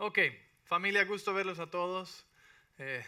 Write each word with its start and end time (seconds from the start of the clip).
Ok, 0.00 0.20
familia, 0.62 1.04
gusto 1.04 1.34
verlos 1.34 1.58
a 1.58 1.66
todos. 1.66 2.24
Eh, 2.78 3.04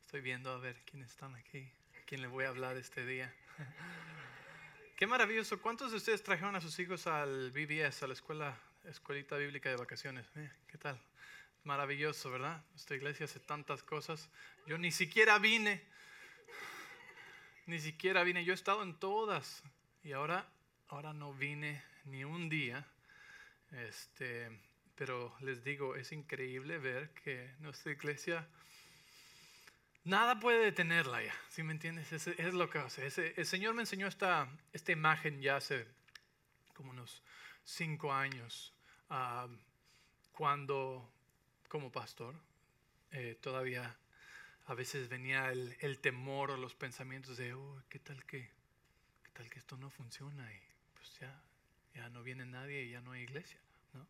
estoy 0.00 0.22
viendo 0.22 0.50
a 0.50 0.58
ver 0.58 0.82
quiénes 0.84 1.08
están 1.08 1.36
aquí, 1.36 1.70
a 1.96 2.04
quién 2.04 2.20
le 2.20 2.26
voy 2.26 2.46
a 2.46 2.48
hablar 2.48 2.76
este 2.76 3.06
día. 3.06 3.32
Qué 4.96 5.06
maravilloso. 5.06 5.62
¿Cuántos 5.62 5.92
de 5.92 5.98
ustedes 5.98 6.24
trajeron 6.24 6.56
a 6.56 6.60
sus 6.60 6.76
hijos 6.80 7.06
al 7.06 7.52
BBS, 7.52 8.02
a 8.02 8.08
la 8.08 8.14
escuela, 8.14 8.58
escuelita 8.86 9.36
bíblica 9.36 9.68
de 9.68 9.76
vacaciones? 9.76 10.26
Eh, 10.34 10.50
¿Qué 10.66 10.78
tal? 10.78 11.00
Maravilloso, 11.62 12.28
¿verdad? 12.28 12.64
Esta 12.74 12.96
iglesia 12.96 13.26
hace 13.26 13.38
tantas 13.38 13.84
cosas. 13.84 14.28
Yo 14.66 14.76
ni 14.78 14.90
siquiera 14.90 15.38
vine. 15.38 15.80
Ni 17.66 17.78
siquiera 17.78 18.24
vine. 18.24 18.44
Yo 18.44 18.52
he 18.52 18.56
estado 18.56 18.82
en 18.82 18.98
todas. 18.98 19.62
Y 20.02 20.10
ahora, 20.10 20.48
ahora 20.88 21.12
no 21.12 21.32
vine 21.34 21.84
ni 22.06 22.24
un 22.24 22.48
día. 22.48 22.84
Este, 23.70 24.50
pero 24.96 25.34
les 25.40 25.64
digo, 25.64 25.96
es 25.96 26.12
increíble 26.12 26.78
ver 26.78 27.10
que 27.10 27.54
nuestra 27.60 27.92
iglesia 27.92 28.46
nada 30.04 30.38
puede 30.38 30.64
detenerla 30.64 31.22
ya, 31.22 31.34
¿sí 31.48 31.62
me 31.62 31.72
entiendes? 31.72 32.12
Es, 32.12 32.26
es 32.26 32.54
lo 32.54 32.68
que 32.70 32.78
hace. 32.78 33.06
el 33.36 33.46
Señor 33.46 33.74
me 33.74 33.82
enseñó 33.82 34.06
esta, 34.06 34.48
esta 34.72 34.92
imagen 34.92 35.40
ya 35.40 35.56
hace 35.56 35.86
como 36.74 36.90
unos 36.90 37.22
cinco 37.64 38.12
años, 38.12 38.72
ah, 39.10 39.48
cuando 40.32 41.10
como 41.68 41.90
pastor 41.90 42.34
eh, 43.10 43.36
todavía 43.40 43.96
a 44.66 44.74
veces 44.74 45.08
venía 45.08 45.50
el, 45.50 45.76
el, 45.80 45.98
temor 45.98 46.50
o 46.50 46.56
los 46.56 46.74
pensamientos 46.74 47.36
de, 47.36 47.54
oh, 47.54 47.82
¿qué 47.88 47.98
tal 47.98 48.24
que, 48.24 48.50
qué 49.22 49.30
tal 49.32 49.50
que 49.50 49.58
esto 49.58 49.76
no 49.76 49.90
funciona? 49.90 50.52
Y 50.52 50.60
pues 50.94 51.18
ya, 51.20 51.42
ya 51.94 52.08
no 52.10 52.22
viene 52.22 52.46
nadie 52.46 52.84
y 52.84 52.90
ya 52.90 53.00
no 53.00 53.12
hay 53.12 53.22
iglesia, 53.22 53.58
¿no? 53.92 54.06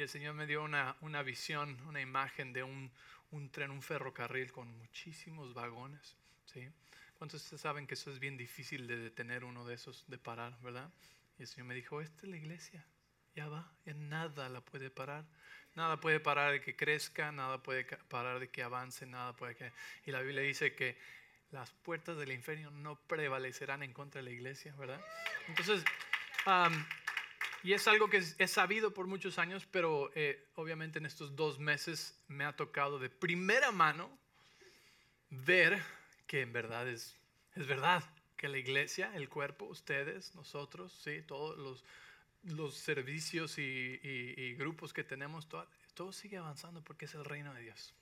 Y 0.00 0.02
el 0.02 0.08
Señor 0.08 0.32
me 0.32 0.46
dio 0.46 0.62
una, 0.62 0.96
una 1.02 1.22
visión, 1.22 1.78
una 1.86 2.00
imagen 2.00 2.54
de 2.54 2.62
un, 2.62 2.90
un, 3.32 3.50
tren, 3.50 3.70
un 3.70 3.82
ferrocarril 3.82 4.50
con 4.50 4.66
muchísimos 4.78 5.52
vagones. 5.52 6.16
¿sí? 6.46 6.66
¿Cuántos 7.18 7.42
de 7.42 7.44
ustedes 7.44 7.60
saben 7.60 7.86
que 7.86 7.92
eso 7.92 8.10
es 8.10 8.18
bien 8.18 8.38
difícil 8.38 8.86
de 8.86 8.96
detener 8.96 9.44
uno 9.44 9.66
de 9.66 9.74
esos, 9.74 10.06
de 10.08 10.16
parar, 10.16 10.58
verdad? 10.62 10.90
Y 11.38 11.42
el 11.42 11.48
Señor 11.48 11.66
me 11.66 11.74
dijo, 11.74 12.00
esta 12.00 12.22
es 12.22 12.30
la 12.30 12.38
iglesia, 12.38 12.82
ya 13.34 13.48
va, 13.48 13.70
ya 13.84 13.92
nada 13.92 14.48
la 14.48 14.62
puede 14.62 14.88
parar. 14.88 15.26
Nada 15.74 16.00
puede 16.00 16.18
parar 16.18 16.52
de 16.52 16.62
que 16.62 16.74
crezca, 16.74 17.30
nada 17.30 17.62
puede 17.62 17.84
parar 17.84 18.40
de 18.40 18.48
que 18.48 18.62
avance, 18.62 19.04
nada 19.04 19.36
puede 19.36 19.54
que... 19.54 19.70
Y 20.06 20.12
la 20.12 20.22
Biblia 20.22 20.40
dice 20.40 20.74
que 20.74 20.96
las 21.50 21.72
puertas 21.72 22.16
del 22.16 22.32
infierno 22.32 22.70
no 22.70 22.98
prevalecerán 23.00 23.82
en 23.82 23.92
contra 23.92 24.20
de 24.20 24.30
la 24.30 24.30
iglesia, 24.30 24.74
¿verdad? 24.76 25.04
Entonces, 25.46 25.84
y 27.62 27.74
es 27.74 27.86
algo 27.88 28.08
que 28.08 28.22
he 28.38 28.48
sabido 28.48 28.94
por 28.94 29.06
muchos 29.06 29.38
años, 29.38 29.66
pero 29.70 30.10
eh, 30.14 30.48
obviamente 30.54 30.98
en 30.98 31.06
estos 31.06 31.36
dos 31.36 31.58
meses 31.58 32.18
me 32.28 32.44
ha 32.44 32.56
tocado 32.56 32.98
de 32.98 33.10
primera 33.10 33.70
mano 33.70 34.10
ver 35.30 35.82
que 36.26 36.40
en 36.40 36.52
verdad 36.52 36.88
es, 36.88 37.16
es 37.54 37.66
verdad, 37.66 38.02
que 38.36 38.48
la 38.48 38.56
iglesia, 38.56 39.14
el 39.14 39.28
cuerpo, 39.28 39.66
ustedes, 39.66 40.34
nosotros, 40.34 40.98
¿sí? 41.04 41.22
todos 41.22 41.58
los, 41.58 41.84
los 42.44 42.74
servicios 42.74 43.58
y, 43.58 44.54
grupos 44.56 44.94
que 44.94 45.04
tenemos, 45.04 45.46
todo, 45.46 45.66
todo, 45.94 46.12
sigue 46.12 46.38
avanzando 46.38 46.82
porque 46.82 47.04
es 47.04 47.14
el 47.14 47.24
reino 47.24 47.52
de 47.52 47.60
Dios. 47.60 47.92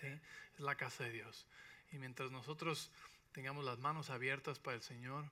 ¿sí? 0.00 0.06
Es 0.06 0.60
la 0.60 0.76
casa 0.76 1.04
de 1.04 1.10
Dios. 1.10 1.46
Y 1.90 1.98
mientras 1.98 2.30
nosotros 2.30 2.92
tengamos 3.32 3.64
las 3.64 3.78
manos 3.78 4.10
abiertas 4.10 4.60
para 4.60 4.76
el 4.76 4.82
Señor 4.82 5.24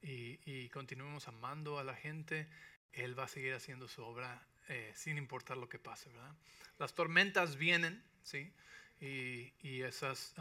y 0.00 0.68
continuemos 0.68 1.28
amando 1.28 1.78
a 1.78 1.84
la 1.84 1.94
gente, 1.94 2.46
él 2.96 3.18
va 3.18 3.24
a 3.24 3.28
seguir 3.28 3.54
haciendo 3.54 3.88
su 3.88 4.02
obra 4.02 4.42
eh, 4.68 4.92
sin 4.94 5.18
importar 5.18 5.56
lo 5.56 5.68
que 5.68 5.78
pase, 5.78 6.08
¿verdad? 6.10 6.34
Las 6.78 6.94
tormentas 6.94 7.56
vienen, 7.56 8.02
¿sí? 8.22 8.52
Y, 9.00 9.82
esas 9.82 10.34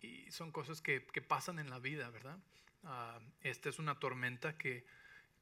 y 0.00 0.30
son 0.30 0.52
cosas 0.52 0.80
que, 0.80 1.00
pasan 1.26 1.58
en 1.58 1.68
la 1.70 1.78
vida, 1.78 2.08
¿verdad? 2.10 2.38
esta 3.42 3.68
es 3.68 3.78
una 3.78 3.98
tormenta 3.98 4.56
que, 4.56 4.86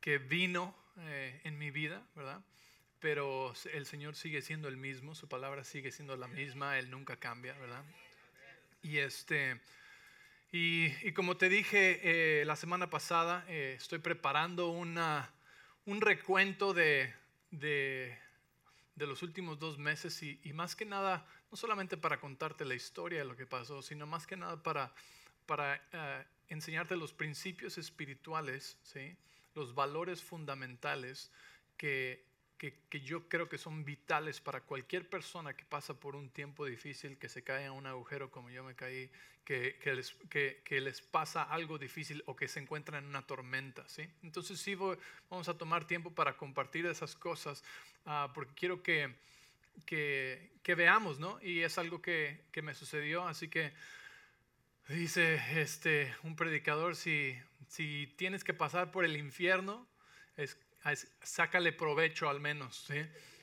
que 0.01 0.19
vino 0.19 0.75
eh, 1.01 1.41
en 1.45 1.59
mi 1.59 1.71
vida, 1.71 2.05
¿verdad? 2.17 2.43
Pero 2.99 3.53
el 3.73 3.87
Señor 3.87 4.17
sigue 4.17 4.41
siendo 4.43 4.69
el 4.69 4.77
mismo, 4.77 5.15
su 5.15 5.29
palabra 5.29 5.63
sigue 5.63 5.93
siendo 5.93 6.17
la 6.17 6.27
misma, 6.27 6.79
Él 6.79 6.91
nunca 6.91 7.17
cambia, 7.17 7.53
¿verdad? 7.59 7.85
Y 8.83 8.99
este... 8.99 9.61
Y, 10.51 11.13
como 11.13 11.37
te 11.37 11.51
dije 11.51 12.01
eh, 12.41 12.45
la 12.47 12.57
semana 12.57 12.89
pasada, 12.89 13.45
estoy 13.49 13.99
preparando 13.99 14.71
una, 14.71 15.31
un 15.89 16.03
recuento 16.03 16.75
de, 16.75 17.15
de, 17.51 18.15
los 18.99 19.23
últimos 19.23 19.59
dos 19.59 19.79
meses 19.79 20.23
y, 20.23 20.53
más 20.53 20.77
que 20.77 20.85
nada, 20.85 21.27
no 21.51 21.57
solamente 21.57 21.97
para 21.97 22.21
contarte 22.21 22.67
la 22.67 22.75
historia 22.75 23.21
de 23.21 23.25
lo 23.25 23.37
que 23.37 23.47
pasó, 23.47 23.81
sino 23.81 24.07
más 24.07 24.27
que 24.27 24.37
nada 24.37 24.63
para, 24.63 24.93
para 25.47 25.77
eh, 25.93 26.25
enseñarte 26.49 26.95
los 26.95 27.15
principios 27.15 27.79
espirituales, 27.79 28.77
¿sí? 28.83 29.17
los 29.55 29.75
valores 29.75 30.23
fundamentales 30.23 31.33
que, 31.79 32.28
que, 32.59 33.01
yo 33.01 33.29
creo 33.29 33.49
que 33.49 33.57
son 33.57 33.85
vitales 33.85 34.41
para 34.41 34.61
cualquier 34.61 35.09
persona 35.09 35.55
que 35.55 35.65
pasa 35.65 35.95
por 35.95 36.17
un 36.17 36.29
tiempo 36.29 36.67
difícil, 36.67 37.17
que 37.17 37.29
se 37.29 37.45
cae 37.45 37.67
en 37.67 37.73
un 37.73 37.87
agujero 37.87 38.31
como 38.31 38.51
yo 38.51 38.65
me 38.65 38.75
caí, 38.75 39.09
que, 39.45 39.77
que 39.81 39.95
les, 39.95 40.17
que, 40.29 40.81
les, 40.81 41.01
pasa 41.01 41.45
algo 41.45 41.79
difícil 41.79 42.23
o 42.27 42.35
que 42.35 42.49
se 42.49 42.59
encuentran 42.59 43.05
en 43.05 43.11
una 43.11 43.27
tormenta. 43.27 43.89
¿sí? 43.89 44.03
Entonces 44.23 44.59
sí 44.59 44.75
vamos 44.75 45.49
a 45.49 45.57
tomar 45.57 45.87
tiempo 45.87 46.11
para 46.11 46.37
compartir 46.37 46.85
esas 46.87 47.15
cosas, 47.15 47.63
uh, 48.05 48.33
porque 48.35 48.53
quiero 48.55 48.83
que, 48.83 49.15
que, 49.87 50.75
veamos, 50.75 51.19
¿no? 51.19 51.41
Y 51.41 51.61
es 51.61 51.79
algo 51.79 52.03
que, 52.03 52.43
me 52.63 52.75
sucedió, 52.75 53.27
así 53.27 53.49
que... 53.49 53.73
Dice 54.89 55.39
este, 55.61 56.15
un 56.23 56.35
predicador, 56.35 56.97
si, 56.97 57.39
si 57.69 58.07
tienes 58.17 58.43
que 58.43 58.55
pasar 58.55 58.91
por 58.91 59.05
el 59.05 59.19
infierno, 59.19 59.87
es 60.39 60.59
sácale 61.23 61.73
provecho 61.73 62.29
al 62.29 62.41
menos. 62.41 62.89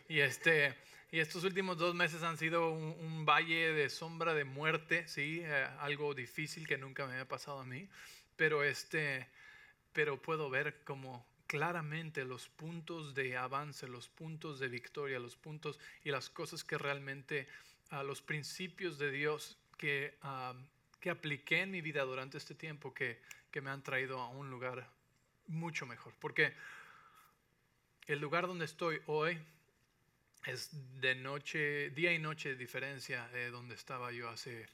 Y, 0.07 0.19
este, 0.19 0.75
y 1.11 1.19
estos 1.19 1.43
últimos 1.43 1.77
dos 1.77 1.95
meses 1.95 2.23
han 2.23 2.37
sido 2.37 2.71
un, 2.71 3.25
valle 3.25 3.73
de 3.73 3.89
sombra 3.89 4.33
de 4.33 4.43
muerte, 4.43 5.07
¿sí? 5.07 5.41
Eh, 5.43 5.67
algo 5.79 6.13
difícil 6.13 6.67
que 6.67 6.77
nunca 6.77 7.05
me 7.05 7.13
había 7.13 7.27
pasado 7.27 7.59
a 7.59 7.65
mí, 7.65 7.87
pero, 8.35 8.63
este, 8.63 9.27
pero 9.93 10.21
puedo 10.21 10.49
ver 10.49 10.83
como 10.83 11.25
claramente 11.47 12.25
los 12.25 12.49
puntos 12.49 13.15
de 13.15 13.37
avance, 13.37 13.87
los 13.87 14.09
puntos 14.09 14.59
de 14.59 14.67
victoria, 14.67 15.19
los 15.19 15.35
puntos 15.35 15.79
y 16.03 16.11
las 16.11 16.29
cosas 16.29 16.63
que 16.63 16.77
realmente, 16.77 17.47
a 17.89 18.03
los 18.03 18.21
principios 18.21 18.97
de 18.97 19.11
Dios 19.11 19.57
que, 19.77 20.17
que 20.99 21.09
apliqué 21.09 21.61
en 21.61 21.71
mi 21.71 21.81
vida 21.81 22.03
durante 22.03 22.37
este 22.37 22.55
tiempo 22.55 22.93
que, 22.93 23.21
que 23.51 23.61
me 23.61 23.69
han 23.69 23.83
traído 23.83 24.19
a 24.19 24.29
un 24.29 24.49
lugar 24.49 24.89
mucho 25.47 25.85
mejor. 25.85 26.13
Porque 26.19 26.53
el 28.07 28.19
lugar 28.19 28.47
donde 28.47 28.65
estoy 28.65 29.01
hoy 29.07 29.37
es 30.45 30.69
de 31.01 31.15
noche, 31.15 31.89
día 31.91 32.13
y 32.13 32.19
noche 32.19 32.49
de 32.49 32.55
diferencia 32.55 33.27
de 33.29 33.49
donde 33.49 33.75
estaba 33.75 34.11
yo 34.11 34.29
hace 34.29 34.67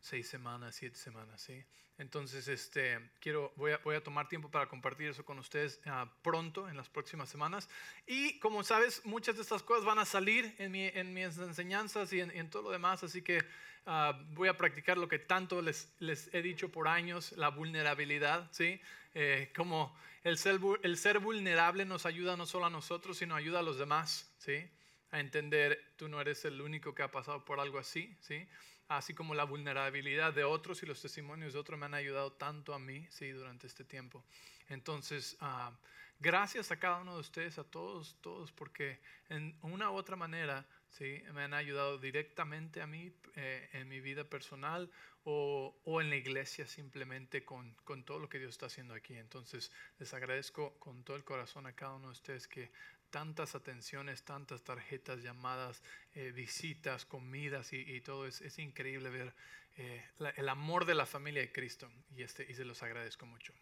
seis 0.00 0.26
semanas, 0.28 0.74
siete 0.74 0.96
semanas, 0.96 1.42
¿sí? 1.42 1.62
Entonces, 1.98 2.48
este, 2.48 2.98
quiero, 3.20 3.52
voy 3.56 3.72
a, 3.72 3.78
voy 3.84 3.94
a 3.94 4.02
tomar 4.02 4.26
tiempo 4.26 4.50
para 4.50 4.66
compartir 4.66 5.08
eso 5.08 5.24
con 5.24 5.38
ustedes 5.38 5.80
ah, 5.84 6.10
pronto, 6.22 6.68
en 6.68 6.76
las 6.76 6.88
próximas 6.88 7.28
semanas. 7.28 7.68
Y 8.06 8.38
como 8.38 8.64
sabes, 8.64 9.04
muchas 9.04 9.36
de 9.36 9.42
estas 9.42 9.62
cosas 9.62 9.84
van 9.84 9.98
a 9.98 10.06
salir 10.06 10.54
en, 10.58 10.72
mi, 10.72 10.86
en 10.86 11.12
mis 11.12 11.36
enseñanzas 11.38 12.12
y 12.12 12.20
en, 12.20 12.50
todo 12.50 12.62
lo 12.62 12.70
demás, 12.70 13.04
así 13.04 13.20
que 13.20 13.44
ah, 13.84 14.18
voy 14.30 14.48
a 14.48 14.56
practicar 14.56 14.96
lo 14.96 15.08
que 15.08 15.18
tanto 15.18 15.60
les, 15.60 15.92
les 15.98 16.32
he 16.32 16.40
dicho 16.40 16.70
por 16.70 16.88
años, 16.88 17.32
la 17.32 17.50
vulnerabilidad, 17.50 18.48
¿sí? 18.50 18.80
Eh, 19.14 19.52
como 19.54 19.94
el 20.24 20.38
ser, 20.38 20.60
el 20.82 20.96
ser 20.96 21.18
vulnerable 21.18 21.84
nos 21.84 22.06
ayuda 22.06 22.36
no 22.36 22.46
solo 22.46 22.66
a 22.66 22.70
nosotros, 22.70 23.18
sino 23.18 23.34
ayuda 23.34 23.60
a 23.60 23.62
los 23.62 23.78
demás, 23.78 24.32
¿sí? 24.38 24.68
A 25.10 25.20
entender, 25.20 25.94
tú 25.96 26.08
no 26.08 26.20
eres 26.20 26.44
el 26.44 26.60
único 26.60 26.94
que 26.94 27.02
ha 27.02 27.10
pasado 27.10 27.44
por 27.44 27.60
algo 27.60 27.78
así, 27.78 28.16
¿sí? 28.20 28.46
Así 28.88 29.14
como 29.14 29.34
la 29.34 29.44
vulnerabilidad 29.44 30.32
de 30.32 30.44
otros 30.44 30.82
y 30.82 30.86
los 30.86 31.00
testimonios 31.00 31.52
de 31.52 31.58
otros 31.58 31.78
me 31.78 31.86
han 31.86 31.94
ayudado 31.94 32.32
tanto 32.32 32.74
a 32.74 32.78
mí, 32.78 33.06
¿sí? 33.10 33.30
Durante 33.30 33.66
este 33.66 33.84
tiempo. 33.84 34.24
Entonces, 34.68 35.36
ah, 35.40 35.72
gracias 36.20 36.70
a 36.70 36.78
cada 36.78 37.00
uno 37.00 37.14
de 37.14 37.20
ustedes, 37.20 37.58
a 37.58 37.64
todos, 37.64 38.16
todos, 38.20 38.52
porque 38.52 39.00
en 39.28 39.56
una 39.62 39.90
u 39.90 39.94
otra 39.94 40.16
manera, 40.16 40.64
¿sí? 40.92 41.22
Me 41.32 41.42
han 41.42 41.54
ayudado 41.54 41.98
directamente 41.98 42.80
a 42.80 42.86
mí 42.86 43.12
eh, 43.36 43.68
en 43.72 43.88
mi 43.88 44.00
vida 44.00 44.24
personal 44.24 44.90
o, 45.24 45.74
o, 45.84 46.00
en 46.00 46.10
la 46.10 46.16
iglesia 46.16 46.66
simplemente 46.66 47.44
con, 47.44 47.74
con, 47.84 48.04
todo 48.04 48.18
lo 48.18 48.28
que 48.28 48.38
Dios 48.38 48.50
está 48.50 48.66
haciendo 48.66 48.94
aquí. 48.94 49.16
Entonces 49.16 49.72
les 49.98 50.12
agradezco 50.14 50.78
con 50.78 51.02
todo 51.04 51.16
el 51.16 51.24
corazón 51.24 51.66
a 51.66 51.74
cada 51.74 51.94
uno 51.94 52.08
de 52.08 52.12
ustedes 52.12 52.48
que 52.48 52.70
tantas 53.10 53.54
atenciones, 53.54 54.24
tantas 54.24 54.64
tarjetas, 54.64 55.22
llamadas, 55.22 55.82
eh, 56.14 56.32
visitas, 56.32 57.04
comidas 57.04 57.72
y, 57.72 58.00
todo. 58.00 58.26
Es, 58.26 58.40
es, 58.40 58.58
increíble 58.58 59.10
ver 59.10 59.34
eh, 59.76 60.04
el 60.36 60.48
amor 60.48 60.86
de 60.86 60.94
la 60.94 61.06
familia 61.06 61.42
de 61.42 61.52
Cristo 61.52 61.90
y, 62.16 62.22
este, 62.22 62.46
y 62.50 62.54
se 62.54 62.64
los 62.64 62.82
agradezco 62.82 63.26
mucho. 63.26 63.52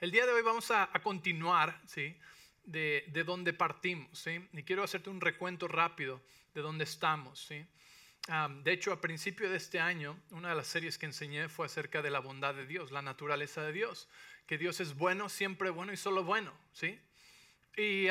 el 0.00 0.10
día 0.10 0.26
de 0.26 0.32
hoy 0.32 0.42
vamos 0.42 0.70
a, 0.70 0.88
a 0.92 1.02
continuar, 1.02 1.80
¿sí? 1.86 2.16
De, 2.68 3.04
de 3.08 3.24
dónde 3.24 3.52
partimos, 3.52 4.18
¿sí? 4.18 4.46
Y 4.52 4.62
quiero 4.62 4.82
hacerte 4.82 5.10
un 5.10 5.20
recuento 5.20 5.68
rápido 5.68 6.22
de 6.54 6.60
dónde 6.60 6.84
estamos, 6.84 7.40
¿sí? 7.40 7.66
De 8.62 8.72
hecho, 8.72 8.92
a 8.92 9.00
principio 9.00 9.48
de 9.48 9.56
este 9.56 9.80
año, 9.80 10.20
una 10.32 10.50
de 10.50 10.54
las 10.54 10.66
series 10.66 10.98
que 10.98 11.06
enseñé 11.06 11.48
fue 11.48 11.64
acerca 11.64 12.02
de 12.02 12.10
la 12.10 12.18
bondad 12.18 12.54
de 12.54 12.66
Dios, 12.66 12.90
la 12.90 13.00
naturaleza 13.00 13.62
de 13.62 13.72
Dios, 13.72 14.06
que 14.46 14.58
Dios 14.58 14.80
es 14.80 14.94
bueno, 14.94 15.30
siempre 15.30 15.70
bueno 15.70 15.94
y 15.94 15.96
solo 15.96 16.24
bueno, 16.24 16.52
¿sí? 16.74 17.00
Y, 17.74 18.08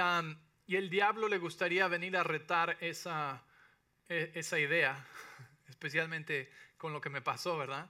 y 0.66 0.76
el 0.76 0.90
diablo 0.90 1.28
le 1.28 1.38
gustaría 1.38 1.88
venir 1.88 2.18
a 2.18 2.24
retar 2.24 2.78
esa, 2.82 3.44
e, 4.10 4.32
esa 4.34 4.58
idea, 4.58 5.06
especialmente 5.70 6.50
con 6.80 6.94
lo 6.94 7.00
que 7.00 7.12
me 7.12 7.22
pasó, 7.22 7.56
¿verdad? 7.56 7.88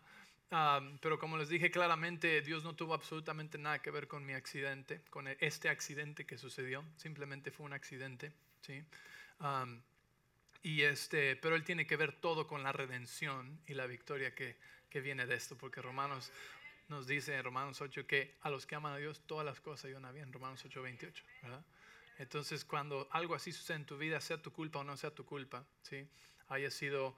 Um, 0.49 0.97
pero 0.99 1.19
como 1.19 1.37
les 1.37 1.49
dije 1.49 1.69
claramente, 1.69 2.41
Dios 2.41 2.63
no 2.63 2.73
tuvo 2.73 2.93
absolutamente 2.93 3.57
nada 3.57 3.81
que 3.81 3.91
ver 3.91 4.07
con 4.07 4.25
mi 4.25 4.33
accidente, 4.33 5.01
con 5.09 5.27
este 5.27 5.67
accidente 5.67 6.25
que 6.25 6.37
sucedió, 6.37 6.85
simplemente 6.95 7.51
fue 7.51 7.65
un 7.65 7.73
accidente, 7.73 8.31
¿sí? 8.61 8.81
Um, 9.41 9.81
y 10.63 10.83
este, 10.83 11.35
pero 11.35 11.55
Él 11.55 11.65
tiene 11.65 11.85
que 11.85 11.97
ver 11.97 12.13
todo 12.13 12.47
con 12.47 12.63
la 12.63 12.71
redención 12.71 13.59
y 13.67 13.73
la 13.73 13.87
victoria 13.87 14.33
que, 14.33 14.55
que 14.89 15.01
viene 15.01 15.25
de 15.25 15.35
esto, 15.35 15.57
porque 15.57 15.81
Romanos 15.81 16.31
nos 16.87 17.07
dice 17.07 17.35
en 17.35 17.43
Romanos 17.43 17.81
8 17.81 18.07
que 18.07 18.37
a 18.41 18.49
los 18.49 18.65
que 18.65 18.75
aman 18.75 18.93
a 18.93 18.97
Dios 18.97 19.21
todas 19.27 19.45
las 19.45 19.59
cosas 19.59 19.85
ayudan 19.85 20.13
bien, 20.13 20.31
Romanos 20.31 20.63
8, 20.63 20.81
28, 20.81 21.23
¿verdad? 21.43 21.65
Entonces, 22.19 22.63
cuando 22.63 23.07
algo 23.11 23.35
así 23.35 23.51
sucede 23.51 23.77
en 23.77 23.85
tu 23.85 23.97
vida, 23.97 24.21
sea 24.21 24.41
tu 24.41 24.51
culpa 24.51 24.79
o 24.79 24.83
no 24.83 24.95
sea 24.95 25.11
tu 25.11 25.25
culpa, 25.25 25.65
¿sí? 25.81 26.07
haya 26.49 26.71
sido 26.71 27.15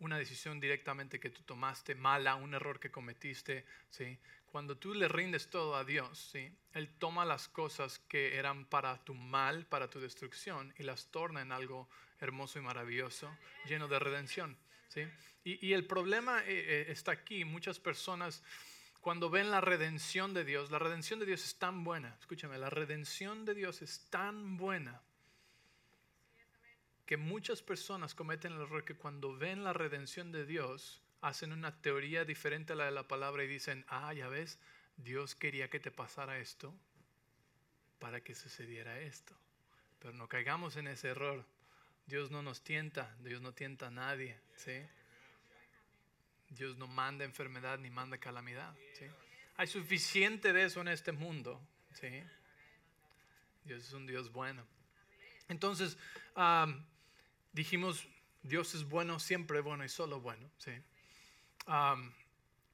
una 0.00 0.18
decisión 0.18 0.60
directamente 0.60 1.18
que 1.18 1.30
tú 1.30 1.42
tomaste, 1.42 1.94
mala, 1.94 2.36
un 2.36 2.54
error 2.54 2.78
que 2.78 2.90
cometiste, 2.90 3.64
¿sí? 3.90 4.18
cuando 4.50 4.76
tú 4.76 4.94
le 4.94 5.08
rindes 5.08 5.50
todo 5.50 5.76
a 5.76 5.84
Dios, 5.84 6.30
¿sí? 6.32 6.50
Él 6.72 6.88
toma 6.98 7.24
las 7.24 7.48
cosas 7.48 7.98
que 8.08 8.36
eran 8.36 8.64
para 8.64 8.96
tu 9.04 9.14
mal, 9.14 9.66
para 9.66 9.88
tu 9.90 10.00
destrucción, 10.00 10.72
y 10.78 10.82
las 10.82 11.06
torna 11.10 11.42
en 11.42 11.52
algo 11.52 11.88
hermoso 12.20 12.58
y 12.58 12.62
maravilloso, 12.62 13.30
lleno 13.66 13.88
de 13.88 13.98
redención. 13.98 14.56
¿sí? 14.88 15.02
Y, 15.44 15.66
y 15.66 15.72
el 15.74 15.86
problema 15.86 16.40
eh, 16.40 16.46
eh, 16.48 16.86
está 16.88 17.12
aquí. 17.12 17.44
Muchas 17.44 17.78
personas, 17.78 18.42
cuando 19.00 19.30
ven 19.30 19.50
la 19.50 19.60
redención 19.60 20.32
de 20.34 20.44
Dios, 20.44 20.70
la 20.70 20.78
redención 20.78 21.20
de 21.20 21.26
Dios 21.26 21.44
es 21.44 21.56
tan 21.56 21.84
buena, 21.84 22.16
escúchame, 22.18 22.58
la 22.58 22.70
redención 22.70 23.44
de 23.44 23.54
Dios 23.54 23.82
es 23.82 24.08
tan 24.10 24.56
buena 24.56 25.02
que 27.08 27.16
muchas 27.16 27.62
personas 27.62 28.14
cometen 28.14 28.52
el 28.52 28.60
error 28.60 28.84
que 28.84 28.94
cuando 28.94 29.34
ven 29.34 29.64
la 29.64 29.72
redención 29.72 30.30
de 30.30 30.44
Dios, 30.44 31.00
hacen 31.22 31.52
una 31.52 31.80
teoría 31.80 32.26
diferente 32.26 32.74
a 32.74 32.76
la 32.76 32.84
de 32.84 32.90
la 32.90 33.08
palabra 33.08 33.42
y 33.42 33.46
dicen, 33.46 33.82
ah, 33.88 34.12
ya 34.12 34.28
ves, 34.28 34.58
Dios 34.98 35.34
quería 35.34 35.70
que 35.70 35.80
te 35.80 35.90
pasara 35.90 36.38
esto 36.38 36.74
para 37.98 38.20
que 38.20 38.34
sucediera 38.34 39.00
esto. 39.00 39.34
Pero 40.00 40.12
no 40.12 40.28
caigamos 40.28 40.76
en 40.76 40.86
ese 40.86 41.08
error. 41.08 41.46
Dios 42.06 42.30
no 42.30 42.42
nos 42.42 42.60
tienta, 42.60 43.16
Dios 43.20 43.40
no 43.40 43.54
tienta 43.54 43.86
a 43.86 43.90
nadie, 43.90 44.38
¿sí? 44.56 44.78
Dios 46.50 46.76
no 46.76 46.88
manda 46.88 47.24
enfermedad 47.24 47.78
ni 47.78 47.88
manda 47.88 48.18
calamidad, 48.18 48.76
¿sí? 48.92 49.06
Hay 49.56 49.66
suficiente 49.66 50.52
de 50.52 50.64
eso 50.64 50.82
en 50.82 50.88
este 50.88 51.12
mundo, 51.12 51.58
¿sí? 51.94 52.22
Dios 53.64 53.82
es 53.82 53.94
un 53.94 54.06
Dios 54.06 54.30
bueno. 54.30 54.62
Entonces, 55.48 55.96
dijimos, 57.52 58.06
Dios 58.42 58.74
es 58.74 58.84
bueno, 58.84 59.18
siempre 59.18 59.60
bueno 59.60 59.84
y 59.84 59.88
solo 59.88 60.20
bueno, 60.20 60.50
¿sí? 60.58 60.72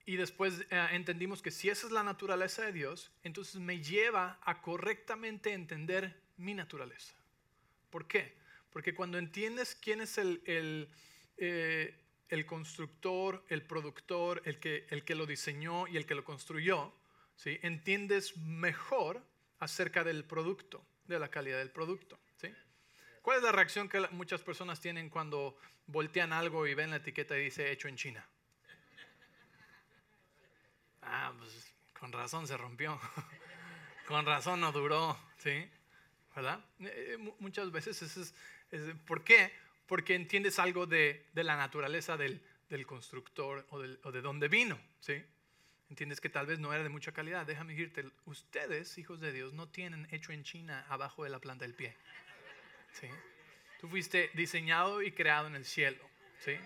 y 0.07 0.17
después 0.17 0.67
eh, 0.71 0.89
entendimos 0.93 1.41
que 1.43 1.51
si 1.51 1.71
esa 1.71 1.87
es 1.87 1.93
la 1.93 2.03
naturaleza 2.03 2.63
de 2.63 2.73
Dios, 2.73 3.11
entonces 3.23 3.57
me 3.57 3.81
lleva 3.81 4.39
a 4.43 4.61
correctamente 4.61 5.53
entender 5.53 6.21
mi 6.37 6.55
naturaleza. 6.55 7.15
¿Por 7.91 8.07
qué? 8.07 8.37
Porque 8.71 8.95
cuando 8.95 9.19
entiendes 9.19 9.75
quién 9.75 10.01
es 10.01 10.19
el, 10.19 10.43
el, 10.45 10.91
eh, 11.39 11.99
el 12.29 12.45
constructor, 12.45 13.45
el 13.49 13.63
productor, 13.63 14.43
el 14.45 14.59
que, 14.59 14.87
el 14.91 15.05
que 15.05 15.15
lo 15.15 15.27
diseñó 15.27 15.87
y 15.87 15.97
el 15.97 16.05
que 16.07 16.15
lo 16.15 16.25
construyó, 16.25 16.93
¿sí? 17.37 17.59
entiendes 17.63 18.37
mejor 18.37 19.23
acerca 19.59 20.05
del 20.05 20.25
producto, 20.25 20.85
de 21.07 21.19
la 21.19 21.31
calidad 21.31 21.59
del 21.59 21.71
producto. 21.71 22.19
¿Cuál 23.25 23.39
es 23.39 23.43
la 23.43 23.53
reacción 23.53 23.89
que 23.89 24.07
muchas 24.11 24.43
personas 24.43 24.81
tienen 24.81 25.09
cuando 25.09 25.57
voltean 25.87 26.35
algo 26.35 26.67
y 26.67 26.75
ven 26.75 26.91
la 26.91 26.97
etiqueta 26.97 27.39
y 27.39 27.45
dice 27.45 27.73
hecho 27.73 27.89
en 27.89 27.97
China? 27.97 28.23
Ah, 31.01 31.33
pues 31.39 31.73
con 31.99 32.13
razón 32.13 32.47
se 32.47 32.55
rompió. 32.59 33.01
con 34.09 34.27
razón 34.27 34.61
no 34.61 34.73
duró, 34.73 35.19
¿sí? 35.39 35.67
¿Verdad? 36.37 36.63
Eh, 36.81 37.15
eh, 37.15 37.35
muchas 37.39 37.73
veces 37.73 38.03
es, 38.03 38.35
¿Por 39.07 39.25
qué? 39.25 39.55
Porque 39.87 40.15
entiendes 40.15 40.59
algo 40.59 40.85
de, 40.85 41.25
de 41.33 41.45
la 41.45 41.57
naturaleza 41.57 42.19
del, 42.19 42.47
del 42.69 42.87
constructor 42.87 43.67
o, 43.71 43.81
del, 43.81 43.99
o, 44.03 44.13
de 44.13 44.21
dónde 44.21 44.49
vino, 44.49 44.79
¿sí? 45.01 45.25
Entiendes 45.89 46.21
que 46.21 46.29
tal 46.29 46.45
vez 46.45 46.59
no 46.59 46.75
era 46.75 46.83
de 46.83 46.91
mucha 46.91 47.13
calidad. 47.13 47.47
Déjame 47.47 47.73
decirte, 47.73 48.05
ustedes, 48.27 48.99
hijos 48.99 49.19
de 49.19 49.33
Dios, 49.33 49.55
no 49.55 49.71
tienen 49.71 50.07
hecho 50.11 50.33
en 50.33 50.45
China 50.45 50.85
abajo 50.91 51.25
de 51.25 51.31
la 51.31 51.39
planta 51.39 51.65
del 51.65 51.73
pie, 51.73 51.97
¿sí? 53.01 53.09
Tú 53.81 53.89
fuiste 53.89 54.31
diseñado 54.35 55.03
y 55.03 55.13
creado 55.13 55.47
en 55.47 55.57
el 55.57 55.65
cielo, 55.65 56.03
¿sí? 56.41 56.57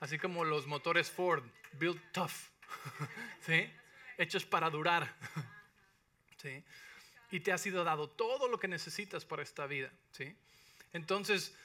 Así 0.00 0.18
como 0.18 0.44
los 0.44 0.66
motores 0.66 1.10
Ford, 1.10 1.44
built 1.72 2.00
tough, 2.12 2.32
¿sí? 3.40 3.70
Hechos 4.18 4.44
para 4.44 4.70
durar, 4.70 5.14
¿sí? 6.36 6.62
Y 7.30 7.40
te 7.40 7.52
ha 7.52 7.58
sido 7.58 7.84
dado 7.84 8.08
todo 8.08 8.48
lo 8.48 8.58
que 8.58 8.68
necesitas 8.68 9.24
para 9.24 9.42
esta 9.42 9.66
vida, 9.66 9.90
¿sí? 10.12 10.36
Entonces, 10.92 11.56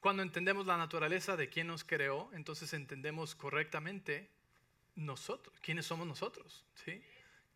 cuando 0.00 0.22
entendemos 0.22 0.66
la 0.66 0.76
naturaleza 0.76 1.36
de 1.36 1.48
quien 1.48 1.66
nos 1.66 1.84
creó, 1.84 2.30
entonces 2.34 2.72
entendemos 2.72 3.34
correctamente 3.34 4.30
nosotros, 4.94 5.58
quiénes 5.60 5.86
somos 5.86 6.06
nosotros, 6.06 6.64
¿sí? 6.84 7.02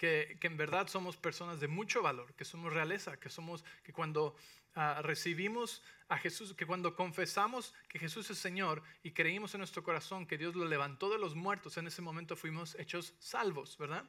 Que, 0.02 0.36
que, 0.40 0.48
en 0.48 0.56
verdad 0.56 0.88
somos 0.88 1.16
personas 1.16 1.60
de 1.60 1.68
mucho 1.68 2.02
valor, 2.02 2.34
que 2.34 2.44
somos 2.44 2.72
realeza, 2.72 3.20
que 3.20 3.28
somos, 3.28 3.64
que 3.84 3.92
cuando 3.92 4.34
uh, 4.74 5.00
recibimos 5.02 5.80
a 6.08 6.18
Jesús, 6.18 6.54
que 6.54 6.66
cuando 6.66 6.96
confesamos 6.96 7.72
que 7.88 8.00
Jesús 8.00 8.28
es 8.28 8.36
Señor 8.36 8.82
y 9.04 9.12
creímos 9.12 9.54
en 9.54 9.58
nuestro 9.58 9.84
corazón 9.84 10.26
que 10.26 10.36
Dios 10.36 10.56
lo 10.56 10.64
levantó 10.64 11.08
de 11.08 11.20
los 11.20 11.36
muertos, 11.36 11.76
en 11.76 11.86
ese 11.86 12.02
momento 12.02 12.34
fuimos 12.34 12.74
hechos 12.80 13.14
salvos, 13.20 13.78
¿verdad? 13.78 14.04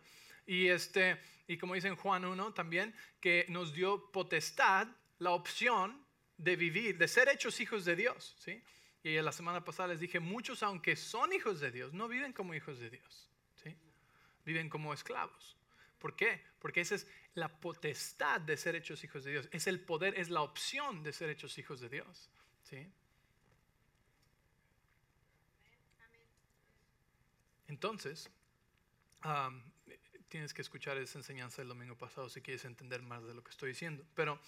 Y, 0.48 0.70
este, 0.70 1.22
y 1.46 1.60
como 1.60 1.76
dice 1.76 1.90
en 1.90 1.96
Juan 1.96 2.26
1 2.26 2.56
también, 2.56 2.96
que 3.20 3.46
nos 3.50 3.72
dio 3.76 4.12
potestad, 4.12 4.88
la 5.20 5.30
opción 5.30 6.04
de 6.38 6.56
vivir, 6.56 6.98
de 6.98 7.08
ser 7.08 7.30
hechos 7.30 7.60
hijos 7.60 7.86
de 7.86 7.96
Dios, 7.96 8.36
¿sí? 8.40 8.64
Y 9.04 9.22
la 9.22 9.32
semana 9.32 9.64
pasada 9.64 9.90
les 9.90 10.00
dije, 10.00 10.20
muchos 10.20 10.64
aunque 10.64 10.96
son 10.96 11.34
hijos 11.34 11.60
de 11.60 11.70
Dios, 11.70 11.94
no 11.94 12.08
viven 12.08 12.34
como 12.34 12.56
hijos 12.56 12.80
de 12.80 12.90
Dios, 12.90 13.30
¿sí? 13.64 13.78
Viven 14.44 14.72
como 14.72 14.92
esclavos. 14.92 15.56
¿Por 16.04 16.18
qué? 16.18 16.44
Porque 16.60 16.82
esa 16.82 16.96
es 16.96 17.08
la 17.34 17.48
potestad 17.62 18.42
de 18.42 18.58
ser 18.58 18.76
hechos 18.76 19.02
hijos 19.06 19.24
de 19.24 19.32
Dios. 19.32 19.48
Es 19.54 19.68
el 19.68 19.80
poder, 19.80 20.20
es 20.20 20.30
la 20.30 20.42
opción 20.42 21.02
de 21.02 21.14
ser 21.14 21.30
hechos 21.30 21.58
hijos 21.58 21.80
de 21.80 21.88
Dios. 21.88 22.30
¿sí? 22.64 22.92
Entonces, 27.70 28.30
tienes 30.28 30.54
que 30.54 30.62
escuchar 30.62 30.98
esa 30.98 31.20
enseñanza 31.20 31.62
del 31.62 31.70
domingo 31.70 31.98
pasado 31.98 32.28
si 32.28 32.42
quieres 32.42 32.66
entender 32.66 33.02
más 33.02 33.26
de 33.26 33.34
lo 33.34 33.42
que 33.42 33.52
estoy 33.52 33.70
diciendo. 33.70 34.06
Pero, 34.14 34.42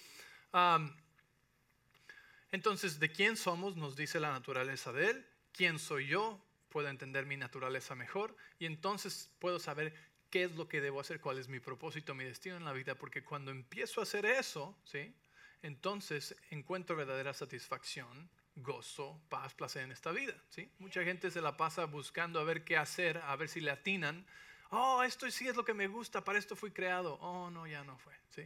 entonces, 2.51 2.99
¿de 2.99 3.13
quién 3.13 3.37
somos? 3.37 3.77
Nos 3.77 3.95
dice 3.95 4.19
la 4.19 4.31
naturaleza 4.33 4.91
de 4.91 5.09
Él. 5.09 5.25
¿Quién 5.53 5.79
soy 5.79 6.07
yo? 6.07 6.45
Puedo 6.67 6.89
entender 6.89 7.25
mi 7.25 7.37
naturaleza 7.37 7.95
mejor 7.95 8.35
y 8.59 8.65
entonces 8.65 9.31
puedo 9.39 9.57
saber 9.57 9.95
qué 10.35 10.43
es 10.43 10.55
lo 10.57 10.67
que 10.67 10.81
debo 10.81 10.99
hacer, 10.99 11.21
cuál 11.21 11.37
es 11.39 11.47
mi 11.47 11.61
propósito, 11.61 12.13
mi 12.13 12.25
destino 12.25 12.57
en 12.57 12.65
la 12.65 12.73
vida, 12.73 12.95
porque 12.95 13.23
cuando 13.23 13.51
empiezo 13.51 14.01
a 14.01 14.03
hacer 14.03 14.25
eso, 14.25 14.77
¿sí? 14.83 15.15
entonces 15.61 16.35
encuentro 16.49 16.97
verdadera 16.97 17.33
satisfacción, 17.33 18.29
gozo, 18.57 19.17
paz, 19.29 19.53
placer 19.53 19.83
en 19.83 19.93
esta 19.93 20.11
vida. 20.11 20.33
¿sí? 20.49 20.69
Mucha 20.77 21.05
gente 21.05 21.31
se 21.31 21.39
la 21.39 21.55
pasa 21.55 21.85
buscando 21.85 22.41
a 22.41 22.43
ver 22.43 22.65
qué 22.65 22.75
hacer, 22.75 23.19
a 23.19 23.33
ver 23.37 23.47
si 23.47 23.61
le 23.61 23.71
atinan. 23.71 24.25
Oh, 24.71 25.03
esto 25.03 25.31
sí 25.31 25.47
es 25.47 25.55
lo 25.55 25.63
que 25.63 25.73
me 25.73 25.87
gusta, 25.87 26.21
para 26.25 26.37
esto 26.37 26.57
fui 26.57 26.71
creado. 26.71 27.13
Oh, 27.21 27.49
no, 27.49 27.65
ya 27.65 27.85
no 27.85 27.97
fue. 27.97 28.13
¿sí? 28.31 28.45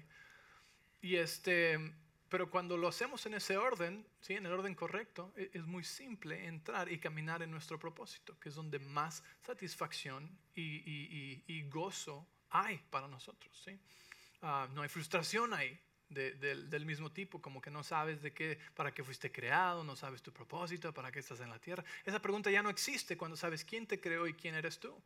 Y 1.02 1.16
este, 1.16 1.92
pero 2.30 2.50
cuando 2.50 2.78
lo 2.78 2.88
hacemos 2.88 3.26
en 3.26 3.34
ese 3.34 3.58
orden, 3.58 4.06
¿sí? 4.22 4.36
en 4.36 4.46
el 4.46 4.52
orden 4.52 4.76
correcto, 4.76 5.34
e, 5.36 5.50
es 5.54 5.66
muy 5.66 5.84
simple 5.84 6.46
entrar 6.46 6.92
y 6.92 7.00
caminar 7.00 7.42
en 7.42 7.52
nuestro 7.52 7.80
propósito, 7.80 8.40
que 8.40 8.50
es 8.50 8.56
donde 8.56 8.80
más 8.80 9.24
satisfacción 9.42 10.30
y, 10.56 11.64
gozo 11.70 12.28
hay 12.52 12.78
para 12.90 13.08
nosotros. 13.08 13.60
¿sí? 13.64 13.78
Ah, 14.42 14.68
no 14.74 14.82
hay 14.82 14.90
frustración 14.90 15.54
ahí 15.54 15.78
del 16.10 16.86
mismo 16.86 17.12
tipo, 17.12 17.40
como 17.40 17.62
que 17.62 17.70
no 17.70 17.84
sabes 17.84 18.22
de 18.22 18.34
qué, 18.34 18.58
para 18.74 18.92
qué 18.92 19.04
fuiste 19.04 19.32
creado, 19.32 19.84
no 19.84 19.96
sabes 19.96 20.24
tu 20.24 20.32
propósito, 20.32 20.92
para 20.92 21.12
qué 21.12 21.20
estás 21.20 21.40
en 21.40 21.50
la 21.50 21.60
tierra. 21.60 21.84
Esa 22.04 22.20
pregunta 22.20 22.50
ya 22.50 22.64
no 22.64 22.70
existe 22.70 23.16
cuando 23.16 23.38
sabes 23.38 23.64
quién 23.64 23.86
te 23.86 24.00
creó 24.00 24.26
y 24.26 24.34
quién 24.34 24.56
eres 24.56 24.80
tú. 24.80 25.00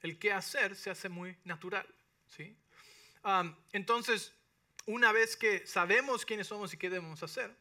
El 0.00 0.18
qué 0.18 0.32
hacer 0.32 0.74
se 0.74 0.90
hace 0.90 1.08
muy 1.08 1.36
natural. 1.44 1.86
¿sí? 2.28 2.56
um, 3.24 3.54
entonces, 3.72 4.34
una 4.86 5.12
vez 5.12 5.36
que 5.36 5.66
sabemos 5.66 6.24
quiénes 6.24 6.46
somos 6.46 6.72
y 6.74 6.76
qué 6.76 6.90
debemos 6.90 7.22
hacer, 7.22 7.54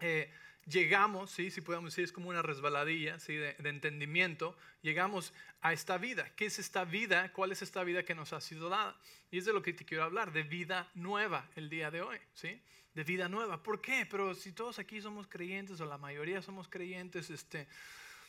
eh, 0.00 0.32
llegamos, 0.66 1.30
¿sí? 1.30 1.50
si 1.50 1.60
podemos 1.60 1.92
decir, 1.92 2.04
es 2.04 2.12
como 2.12 2.28
una 2.28 2.42
resbaladilla 2.42 3.18
¿sí? 3.18 3.34
de, 3.34 3.54
de, 3.54 3.68
entendimiento, 3.68 4.56
llegamos 4.82 5.32
a 5.60 5.72
esta 5.72 5.98
vida. 5.98 6.30
¿Qué 6.36 6.46
es 6.46 6.58
esta 6.58 6.84
vida? 6.84 7.32
¿Cuál 7.32 7.52
es 7.52 7.62
esta 7.62 7.82
vida 7.84 8.02
que 8.04 8.14
nos 8.14 8.32
ha 8.32 8.40
sido 8.40 8.68
dada? 8.68 8.96
Y 9.30 9.38
es 9.38 9.44
de 9.44 9.52
lo 9.52 9.62
que 9.62 9.72
te 9.72 9.84
quiero 9.84 10.04
hablar, 10.04 10.32
de 10.32 10.42
vida 10.42 10.90
nueva 10.94 11.48
el 11.56 11.68
día 11.68 11.90
de 11.90 12.02
hoy, 12.02 12.18
¿sí? 12.34 12.60
De 12.94 13.04
vida 13.04 13.28
nueva. 13.28 13.62
¿Por 13.62 13.80
qué? 13.80 14.06
Pero 14.10 14.34
si 14.34 14.52
todos 14.52 14.78
aquí 14.78 15.00
somos 15.00 15.26
creyentes 15.26 15.80
o 15.80 15.86
la 15.86 15.98
mayoría 15.98 16.42
somos 16.42 16.68
creyentes, 16.68 17.30
este, 17.30 17.68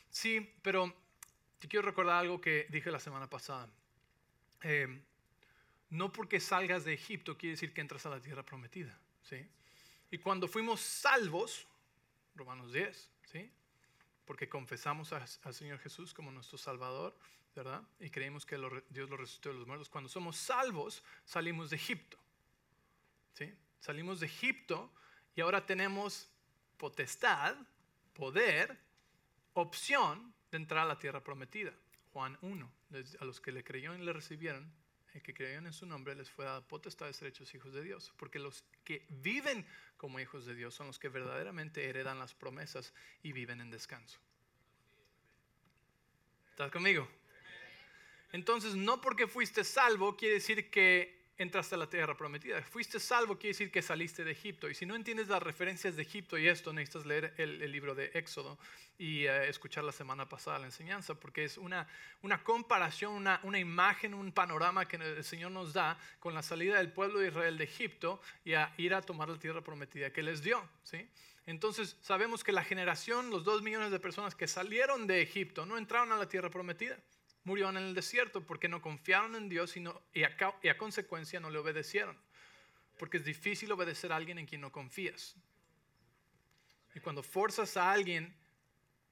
sí, 0.09 0.53
pero 0.61 0.93
te 1.59 1.67
quiero 1.67 1.85
recordar 1.85 2.17
algo 2.17 2.39
que 2.39 2.67
dije 2.69 2.91
la 2.91 2.99
semana 2.99 3.29
pasada. 3.29 3.69
Eh, 4.63 5.01
no 5.89 6.11
porque 6.11 6.39
salgas 6.39 6.83
de 6.83 6.93
Egipto 6.93 7.37
quiere 7.37 7.53
decir 7.53 7.73
que 7.73 7.81
entras 7.81 8.05
a 8.05 8.09
la 8.09 8.21
tierra 8.21 8.43
prometida, 8.43 8.97
¿sí? 9.23 9.47
Y 10.11 10.17
cuando 10.19 10.47
fuimos 10.47 10.81
salvos, 10.81 11.67
Romanos 12.35 12.71
10, 12.73 13.09
¿sí? 13.25 13.51
Porque 14.25 14.47
confesamos 14.47 15.11
al 15.13 15.53
Señor 15.53 15.79
Jesús 15.79 16.13
como 16.13 16.31
nuestro 16.31 16.57
Salvador, 16.57 17.17
¿verdad? 17.55 17.81
Y 17.99 18.09
creemos 18.09 18.45
que 18.45 18.57
Dios 18.89 19.09
lo 19.09 19.17
resucitó 19.17 19.49
de 19.49 19.55
los 19.55 19.67
muertos. 19.67 19.89
Cuando 19.89 20.09
somos 20.09 20.37
salvos, 20.37 21.03
salimos 21.25 21.69
de 21.69 21.75
Egipto, 21.77 22.17
¿sí? 23.33 23.53
Salimos 23.79 24.19
de 24.19 24.27
Egipto 24.27 24.91
y 25.35 25.41
ahora 25.41 25.65
tenemos 25.65 26.29
potestad, 26.77 27.55
poder, 28.13 28.77
opción 29.53 30.33
de 30.51 30.57
entrar 30.57 30.85
a 30.85 30.87
la 30.87 30.99
tierra 30.99 31.23
prometida. 31.23 31.73
Juan 32.13 32.37
1, 32.41 32.71
a 33.19 33.25
los 33.25 33.39
que 33.39 33.51
le 33.51 33.63
creyeron 33.63 34.01
y 34.01 34.05
le 34.05 34.13
recibieron, 34.13 34.71
el 35.13 35.21
que 35.21 35.33
creyeron 35.33 35.67
en 35.67 35.73
su 35.73 35.85
nombre 35.85 36.15
les 36.15 36.29
fue 36.29 36.45
dada 36.45 36.61
potestad 36.61 37.07
de 37.07 37.13
ser 37.13 37.27
hechos 37.27 37.53
hijos 37.53 37.73
de 37.73 37.83
Dios. 37.83 38.13
Porque 38.17 38.39
los 38.39 38.63
que 38.83 39.05
viven 39.09 39.65
como 39.97 40.19
hijos 40.19 40.45
de 40.45 40.55
Dios 40.55 40.73
son 40.73 40.87
los 40.87 40.99
que 40.99 41.09
verdaderamente 41.09 41.89
heredan 41.89 42.19
las 42.19 42.33
promesas 42.33 42.93
y 43.23 43.31
viven 43.31 43.61
en 43.61 43.71
descanso. 43.71 44.19
¿Estás 46.51 46.71
conmigo? 46.71 47.07
Entonces, 48.31 48.75
no 48.75 49.01
porque 49.01 49.27
fuiste 49.27 49.63
salvo 49.63 50.15
quiere 50.15 50.35
decir 50.35 50.69
que 50.69 51.18
entraste 51.39 51.75
a 51.75 51.77
la 51.77 51.89
tierra 51.89 52.15
prometida. 52.15 52.61
Fuiste 52.61 52.99
salvo 52.99 53.37
quiere 53.37 53.53
decir 53.53 53.71
que 53.71 53.81
saliste 53.81 54.25
de 54.25 54.31
Egipto. 54.31 54.69
Y 54.69 54.75
si 54.75 54.85
no 54.85 54.95
entiendes 54.95 55.29
las 55.29 55.41
referencias 55.41 55.95
de 55.95 56.01
Egipto 56.01 56.37
y 56.37 56.47
esto, 56.47 56.73
necesitas 56.73 57.05
leer 57.05 57.33
el, 57.37 57.71
libro 57.71 57.95
de 57.95 58.11
Éxodo 58.13 58.57
y 58.97 59.25
eh, 59.25 59.47
escuchar 59.47 59.85
la 59.85 59.93
semana 59.93 60.27
pasada 60.27 60.59
la 60.59 60.65
enseñanza, 60.65 61.15
porque 61.15 61.45
es 61.45 61.57
una, 61.57 61.87
una 62.23 62.43
comparación, 62.43 63.13
una, 63.13 63.39
una, 63.43 63.57
imagen, 63.57 64.13
un 64.13 64.33
panorama 64.33 64.85
que 64.85 64.97
el 64.97 65.23
Señor 65.23 65.51
nos 65.51 65.71
da 65.71 65.97
con 66.19 66.33
la 66.33 66.43
salida 66.43 66.77
del 66.77 66.91
pueblo 66.91 67.19
de 67.19 67.29
Israel 67.29 67.57
de 67.57 67.63
Egipto 67.63 68.21
y 68.43 68.53
a 68.53 68.73
ir 68.77 68.93
a 68.93 69.01
tomar 69.01 69.29
la 69.29 69.39
tierra 69.39 69.61
prometida 69.61 70.11
que 70.11 70.21
les 70.21 70.43
dio. 70.43 70.61
¿sí? 70.83 71.07
Entonces 71.45 71.95
sabemos 72.01 72.43
que 72.43 72.51
la 72.51 72.65
generación, 72.65 73.29
los 73.29 73.45
dos 73.45 73.61
millones 73.61 73.91
de 73.91 73.99
personas 74.01 74.35
que 74.35 74.47
salieron 74.47 75.07
de 75.07 75.21
Egipto, 75.21 75.65
no 75.65 75.77
entraron 75.77 76.11
a 76.11 76.17
la 76.17 76.27
tierra 76.27 76.49
prometida 76.49 76.97
murieron 77.49 77.77
en 77.77 77.83
el 77.83 77.95
desierto 77.95 78.45
porque 78.45 78.69
no 78.69 78.81
confiaron 78.81 79.35
en 79.35 79.49
Dios 79.49 79.75
y, 79.75 79.83
y, 80.13 80.23
a, 80.23 80.77
consecuencia 80.77 81.39
no 81.39 81.49
le 81.49 81.57
obedecieron. 81.57 82.15
Porque 82.97 83.17
es 83.17 83.25
difícil 83.25 83.71
obedecer 83.71 84.11
a 84.11 84.15
alguien 84.15 84.37
en 84.37 84.45
quien 84.45 84.61
no 84.61 84.71
confías. 84.71 85.35
Y 86.93 86.99
cuando 86.99 87.23
forzas 87.23 87.75
a 87.75 87.91
alguien 87.91 88.35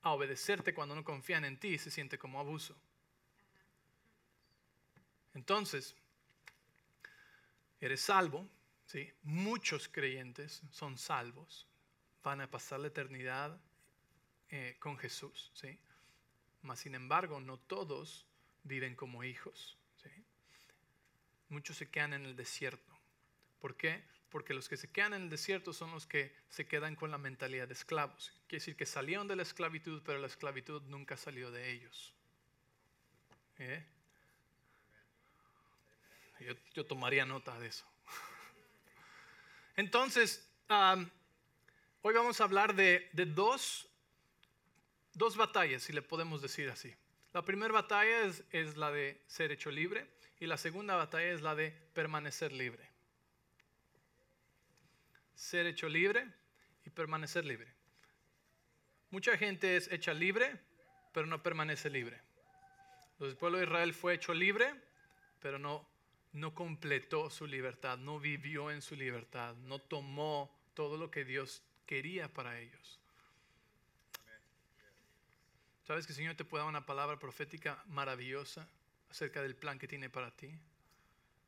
a 0.04 0.12
obedecerte 0.12 0.74
cuando 0.74 0.94
no 0.94 1.04
confían 1.04 1.46
en 1.46 1.58
ti, 1.58 1.78
se 1.80 1.90
siente 1.90 2.20
como 2.20 2.40
abuso. 2.40 2.78
Entonces, 5.34 5.96
eres 7.82 8.02
salvo, 8.02 8.48
¿sí? 8.86 9.12
muchos 9.24 9.88
creyentes 9.88 10.62
son 10.72 10.98
salvos, 10.98 11.68
van 12.24 12.42
a 12.42 12.52
pasar 12.52 12.80
la 12.80 12.88
eternidad 12.88 13.60
eh, 14.50 14.76
con 14.80 14.98
Jesús. 14.98 15.52
¿sí? 15.56 15.80
Mas, 16.62 16.80
sin 16.80 16.94
embargo, 16.94 17.40
no 17.40 17.58
todos 17.58 18.27
viven 18.68 18.96
como 18.96 19.24
hijos. 19.24 19.78
Muchos 21.50 21.78
se 21.78 21.90
quedan 21.90 22.14
en 22.14 22.26
el 22.26 22.36
desierto. 22.36 22.94
¿Por 23.60 23.78
qué? 23.78 24.04
Porque 24.30 24.54
los 24.54 24.68
que 24.68 24.76
se 24.76 24.92
quedan 24.92 25.14
en 25.14 25.24
el 25.24 25.30
desierto 25.30 25.72
son 25.72 25.92
los 25.92 26.06
que 26.06 26.36
se 26.50 26.68
quedan 26.68 26.96
con 26.96 27.10
la 27.10 27.18
mentalidad 27.18 27.68
de 27.68 27.74
esclavos. 27.74 28.34
Quiere 28.48 28.60
decir 28.60 28.76
que 28.76 28.86
salieron 28.86 29.30
de 29.30 29.38
la 29.38 29.44
esclavitud, 29.44 30.02
pero 30.06 30.20
la 30.20 30.28
esclavitud 30.28 30.82
nunca 30.84 31.16
salió 31.16 31.50
de 31.50 31.72
ellos. 31.72 32.14
¿Eh? 33.60 33.86
Yo, 36.74 36.86
tomaría 36.86 37.26
nota 37.26 37.58
de 37.60 37.68
eso. 37.68 37.86
Entonces, 39.78 40.50
hoy 42.02 42.14
vamos 42.14 42.42
a 42.42 42.44
hablar 42.44 42.76
de, 42.76 43.10
de 43.14 43.26
dos 43.26 43.88
dos 45.18 45.36
batallas, 45.36 45.84
si 45.84 45.94
le 45.94 46.02
podemos 46.02 46.42
decir 46.42 46.70
así. 46.70 46.94
La 47.38 47.46
primera 47.46 47.72
batalla 47.72 48.22
es, 48.24 48.78
la 48.78 48.90
de 48.90 49.22
ser 49.28 49.52
hecho 49.52 49.70
libre 49.70 50.08
y 50.40 50.48
la 50.48 50.58
segunda 50.58 50.96
batalla 50.96 51.32
es 51.32 51.44
la 51.44 51.54
de 51.54 51.70
permanecer 51.94 52.52
libre. 52.52 52.90
Ser 55.36 55.68
hecho 55.68 55.88
libre 55.88 56.26
y 56.84 56.90
permanecer 56.90 57.46
libre. 57.46 57.72
Mucha 59.12 59.38
gente 59.38 59.78
es 59.78 59.88
hecha 59.92 60.16
libre, 60.16 60.60
pero 61.14 61.28
no 61.28 61.44
permanece 61.44 61.92
libre. 61.92 62.20
El 63.20 63.38
pueblo 63.38 63.60
de 63.60 63.66
Israel 63.66 63.94
fue 63.94 64.16
hecho 64.16 64.34
libre, 64.34 64.74
pero 65.40 65.60
no, 65.60 65.88
no 66.34 66.56
completó 66.56 67.30
su 67.30 67.46
libertad, 67.46 68.00
no 68.00 68.20
vivió 68.20 68.72
en 68.72 68.82
su 68.82 68.96
libertad, 68.96 69.54
no 69.58 69.78
tomó 69.78 70.52
todo 70.74 70.98
lo 70.98 71.12
que 71.12 71.24
Dios 71.24 71.62
quería 71.86 72.34
para 72.34 72.60
ellos. 72.60 72.97
¿Sabes 75.88 76.06
que 76.06 76.12
el 76.12 76.18
Señor 76.18 76.36
te 76.36 76.44
puede 76.44 76.66
dar 76.66 76.70
una 76.70 76.86
palabra 76.86 77.18
profética 77.18 77.82
maravillosa 77.88 78.68
acerca 79.10 79.42
del 79.42 79.56
plan 79.56 79.80
que 79.80 79.88
tiene 79.88 80.10
para 80.10 80.36
ti? 80.36 80.52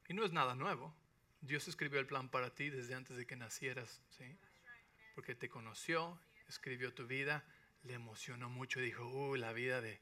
Y 0.07 0.13
no 0.13 0.23
es 0.23 0.31
nada 0.31 0.55
nuevo. 0.55 0.95
Dios 1.41 1.67
escribió 1.67 1.99
el 1.99 2.05
plan 2.05 2.29
para 2.29 2.55
ti 2.55 2.69
desde 2.69 2.95
antes 2.95 3.17
de 3.17 3.25
que 3.25 3.35
nacieras, 3.35 4.01
¿sí? 4.17 4.37
Porque 5.13 5.35
te 5.35 5.49
conoció, 5.49 6.17
escribió 6.47 6.93
tu 6.93 7.05
vida, 7.05 7.43
le 7.83 7.95
emocionó 7.95 8.49
mucho, 8.49 8.79
dijo, 8.79 9.05
uh, 9.05 9.35
la 9.35 9.51
vida 9.51 9.81
de 9.81 9.99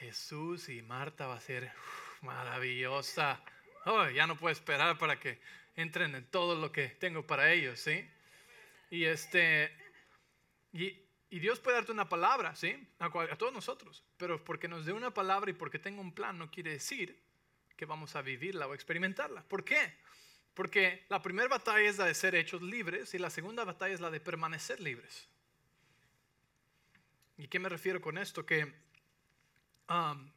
Jesús 0.00 0.68
y 0.68 0.82
Marta 0.82 1.26
va 1.26 1.36
a 1.36 1.40
ser 1.40 1.72
maravillosa. 2.20 3.42
Oh, 3.86 4.06
ya 4.10 4.26
no 4.26 4.36
puedo 4.36 4.52
esperar 4.52 4.98
para 4.98 5.18
que 5.18 5.40
entren 5.76 6.14
en 6.14 6.26
todo 6.26 6.60
lo 6.60 6.70
que 6.72 6.88
tengo 6.88 7.26
para 7.26 7.50
ellos, 7.50 7.80
¿sí? 7.80 8.06
Y 8.90 9.04
este, 9.04 9.74
y 10.74 11.03
y 11.34 11.40
Dios 11.40 11.58
puede 11.58 11.78
darte 11.78 11.90
una 11.90 12.08
palabra, 12.08 12.54
¿sí? 12.54 12.86
A, 13.00 13.10
todos 13.36 13.52
nosotros. 13.52 14.04
Pero 14.18 14.44
porque 14.44 14.68
nos 14.68 14.86
dé 14.86 14.92
una 14.92 15.12
palabra 15.12 15.50
y 15.50 15.54
porque 15.54 15.80
tenga 15.80 16.00
un 16.00 16.14
plan 16.14 16.38
no 16.38 16.48
quiere 16.48 16.70
decir 16.70 17.20
que 17.76 17.86
vamos 17.86 18.14
a 18.14 18.22
vivirla 18.22 18.68
o 18.68 18.72
experimentarla. 18.72 19.42
¿Por 19.42 19.64
qué? 19.64 19.94
Porque 20.54 21.04
la 21.08 21.20
primera 21.22 21.48
batalla 21.48 21.88
es 21.88 21.98
la 21.98 22.04
de 22.04 22.14
ser 22.14 22.36
hechos 22.36 22.62
libres 22.62 23.14
y 23.14 23.18
la 23.18 23.30
segunda 23.30 23.64
batalla 23.64 23.92
es 23.92 24.00
la 24.00 24.12
de 24.12 24.20
permanecer 24.20 24.78
libres. 24.78 25.28
¿Y 27.36 27.48
qué 27.48 27.58
me 27.58 27.68
refiero 27.68 28.00
con 28.00 28.16
esto? 28.16 28.46
Que 28.46 28.72
um, 29.88 30.30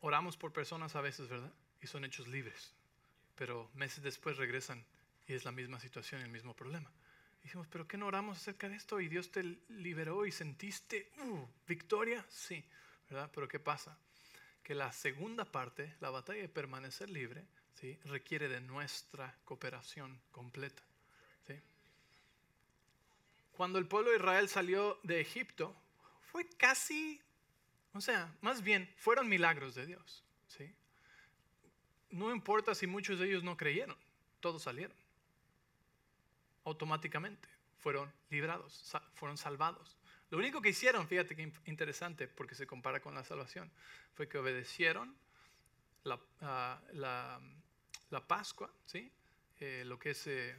oramos 0.00 0.36
por 0.36 0.52
personas 0.52 0.94
a 0.94 1.00
veces, 1.00 1.26
¿verdad? 1.26 1.52
Y 1.82 1.88
son 1.88 2.04
hechos 2.04 2.28
libres 2.28 2.72
pero 3.36 3.70
meses 3.74 4.02
después 4.02 4.36
regresan 4.36 4.84
y 5.26 5.34
es 5.34 5.44
la 5.44 5.52
misma 5.52 5.80
situación, 5.80 6.20
el 6.20 6.30
mismo 6.30 6.54
problema. 6.54 6.90
Dijimos, 7.42 7.66
pero 7.70 7.86
¿qué 7.86 7.98
no 7.98 8.06
oramos 8.06 8.38
acerca 8.38 8.68
de 8.68 8.76
esto? 8.76 9.00
Y 9.00 9.08
Dios 9.08 9.30
te 9.30 9.42
liberó 9.68 10.24
y 10.24 10.32
sentiste, 10.32 11.10
uh, 11.18 11.46
victoria, 11.66 12.24
sí, 12.30 12.64
¿verdad? 13.10 13.30
Pero 13.34 13.48
¿qué 13.48 13.58
pasa? 13.58 13.98
Que 14.62 14.74
la 14.74 14.92
segunda 14.92 15.44
parte, 15.44 15.94
la 16.00 16.10
batalla 16.10 16.40
de 16.40 16.48
permanecer 16.48 17.10
libre, 17.10 17.44
¿sí? 17.74 17.98
requiere 18.04 18.48
de 18.48 18.60
nuestra 18.62 19.36
cooperación 19.44 20.18
completa. 20.30 20.82
¿sí? 21.46 21.54
Cuando 23.52 23.78
el 23.78 23.86
pueblo 23.86 24.10
de 24.10 24.16
Israel 24.16 24.48
salió 24.48 24.98
de 25.02 25.20
Egipto, 25.20 25.76
fue 26.32 26.48
casi, 26.56 27.20
o 27.92 28.00
sea, 28.00 28.34
más 28.40 28.62
bien, 28.62 28.90
fueron 28.96 29.28
milagros 29.28 29.74
de 29.74 29.84
Dios. 29.84 30.24
¿sí? 30.48 30.74
No 32.14 32.34
importa 32.34 32.74
si 32.74 32.86
muchos 32.86 33.18
de 33.18 33.26
ellos 33.26 33.42
no 33.42 33.56
creyeron, 33.56 33.96
todos 34.40 34.62
salieron. 34.62 34.96
Automáticamente 36.64 37.48
fueron 37.78 38.10
librados, 38.30 38.94
fueron 39.14 39.36
salvados. 39.36 39.98
Lo 40.30 40.38
único 40.38 40.62
que 40.62 40.70
hicieron, 40.70 41.06
fíjate 41.06 41.36
que 41.36 41.52
interesante, 41.66 42.28
porque 42.28 42.54
se 42.54 42.66
compara 42.66 43.00
con 43.00 43.14
la 43.14 43.24
salvación, 43.24 43.70
fue 44.14 44.28
que 44.28 44.38
obedecieron 44.38 45.14
la, 46.04 46.20
la, 46.92 47.40
Pascua, 48.26 48.70
¿sí? 48.86 49.12
Eh, 49.60 49.82
lo 49.84 49.98
que 49.98 50.10
es, 50.10 50.26
eh, 50.28 50.56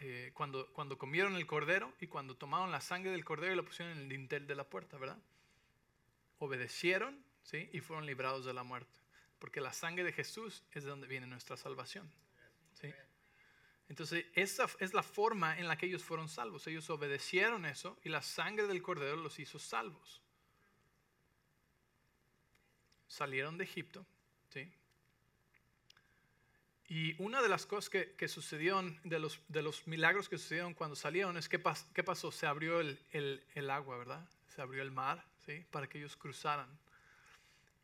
eh, 0.00 0.30
cuando, 0.32 0.72
cuando 0.72 0.96
comieron 0.96 1.34
el 1.34 1.46
cordero 1.46 1.92
y 2.00 2.06
cuando 2.06 2.36
tomaron 2.36 2.70
la 2.70 2.80
sangre 2.80 3.10
del 3.10 3.24
cordero 3.24 3.52
y 3.52 3.56
la 3.56 3.62
pusieron 3.62 3.96
en 3.96 4.04
el 4.04 4.08
dintel 4.08 4.46
de 4.46 4.54
la 4.54 4.64
puerta, 4.64 4.96
¿verdad? 4.96 5.18
Obedecieron, 6.38 7.25
¿sí? 7.46 7.70
Y 7.72 7.80
fueron 7.80 8.06
librados 8.06 8.44
de 8.44 8.52
la 8.52 8.62
muerte. 8.62 8.98
Porque 9.38 9.60
la 9.60 9.72
sangre 9.72 10.04
de 10.04 10.12
Jesús 10.12 10.62
es 10.72 10.84
de 10.84 10.90
donde 10.90 11.06
viene 11.06 11.26
nuestra 11.26 11.56
salvación. 11.56 12.10
¿sí? 12.74 12.92
Entonces, 13.88 14.26
esa 14.34 14.66
es 14.80 14.94
la 14.94 15.02
forma 15.02 15.58
en 15.58 15.68
la 15.68 15.76
que 15.76 15.86
ellos 15.86 16.02
fueron 16.02 16.28
salvos. 16.28 16.66
Ellos 16.66 16.90
obedecieron 16.90 17.64
eso 17.64 17.98
y 18.02 18.08
la 18.08 18.22
sangre 18.22 18.66
del 18.66 18.82
cordero 18.82 19.16
los 19.16 19.38
hizo 19.38 19.58
salvos. 19.58 20.20
Salieron 23.06 23.56
de 23.56 23.64
Egipto, 23.64 24.04
¿sí? 24.52 24.70
Y 26.88 27.20
una 27.20 27.42
de 27.42 27.48
las 27.48 27.66
cosas 27.66 27.88
que, 27.88 28.12
que 28.14 28.28
sucedieron, 28.28 28.98
de 29.04 29.18
los, 29.18 29.40
de 29.48 29.62
los 29.62 29.86
milagros 29.86 30.28
que 30.28 30.38
sucedieron 30.38 30.74
cuando 30.74 30.96
salieron, 30.96 31.36
es 31.36 31.48
que 31.48 31.60
¿qué 31.94 32.04
pasó? 32.04 32.30
Se 32.32 32.46
abrió 32.46 32.80
el, 32.80 32.98
el, 33.12 33.44
el, 33.54 33.70
agua, 33.70 33.96
¿verdad? 33.96 34.28
Se 34.48 34.60
abrió 34.60 34.82
el 34.82 34.90
mar, 34.90 35.24
¿sí? 35.44 35.64
Para 35.70 35.88
que 35.88 35.98
ellos 35.98 36.16
cruzaran. 36.16 36.68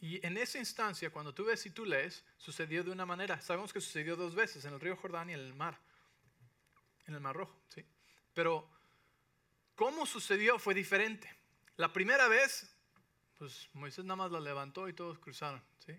Y 0.02 0.24
en 0.26 0.36
esa 0.36 0.58
instancia, 0.58 1.10
cuando 1.10 1.32
tú 1.32 1.44
ves 1.44 1.64
y 1.64 1.70
tú 1.70 1.86
lees, 1.86 2.24
sucedió 2.36 2.82
de 2.82 2.90
una 2.90 3.06
manera. 3.06 3.40
Sabemos 3.40 3.72
que 3.72 3.80
sucedió 3.80 4.16
dos 4.16 4.34
veces, 4.34 4.64
en 4.64 4.74
el 4.74 4.80
río 4.80 4.96
Jordán 4.96 5.30
y 5.30 5.32
en 5.32 5.38
el 5.38 5.54
mar, 5.54 5.78
en 7.06 7.14
el 7.14 7.20
Mar 7.20 7.36
Rojo, 7.36 7.56
¿sí? 7.68 7.86
Pero, 8.34 8.68
¿cómo 9.76 10.04
sucedió? 10.04 10.58
Fue 10.58 10.74
diferente. 10.74 11.32
La 11.76 11.92
primera 11.92 12.26
vez, 12.26 12.68
pues 13.38 13.70
Moisés 13.74 14.04
nada 14.04 14.16
más 14.16 14.32
la 14.32 14.40
levantó 14.40 14.88
y 14.88 14.92
todos 14.92 15.20
cruzaron, 15.20 15.62
¿sí? 15.78 15.96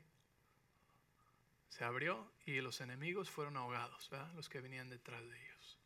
se 1.69 1.86
abrió 1.86 2.29
y 2.45 2.60
los 2.60 2.81
enemigos 2.81 3.29
fueron 3.29 3.55
ahogados, 3.55 4.10
¿verdad? 4.10 4.31
los 4.36 4.50
que 4.50 4.60
venían 4.60 4.89
detrás 4.89 5.27
de 5.27 5.41
ellos. 5.41 5.79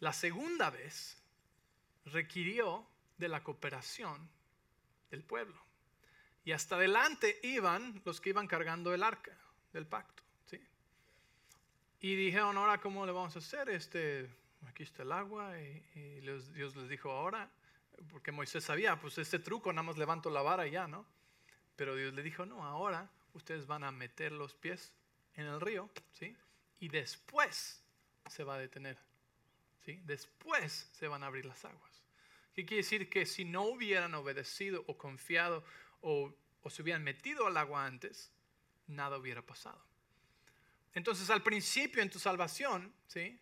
La 0.00 0.14
segunda 0.14 0.70
vez 0.70 1.22
requirió 2.06 2.88
de 3.18 3.28
la 3.28 3.44
cooperación 3.44 4.28
del 5.14 5.22
pueblo. 5.22 5.60
Y 6.44 6.52
hasta 6.52 6.74
adelante 6.74 7.38
iban 7.42 8.02
los 8.04 8.20
que 8.20 8.30
iban 8.30 8.48
cargando 8.48 8.92
el 8.92 9.02
arca 9.02 9.36
del 9.72 9.86
pacto. 9.86 10.22
¿sí? 10.44 10.60
Y 12.00 12.16
dijeron, 12.16 12.56
ahora, 12.56 12.80
¿cómo 12.80 13.06
le 13.06 13.12
vamos 13.12 13.34
a 13.36 13.38
hacer? 13.38 13.70
Este, 13.70 14.28
aquí 14.68 14.82
está 14.82 15.04
el 15.04 15.12
agua. 15.12 15.58
Y, 15.58 16.20
Dios 16.20 16.76
les 16.76 16.88
dijo, 16.88 17.10
ahora, 17.10 17.48
porque 18.10 18.32
Moisés 18.32 18.64
sabía, 18.64 19.00
pues 19.00 19.16
este 19.18 19.38
truco, 19.38 19.72
nada 19.72 19.84
más 19.84 19.96
levanto 19.96 20.28
la 20.30 20.42
vara 20.42 20.66
y 20.66 20.72
ya, 20.72 20.86
¿no? 20.88 21.06
Pero 21.76 21.94
Dios 21.94 22.12
le 22.12 22.22
dijo, 22.22 22.44
no, 22.44 22.64
ahora 22.64 23.08
ustedes 23.32 23.66
van 23.66 23.84
a 23.84 23.92
meter 23.92 24.32
los 24.32 24.54
pies 24.54 24.92
en 25.34 25.46
el 25.46 25.60
río, 25.60 25.88
¿sí? 26.12 26.36
Y 26.80 26.88
después 26.88 27.82
se 28.26 28.44
va 28.44 28.56
a 28.56 28.58
detener, 28.58 28.98
¿sí? 29.84 30.00
Después 30.04 30.90
se 30.92 31.08
van 31.08 31.22
a 31.22 31.26
abrir 31.26 31.46
las 31.46 31.64
aguas. 31.64 31.93
¿Qué 32.54 32.64
quiere 32.64 32.82
decir? 32.82 33.10
Que 33.10 33.26
si 33.26 33.44
no 33.44 33.62
hubieran 33.64 34.14
obedecido 34.14 34.84
o 34.86 34.96
confiado 34.96 35.64
o, 36.00 36.32
se 36.70 36.82
hubieran 36.82 37.02
metido 37.02 37.46
al 37.46 37.56
agua 37.56 37.84
antes, 37.84 38.30
nada 38.86 39.18
hubiera 39.18 39.42
pasado. 39.42 39.82
Entonces, 40.94 41.28
al 41.30 41.42
principio 41.42 42.02
en 42.02 42.10
tu 42.10 42.18
salvación, 42.18 42.92
¿sí? 43.08 43.38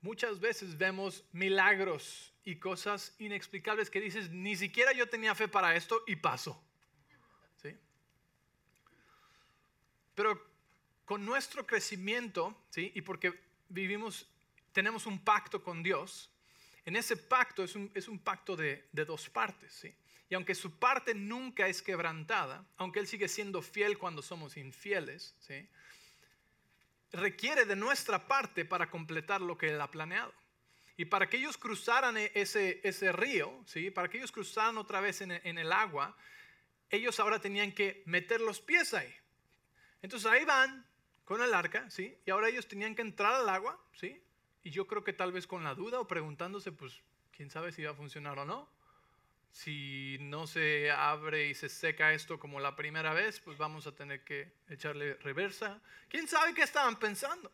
Muchas 0.00 0.40
veces 0.40 0.76
vemos 0.76 1.24
milagros 1.32 2.32
y 2.44 2.56
cosas 2.56 3.14
inexplicables 3.18 3.90
que 3.90 4.00
dices, 4.00 4.30
ni 4.30 4.56
siquiera 4.56 4.92
yo 4.92 5.08
tenía 5.08 5.34
fe 5.34 5.46
para 5.46 5.76
esto 5.76 6.02
y 6.06 6.16
pasó. 6.16 6.60
Pero 10.14 10.46
con 11.04 11.24
nuestro 11.24 11.66
crecimiento, 11.66 12.56
¿sí? 12.70 12.92
y 12.94 13.00
porque 13.00 13.32
vivimos, 13.68 14.28
tenemos 14.72 15.06
un 15.06 15.18
pacto 15.24 15.62
con 15.62 15.82
Dios, 15.82 16.31
en 16.84 16.96
ese 16.96 17.16
pacto 17.16 17.62
es 17.62 17.74
un, 17.76 17.90
es 17.94 18.08
un 18.08 18.18
pacto 18.18 18.56
de, 18.56 18.88
de, 18.92 19.04
dos 19.04 19.28
partes. 19.30 19.72
¿sí? 19.72 19.94
Y 20.28 20.34
aunque 20.34 20.54
su 20.54 20.78
parte 20.78 21.14
nunca 21.14 21.68
es 21.68 21.82
quebrantada, 21.82 22.66
aunque 22.76 23.00
Él 23.00 23.06
sigue 23.06 23.28
siendo 23.28 23.62
fiel 23.62 23.98
cuando 23.98 24.22
somos 24.22 24.56
infieles, 24.56 25.34
¿sí? 25.38 25.68
requiere 27.12 27.64
de 27.64 27.76
nuestra 27.76 28.26
parte 28.26 28.64
para 28.64 28.90
completar 28.90 29.40
lo 29.40 29.56
que 29.56 29.68
Él 29.68 29.80
ha 29.80 29.90
planeado. 29.90 30.32
Y 30.96 31.06
para 31.06 31.28
que 31.28 31.38
ellos 31.38 31.56
cruzaran 31.56 32.16
e, 32.16 32.32
ese, 32.34 32.80
ese 32.84 33.12
río, 33.12 33.62
¿sí? 33.66 33.90
para 33.90 34.08
que 34.08 34.18
ellos 34.18 34.32
cruzaran 34.32 34.78
otra 34.78 35.00
vez 35.00 35.20
en, 35.20 35.32
en 35.32 35.58
el 35.58 35.72
agua, 35.72 36.16
ellos 36.90 37.18
ahora 37.20 37.40
tenían 37.40 37.72
que 37.72 38.02
meter 38.06 38.40
los 38.40 38.60
pies 38.60 38.92
ahí. 38.92 39.12
Entonces 40.02 40.30
ahí 40.30 40.44
van 40.44 40.84
con 41.24 41.40
el 41.42 41.54
arca, 41.54 41.88
¿sí? 41.88 42.18
Y 42.26 42.30
ahora 42.30 42.48
ellos 42.48 42.68
tenían 42.68 42.94
que 42.94 43.02
entrar 43.02 43.34
al 43.34 43.48
agua, 43.48 43.80
¿sí? 43.94 44.22
Y 44.64 44.70
yo 44.70 44.86
creo 44.86 45.02
que 45.02 45.12
tal 45.12 45.32
vez 45.32 45.46
con 45.46 45.64
la 45.64 45.74
duda 45.74 46.00
o 46.00 46.06
preguntándose, 46.06 46.72
pues, 46.72 47.00
quién 47.32 47.50
sabe 47.50 47.72
si 47.72 47.82
va 47.82 47.90
a 47.90 47.94
funcionar 47.94 48.38
o 48.38 48.44
no. 48.44 48.68
Si 49.50 50.16
no 50.20 50.46
se 50.46 50.90
abre 50.90 51.48
y 51.48 51.54
se 51.54 51.68
seca 51.68 52.12
esto 52.14 52.38
como 52.38 52.58
la 52.58 52.74
primera 52.74 53.12
vez, 53.12 53.40
pues 53.40 53.58
vamos 53.58 53.86
a 53.86 53.94
tener 53.94 54.24
que 54.24 54.54
echarle 54.68 55.14
reversa. 55.14 55.80
¿Quién 56.08 56.26
sabe 56.26 56.54
qué 56.54 56.62
estaban 56.62 56.98
pensando? 56.98 57.52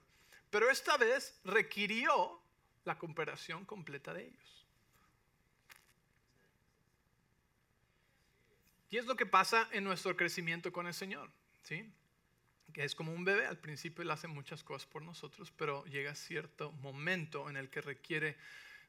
Pero 0.50 0.70
esta 0.70 0.96
vez 0.96 1.40
requirió 1.44 2.40
la 2.84 2.96
cooperación 2.98 3.64
completa 3.64 4.14
de 4.14 4.26
ellos. 4.26 4.66
Y 8.90 8.96
es 8.96 9.06
lo 9.06 9.16
que 9.16 9.26
pasa 9.26 9.68
en 9.72 9.84
nuestro 9.84 10.16
crecimiento 10.16 10.72
con 10.72 10.86
el 10.86 10.94
Señor, 10.94 11.30
¿sí? 11.62 11.92
Que 12.72 12.84
es 12.84 12.94
como 12.94 13.12
un 13.12 13.24
bebé, 13.24 13.46
al 13.46 13.58
principio 13.58 14.02
él 14.02 14.10
hace 14.10 14.28
muchas 14.28 14.62
cosas 14.62 14.86
por 14.86 15.02
nosotros, 15.02 15.52
pero 15.56 15.84
llega 15.86 16.14
cierto 16.14 16.72
momento 16.72 17.48
en 17.48 17.56
el 17.56 17.70
que 17.70 17.80
requiere 17.80 18.36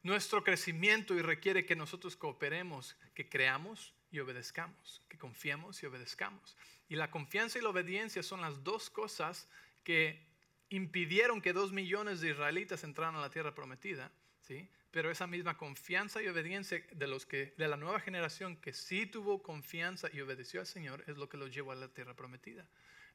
nuestro 0.03 0.43
crecimiento 0.43 1.15
y 1.15 1.21
requiere 1.21 1.65
que 1.65 1.75
nosotros 1.75 2.15
cooperemos, 2.15 2.95
que 3.13 3.27
creamos 3.27 3.93
y 4.11 4.19
obedezcamos, 4.19 5.01
que 5.09 5.17
confiemos 5.17 5.81
y 5.83 5.85
obedezcamos. 5.85 6.57
Y 6.87 6.95
la 6.95 7.11
confianza 7.11 7.59
y 7.59 7.61
la 7.61 7.69
obediencia 7.69 8.23
son 8.23 8.41
las 8.41 8.63
dos 8.63 8.89
cosas 8.89 9.47
que 9.83 10.25
impidieron 10.69 11.41
que 11.41 11.53
dos 11.53 11.71
millones 11.71 12.21
de 12.21 12.31
israelitas 12.31 12.83
entraran 12.83 13.15
a 13.15 13.21
la 13.21 13.29
tierra 13.29 13.53
prometida, 13.53 14.11
¿sí? 14.41 14.69
Pero 14.91 15.11
esa 15.11 15.27
misma 15.27 15.57
confianza 15.57 16.21
y 16.21 16.27
obediencia 16.27 16.83
de 16.91 17.07
los 17.07 17.25
que 17.25 17.53
de 17.57 17.67
la 17.67 17.77
nueva 17.77 17.99
generación 17.99 18.55
que 18.57 18.73
sí 18.73 19.05
tuvo 19.05 19.43
confianza 19.43 20.09
y 20.11 20.21
obedeció 20.21 20.61
al 20.61 20.65
Señor 20.65 21.03
es 21.07 21.17
lo 21.17 21.29
que 21.29 21.37
los 21.37 21.53
llevó 21.53 21.71
a 21.71 21.75
la 21.75 21.89
tierra 21.89 22.15
prometida. 22.15 22.67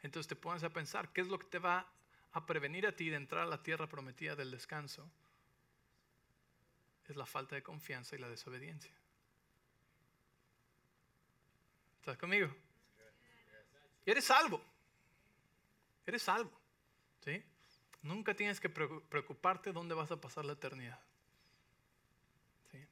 Entonces 0.05 0.29
te 0.29 0.37
pones 0.37 0.62
a 0.62 0.69
pensar, 0.69 1.14
¿qué 1.14 1.23
es 1.23 1.29
lo 1.29 1.38
que 1.38 1.47
te 1.47 1.59
va 1.59 1.90
a 2.33 2.45
prevenir 2.45 2.87
a 2.87 2.95
ti 2.95 3.09
de 3.09 3.17
entrar 3.17 3.45
a 3.45 3.47
la 3.47 3.62
tierra 3.62 3.88
prometida 3.88 4.37
del 4.37 4.51
descanso? 4.51 5.11
Es 7.09 7.17
la 7.17 7.25
falta 7.25 7.55
de 7.55 7.62
confianza 7.62 8.14
y 8.14 8.19
la 8.19 8.29
desobediencia. 8.29 8.93
¿Estás 12.01 12.19
conmigo? 12.19 12.55
Eres 14.05 14.27
salvo. 14.27 14.62
Eres 16.05 16.23
salvo. 16.23 16.53
¿Sí? 17.25 17.43
Nunca 18.03 18.35
tienes 18.35 18.61
que 18.61 18.69
preocuparte 18.69 19.73
dónde 19.73 19.95
vas 19.95 20.11
a 20.11 20.21
pasar 20.21 20.45
la 20.45 20.53
eternidad. 20.53 21.01
¿Sí? 22.71 22.87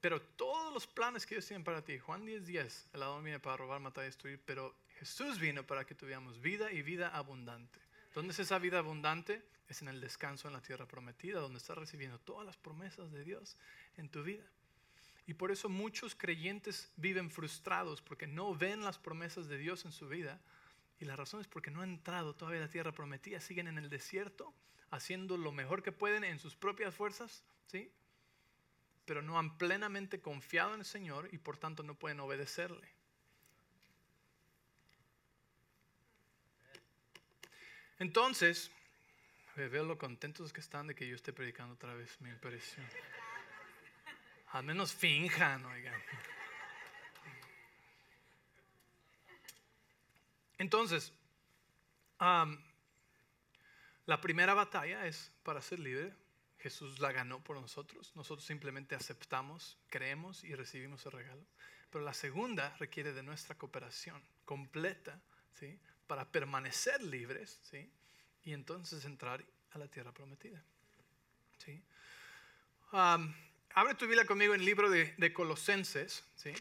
Pero 0.00 0.22
todos 0.22 0.72
los 0.72 0.86
planes 0.86 1.26
que 1.26 1.34
Dios 1.34 1.46
tiene 1.48 1.64
para 1.64 1.84
ti, 1.84 1.98
Juan 1.98 2.24
10, 2.24 2.46
10, 2.46 2.90
el 2.92 3.00
lado 3.00 3.20
viene 3.22 3.40
para 3.40 3.56
robar, 3.56 3.80
matar 3.80 4.04
y 4.04 4.06
destruir, 4.06 4.40
pero 4.46 4.85
Jesús 4.98 5.38
vino 5.38 5.66
para 5.66 5.84
que 5.84 5.94
tuviéramos 5.94 6.40
vida 6.40 6.72
y 6.72 6.82
vida 6.82 7.08
abundante. 7.08 7.80
¿Dónde 8.14 8.32
es 8.32 8.38
esa 8.38 8.58
vida 8.58 8.78
abundante? 8.78 9.42
Es 9.68 9.82
en 9.82 9.88
el 9.88 10.00
descanso 10.00 10.48
en 10.48 10.54
la 10.54 10.62
tierra 10.62 10.86
prometida, 10.86 11.40
donde 11.40 11.58
estás 11.58 11.76
recibiendo 11.76 12.18
todas 12.18 12.46
las 12.46 12.56
promesas 12.56 13.12
de 13.12 13.24
Dios 13.24 13.56
en 13.96 14.08
tu 14.08 14.22
vida. 14.22 14.44
Y 15.26 15.34
por 15.34 15.50
eso 15.50 15.68
muchos 15.68 16.14
creyentes 16.14 16.90
viven 16.96 17.30
frustrados 17.30 18.00
porque 18.00 18.26
no 18.26 18.54
ven 18.54 18.84
las 18.84 18.98
promesas 18.98 19.48
de 19.48 19.58
Dios 19.58 19.84
en 19.84 19.92
su 19.92 20.08
vida. 20.08 20.40
Y 20.98 21.04
la 21.04 21.16
razón 21.16 21.40
es 21.40 21.48
porque 21.48 21.70
no 21.70 21.82
han 21.82 21.90
entrado 21.90 22.34
todavía 22.34 22.60
a 22.60 22.66
la 22.66 22.70
tierra 22.70 22.92
prometida, 22.92 23.40
siguen 23.40 23.66
en 23.66 23.76
el 23.76 23.90
desierto, 23.90 24.54
haciendo 24.90 25.36
lo 25.36 25.52
mejor 25.52 25.82
que 25.82 25.92
pueden 25.92 26.24
en 26.24 26.38
sus 26.38 26.56
propias 26.56 26.94
fuerzas, 26.94 27.44
¿sí? 27.66 27.92
Pero 29.04 29.20
no 29.20 29.38
han 29.38 29.58
plenamente 29.58 30.20
confiado 30.20 30.72
en 30.72 30.80
el 30.80 30.86
Señor 30.86 31.28
y 31.32 31.38
por 31.38 31.58
tanto 31.58 31.82
no 31.82 31.96
pueden 31.96 32.20
obedecerle. 32.20 32.95
Entonces, 37.98 38.70
veo 39.56 39.84
lo 39.84 39.96
contentos 39.96 40.52
que 40.52 40.60
están 40.60 40.86
de 40.86 40.94
que 40.94 41.08
yo 41.08 41.16
esté 41.16 41.32
predicando 41.32 41.74
otra 41.74 41.94
vez, 41.94 42.20
mi 42.20 42.30
impresión. 42.30 42.86
Al 44.48 44.64
menos 44.64 44.94
finjan, 44.94 45.64
oigan. 45.64 46.00
Entonces, 50.58 51.12
la 54.06 54.20
primera 54.20 54.54
batalla 54.54 55.06
es 55.06 55.32
para 55.42 55.60
ser 55.60 55.80
libre. 55.80 56.14
Jesús 56.58 57.00
la 57.00 57.12
ganó 57.12 57.42
por 57.44 57.60
nosotros. 57.60 58.14
Nosotros 58.16 58.44
simplemente 58.44 58.94
aceptamos, 58.94 59.78
creemos 59.88 60.42
y 60.44 60.54
recibimos 60.54 61.04
el 61.06 61.12
regalo. 61.12 61.44
Pero 61.90 62.04
la 62.04 62.14
segunda 62.14 62.74
requiere 62.78 63.12
de 63.12 63.22
nuestra 63.22 63.56
cooperación 63.56 64.22
completa, 64.44 65.20
¿sí? 65.52 65.78
Para 66.06 66.30
permanecer 66.30 67.02
libres 67.02 67.60
¿sí? 67.70 67.90
y 68.44 68.52
entonces 68.52 69.04
entrar 69.04 69.44
a 69.72 69.78
la 69.78 69.88
tierra 69.88 70.12
prometida. 70.12 70.62
¿Sí? 71.58 71.82
Abre 72.92 73.94
tu 73.94 74.06
Biblia 74.06 74.24
conmigo 74.24 74.54
en 74.54 74.60
el 74.60 74.66
libro 74.66 74.88
de, 74.88 75.14
de 75.18 75.32
Colosenses. 75.32 76.24
¿sí? 76.36 76.52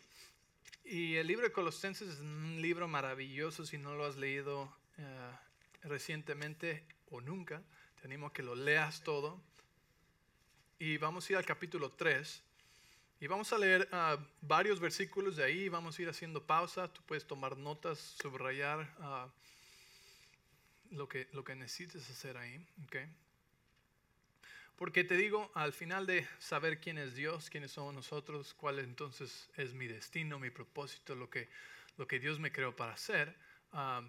Y 0.84 1.15
el 1.15 1.27
libro 1.27 1.45
de 1.45 1.51
Colosenses 1.51 2.10
es 2.10 2.19
un 2.19 2.62
libro 2.62 2.88
maravilloso 2.88 3.65
si 3.65 3.77
no 3.77 3.95
lo 3.95 4.05
has 4.05 4.17
leído 4.17 4.75
eh, 4.97 5.31
recientemente 5.84 6.86
o 7.10 7.21
nunca. 7.21 7.63
Te 7.99 8.08
animo 8.08 8.27
a 8.27 8.34
que 8.34 8.43
lo 8.43 8.55
leas 8.55 9.03
todo. 9.03 9.41
Y 10.77 10.97
vamos 10.97 11.27
a 11.27 11.34
ir 11.34 11.38
al 11.38 11.45
capítulo 11.45 11.91
3. 11.91 12.43
Y 13.19 13.28
vamos 13.28 13.54
a 13.54 13.58
leer 13.58 13.88
ah, 13.91 14.17
varios 14.41 14.80
versículos 14.80 15.38
de 15.38 15.43
ahí. 15.45 15.69
Vamos 15.69 15.97
a 15.97 16.01
ir 16.01 16.10
haciendo 16.10 16.45
pausa. 16.45 16.91
Tú 16.91 17.01
puedes 17.06 17.25
tomar 17.25 17.58
notas, 17.58 17.97
subrayar 18.21 18.93
ah, 18.99 19.30
lo, 20.91 21.08
que, 21.08 21.28
lo 21.32 21.43
que 21.43 21.56
necesites 21.56 22.10
hacer 22.10 22.38
ahí. 22.38 22.65
Okay. 22.88 23.08
Porque 24.75 25.06
te 25.06 25.15
digo, 25.15 25.49
al 25.56 25.71
final 25.71 26.06
de 26.06 26.28
saber 26.39 26.82
quién 26.82 26.97
es 26.97 27.15
Dios, 27.15 27.49
quiénes 27.49 27.71
somos 27.71 27.93
nosotros, 27.93 28.54
cuál 28.54 28.80
entonces 28.80 29.49
es 29.56 29.73
mi 29.73 29.88
destino, 29.88 30.38
mi 30.38 30.49
propósito, 30.49 31.15
lo 31.15 31.30
que, 31.30 31.47
lo 31.97 32.08
que 32.08 32.19
Dios 32.19 32.39
me 32.39 32.51
creó 32.51 32.75
para 32.75 32.93
hacer, 32.93 33.34
al 33.71 34.06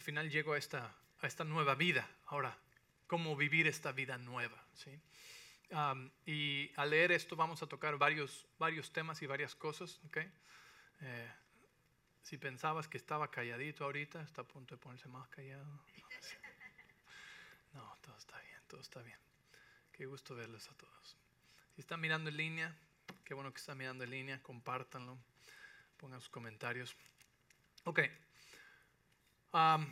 final 0.00 0.30
llego 0.30 0.54
a 0.54 0.58
esta, 0.58 0.94
a 1.20 1.26
esta 1.26 1.44
nueva 1.44 1.74
vida. 1.74 2.08
Ahora, 2.26 2.56
¿cómo 3.06 3.36
vivir 3.36 3.66
esta 3.66 3.92
vida 3.92 4.16
nueva? 4.16 4.64
¿sí? 4.74 4.98
Y 6.26 6.70
al 6.76 6.90
leer 6.90 7.12
esto 7.12 7.34
vamos 7.34 7.62
a 7.62 7.66
tocar 7.66 7.96
varios, 7.96 8.46
varios 8.58 8.92
temas 8.92 9.22
y 9.22 9.26
varias 9.26 9.54
cosas. 9.54 10.00
¿okay? 10.06 10.30
Eh, 11.00 11.32
si 12.22 12.36
pensabas 12.38 12.88
que 12.88 12.98
estaba 12.98 13.30
calladito 13.30 13.84
ahorita, 13.84 14.22
está 14.22 14.42
a 14.42 14.48
punto 14.48 14.74
de 14.74 14.80
ponerse 14.80 15.08
más 15.08 15.28
callado. 15.28 15.66
No, 17.72 17.96
todo 18.02 18.16
está 18.18 18.38
bien, 18.40 18.60
todo 18.68 18.80
está 18.80 19.00
bien. 19.00 19.18
Qué 19.92 20.04
gusto 20.04 20.34
verles 20.34 20.68
a 20.68 20.74
todos. 20.74 21.16
Si 21.74 21.80
están 21.80 22.00
mirando 22.00 22.28
en 22.28 22.36
línea, 22.36 22.76
qué 23.24 23.32
bueno 23.32 23.50
que 23.50 23.60
están 23.60 23.78
mirando 23.78 24.04
en 24.04 24.10
línea, 24.10 24.42
compártanlo, 24.42 25.18
pongan 25.96 26.20
sus 26.20 26.28
comentarios. 26.28 26.94
Ok. 27.84 28.00
Um, 29.54 29.86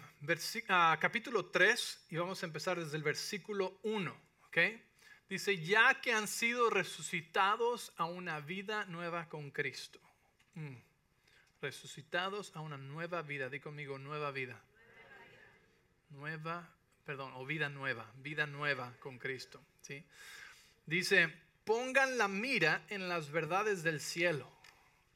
capítulo 1.01 1.47
3 1.47 2.07
y 2.11 2.16
vamos 2.16 2.43
a 2.43 2.47
empezar 2.47 2.79
desde 2.79 2.99
el 2.99 3.03
versículo 3.03 3.81
1. 3.83 4.16
Ok. 4.47 4.59
Dice, 5.31 5.57
ya 5.59 6.03
que 6.03 6.12
han 6.12 6.29
sido 6.29 6.69
resucitados 6.69 7.93
a 7.97 8.05
una 8.05 8.40
vida 8.40 8.85
nueva 8.85 9.29
con 9.29 9.51
Cristo. 9.51 9.99
Mm. 10.57 10.77
Resucitados 11.62 12.55
a 12.55 12.61
una 12.61 12.77
nueva 12.77 13.23
vida. 13.23 13.49
Di 13.49 13.61
conmigo, 13.61 13.99
nueva 13.99 14.31
vida. 14.33 14.61
Nueva 16.11 16.69
perdón, 17.11 17.33
o 17.35 17.45
vida 17.45 17.69
nueva, 17.69 18.07
vida 18.23 18.47
nueva 18.47 18.95
con 19.01 19.19
Cristo. 19.19 19.61
¿sí? 19.81 20.05
Dice, 20.87 21.29
pongan 21.64 22.19
la 22.19 22.29
mira 22.29 22.85
en 22.88 23.09
las 23.09 23.33
verdades 23.33 23.83
del 23.83 24.01
cielo. 24.01 24.49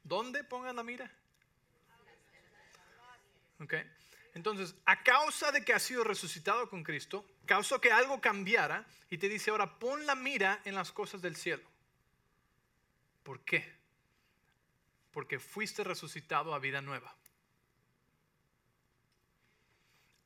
¿Dónde 0.03 0.43
pongan 0.43 0.75
la 0.75 0.83
mira? 0.83 1.09
Ok. 3.61 3.75
Entonces, 4.35 4.75
a 4.85 5.03
causa 5.03 5.53
de 5.53 5.65
que 5.65 5.73
has 5.73 5.83
sido 5.83 6.05
resucitado 6.05 6.69
con 6.69 6.83
Cristo, 6.83 7.25
causó 7.47 7.81
que 7.81 7.93
algo 7.93 8.21
cambiara 8.21 8.85
y 9.09 9.19
te 9.19 9.29
dice 9.29 9.51
ahora, 9.51 9.79
pon 9.79 10.05
la 10.07 10.15
mira 10.15 10.61
en 10.65 10.75
las 10.75 10.93
cosas 10.93 11.23
del 11.23 11.37
cielo. 11.37 11.63
¿Por 13.23 13.41
qué? 13.41 13.73
Porque 15.13 15.39
fuiste 15.39 15.85
resucitado 15.85 16.53
a 16.55 16.59
vida 16.59 16.81
nueva. 16.81 17.15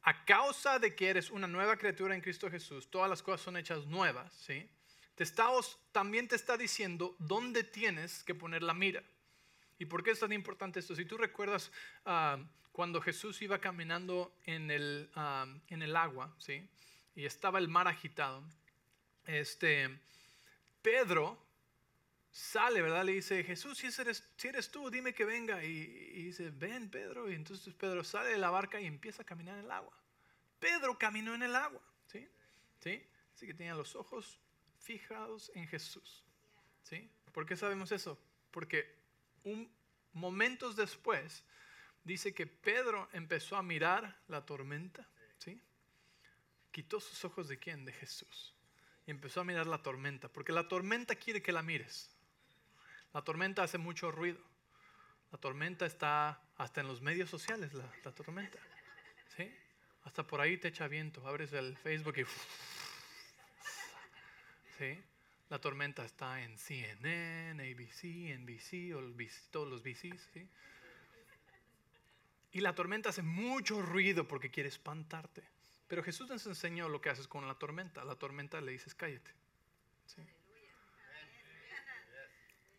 a 0.08 0.24
causa 0.24 0.78
de 0.78 0.94
que 0.94 1.10
eres 1.10 1.30
una 1.30 1.46
nueva 1.46 1.76
criatura 1.76 2.14
en 2.14 2.22
Cristo 2.22 2.50
Jesús, 2.50 2.90
todas 2.90 3.10
las 3.10 3.22
cosas 3.22 3.42
son 3.42 3.58
hechas 3.58 3.84
nuevas, 3.84 4.32
¿sí? 4.32 4.66
Te 5.14 5.26
también 5.92 6.28
te 6.28 6.34
está 6.34 6.56
diciendo 6.56 7.14
dónde 7.18 7.62
tienes 7.62 8.24
que 8.24 8.34
poner 8.34 8.62
la 8.62 8.72
mira. 8.72 9.02
¿Y 9.78 9.84
por 9.84 10.02
qué 10.02 10.12
es 10.12 10.20
tan 10.20 10.32
importante 10.32 10.80
esto? 10.80 10.96
Si 10.96 11.04
tú 11.04 11.18
recuerdas 11.18 11.70
ah, 12.06 12.38
cuando 12.78 13.00
Jesús 13.00 13.42
iba 13.42 13.58
caminando 13.58 14.32
en 14.46 14.70
el, 14.70 15.10
en 15.66 15.82
el 15.82 15.96
agua, 15.96 16.32
¿sí? 16.38 16.64
Y 17.16 17.24
estaba 17.24 17.58
el 17.58 17.66
mar 17.66 17.88
agitado, 17.88 18.40
este, 19.26 19.98
Pedro 20.80 21.44
sale, 22.30 22.80
¿verdad? 22.80 23.04
Le 23.04 23.14
dice, 23.14 23.42
Jesús, 23.42 23.78
si 23.78 23.88
eres, 24.00 24.22
si 24.36 24.46
eres 24.46 24.70
tú, 24.70 24.90
dime 24.90 25.12
que 25.12 25.24
venga. 25.24 25.64
Y, 25.64 26.22
dice, 26.22 26.50
ven 26.50 26.88
Pedro. 26.88 27.28
Y 27.28 27.34
entonces 27.34 27.74
Pedro 27.74 28.04
sale 28.04 28.30
de 28.30 28.38
la 28.38 28.50
barca 28.50 28.80
y 28.80 28.86
empieza 28.86 29.22
a 29.22 29.26
caminar 29.26 29.58
en 29.58 29.64
el 29.64 29.70
agua. 29.72 30.00
Pedro 30.60 30.96
caminó 30.96 31.34
en 31.34 31.42
el 31.42 31.56
agua, 31.56 31.82
¿sí? 32.06 32.28
¿Sí? 32.78 33.04
Así 33.34 33.44
que 33.48 33.54
tenía 33.54 33.74
los 33.74 33.96
ojos 33.96 34.38
fijados 34.78 35.50
en 35.56 35.66
Jesús, 35.66 36.24
¿sí? 36.84 37.10
¿Por 37.32 37.44
qué 37.44 37.56
sabemos 37.56 37.90
eso? 37.90 38.22
Porque 38.52 38.86
un, 39.42 39.68
momentos 40.12 40.76
después 40.76 41.42
dice 42.08 42.32
que 42.32 42.46
Pedro 42.46 43.08
empezó 43.12 43.56
a 43.56 43.62
mirar 43.62 44.16
la 44.28 44.44
tormenta, 44.44 45.06
¿sí? 45.38 45.60
Quitó 46.72 47.00
sus 47.00 47.24
ojos 47.24 47.48
de 47.48 47.58
quién? 47.58 47.84
De 47.84 47.92
Jesús. 47.92 48.54
Y 49.06 49.10
empezó 49.10 49.42
a 49.42 49.44
mirar 49.44 49.66
la 49.66 49.82
tormenta, 49.82 50.28
porque 50.28 50.52
la 50.52 50.68
tormenta 50.68 51.14
quiere 51.14 51.42
que 51.42 51.52
la 51.52 51.62
mires. 51.62 52.10
La 53.12 53.22
tormenta 53.22 53.62
hace 53.62 53.78
mucho 53.78 54.10
ruido. 54.10 54.40
La 55.30 55.38
tormenta 55.38 55.84
está 55.84 56.40
hasta 56.56 56.80
en 56.80 56.88
los 56.88 57.02
medios 57.02 57.28
sociales, 57.28 57.74
la, 57.74 57.84
tormenta. 58.12 58.58
¿Sí? 59.36 59.54
Hasta 60.04 60.26
por 60.26 60.40
ahí 60.40 60.56
te 60.56 60.68
echa 60.68 60.88
viento. 60.88 61.26
Abres 61.26 61.52
el 61.52 61.76
Facebook 61.76 62.16
y... 62.18 62.24
¿Sí? 64.78 64.98
La 65.50 65.60
tormenta 65.60 66.06
está 66.06 66.42
en 66.42 66.56
CNN, 66.56 67.62
ABC, 67.62 68.38
NBC, 68.38 68.94
todos 69.50 69.68
los 69.68 69.82
BCs. 69.82 70.30
¿sí? 70.32 70.48
Y 72.58 72.60
la 72.60 72.74
tormenta 72.74 73.10
hace 73.10 73.22
mucho 73.22 73.80
ruido 73.82 74.26
porque 74.26 74.50
quiere 74.50 74.68
espantarte. 74.68 75.44
Pero 75.86 76.02
Jesús 76.02 76.28
nos 76.28 76.44
enseñó 76.44 76.88
lo 76.88 77.00
que 77.00 77.08
haces 77.08 77.28
con 77.28 77.46
la 77.46 77.54
tormenta. 77.54 78.04
la 78.04 78.16
tormenta 78.16 78.60
le 78.60 78.72
dices, 78.72 78.96
cállate. 78.96 79.30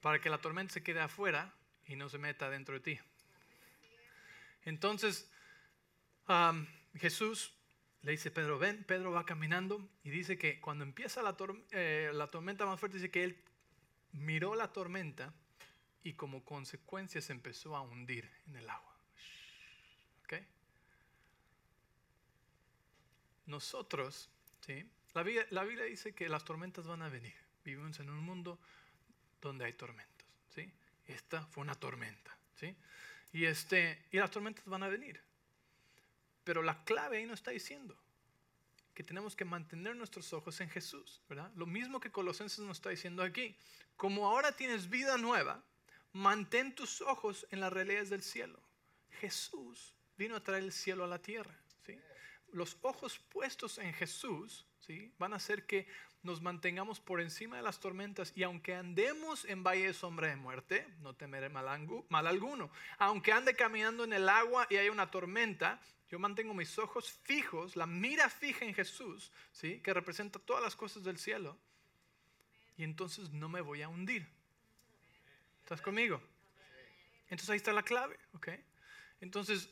Para 0.02 0.20
que 0.20 0.30
la 0.30 0.40
tormenta 0.40 0.74
se 0.74 0.84
quede 0.84 1.00
afuera 1.00 1.54
y 1.88 1.96
no 1.96 2.10
se 2.10 2.18
meta 2.18 2.50
dentro 2.50 2.74
de 2.74 2.82
ti. 2.82 3.00
Entonces, 4.66 5.32
Jesús 6.98 7.54
le 8.02 8.12
dice, 8.12 8.32
Pedro, 8.32 8.60
ven, 8.60 8.84
Pedro 8.84 9.14
va 9.14 9.26
caminando 9.26 9.90
y 10.04 10.10
dice 10.10 10.38
que 10.38 10.60
cuando 10.60 10.84
empieza 10.84 11.22
la, 11.22 11.38
eh, 11.72 12.12
la 12.14 12.28
tormenta 12.28 12.66
más 12.66 12.82
fuerte, 12.82 12.98
dice 12.98 13.12
que 13.12 13.24
él 13.24 13.42
miró 14.12 14.56
la 14.56 14.74
tormenta 14.74 15.34
y 16.04 16.16
como 16.16 16.44
consecuencia 16.44 17.22
se 17.22 17.32
empezó 17.32 17.78
a 17.78 17.82
hundir 17.82 18.30
en 18.46 18.58
el 18.58 18.70
agua. 18.70 18.99
¿Ok? 20.30 20.44
Nosotros, 23.48 24.30
¿sí? 24.62 24.88
La 25.14 25.24
la 25.50 25.64
Biblia 25.64 25.86
dice 25.86 26.14
que 26.14 26.30
las 26.30 26.46
tormentas 26.46 26.86
van 26.86 27.02
a 27.02 27.10
venir. 27.10 27.34
Vivimos 27.66 28.00
en 28.00 28.12
un 28.12 28.20
mundo 28.20 28.60
donde 29.42 29.66
hay 29.66 29.74
tormentas. 29.74 30.28
¿sí? 30.54 30.72
Esta 31.08 31.46
fue 31.48 31.62
una 31.62 31.74
tormenta. 31.74 32.38
¿sí? 32.56 32.76
Y, 33.34 33.46
este, 33.46 34.06
y 34.12 34.18
las 34.18 34.30
tormentas 34.30 34.66
van 34.66 34.84
a 34.84 34.88
venir. 34.88 35.20
Pero 36.44 36.62
la 36.62 36.84
clave 36.84 37.18
ahí 37.18 37.26
nos 37.26 37.40
está 37.40 37.52
diciendo 37.52 37.98
que 38.94 39.04
tenemos 39.04 39.36
que 39.36 39.46
mantener 39.46 39.96
nuestros 39.96 40.32
ojos 40.34 40.62
en 40.62 40.70
Jesús. 40.70 41.22
¿verdad? 41.28 41.52
Lo 41.56 41.66
mismo 41.66 42.00
que 42.00 42.12
Colosenses 42.12 42.60
nos 42.60 42.78
está 42.78 42.92
diciendo 42.92 43.24
aquí. 43.24 43.56
Como 43.98 44.28
ahora 44.28 44.52
tienes 44.52 44.90
vida 44.90 45.18
nueva, 45.18 45.64
mantén 46.14 46.76
tus 46.76 47.02
ojos 47.02 47.48
en 47.50 47.62
las 47.62 47.74
realidades 47.74 48.12
del 48.12 48.22
cielo. 48.22 48.60
Jesús 49.20 49.96
vino 50.20 50.36
a 50.36 50.44
traer 50.44 50.64
el 50.64 50.74
cielo 50.74 51.06
a 51.06 51.08
la 51.08 51.20
tierra. 51.20 51.56
¿sí? 51.86 51.98
Los 52.52 52.78
ojos 52.82 53.18
puestos 53.18 53.78
en 53.78 53.94
Jesús 53.94 54.68
¿sí? 54.82 55.12
van 55.18 55.32
a 55.32 55.38
hacer 55.38 55.66
que 55.66 55.88
nos 56.22 56.42
mantengamos 56.42 57.00
por 57.00 57.22
encima 57.22 57.56
de 57.56 57.64
las 57.64 57.80
tormentas 57.80 58.34
y 58.36 58.44
aunque 58.44 58.76
andemos 58.76 59.46
en 59.46 59.64
valle 59.64 59.88
de 59.88 59.94
sombra 59.94 60.28
de 60.28 60.36
muerte, 60.36 60.86
no 61.00 61.16
temeré 61.16 61.48
mal, 61.48 61.66
mal 62.10 62.28
alguno. 62.28 62.70
Aunque 62.98 63.32
ande 63.32 63.56
caminando 63.56 64.04
en 64.04 64.12
el 64.12 64.28
agua 64.28 64.68
y 64.70 64.76
haya 64.76 64.92
una 64.92 65.10
tormenta, 65.10 65.80
yo 66.10 66.20
mantengo 66.20 66.54
mis 66.54 66.78
ojos 66.78 67.10
fijos, 67.24 67.78
la 67.78 67.86
mira 67.86 68.30
fija 68.30 68.66
en 68.66 68.74
Jesús, 68.74 69.32
¿sí? 69.54 69.80
que 69.80 69.94
representa 69.94 70.38
todas 70.38 70.62
las 70.62 70.76
cosas 70.76 71.06
del 71.06 71.18
cielo. 71.18 71.58
Y 72.76 72.84
entonces 72.84 73.30
no 73.32 73.48
me 73.48 73.62
voy 73.62 73.84
a 73.84 73.88
hundir. 73.88 74.28
¿Estás 75.62 75.82
conmigo? 75.82 76.22
Entonces 77.30 77.50
ahí 77.52 77.58
está 77.58 77.72
la 77.72 77.84
clave, 77.84 78.20
¿ok? 78.34 78.50
Entonces, 79.22 79.70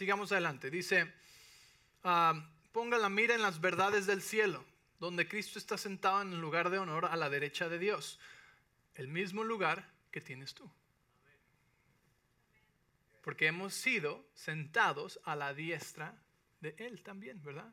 sigamos 0.00 0.32
adelante. 0.32 0.70
Dice, 0.70 1.12
ah, 2.04 2.48
ponga 2.72 2.96
la 2.96 3.10
mira 3.10 3.34
en 3.34 3.42
las 3.42 3.60
verdades 3.60 4.06
del 4.06 4.22
cielo 4.22 4.64
donde 4.98 5.28
Cristo 5.28 5.58
está 5.58 5.76
sentado 5.76 6.22
en 6.22 6.32
el 6.32 6.40
lugar 6.40 6.70
de 6.70 6.78
honor 6.78 7.04
a 7.04 7.16
la 7.16 7.28
derecha 7.28 7.68
de 7.68 7.78
Dios. 7.78 8.18
El 8.94 9.08
mismo 9.08 9.44
lugar 9.44 9.86
que 10.10 10.22
tienes 10.22 10.54
tú. 10.54 10.70
Porque 13.20 13.46
hemos 13.46 13.74
sido 13.74 14.24
sentados 14.32 15.20
a 15.24 15.36
la 15.36 15.52
diestra 15.52 16.14
de 16.62 16.74
Él 16.78 17.02
también, 17.02 17.42
¿verdad? 17.42 17.70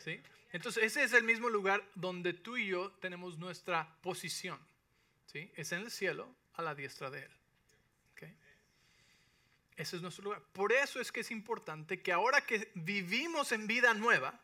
¿sí? 0.00 0.20
Entonces 0.50 0.82
ese 0.82 1.04
es 1.04 1.12
el 1.12 1.22
mismo 1.22 1.48
lugar 1.48 1.88
donde 1.94 2.32
tú 2.32 2.56
y 2.56 2.66
yo 2.66 2.90
tenemos 3.00 3.38
nuestra 3.38 3.96
posición. 4.02 4.58
¿sí? 5.26 5.52
Es 5.54 5.70
en 5.70 5.82
el 5.82 5.92
cielo 5.92 6.34
a 6.54 6.62
la 6.62 6.74
diestra 6.74 7.10
de 7.10 7.22
Él. 7.22 7.30
Ese 9.76 9.96
es 9.96 10.02
nuestro 10.02 10.24
lugar. 10.24 10.42
Por 10.52 10.72
eso 10.72 11.00
es 11.00 11.10
que 11.10 11.20
es 11.20 11.30
importante 11.30 12.00
que 12.00 12.12
ahora 12.12 12.40
que 12.42 12.70
vivimos 12.74 13.50
en 13.52 13.66
vida 13.66 13.92
nueva, 13.94 14.40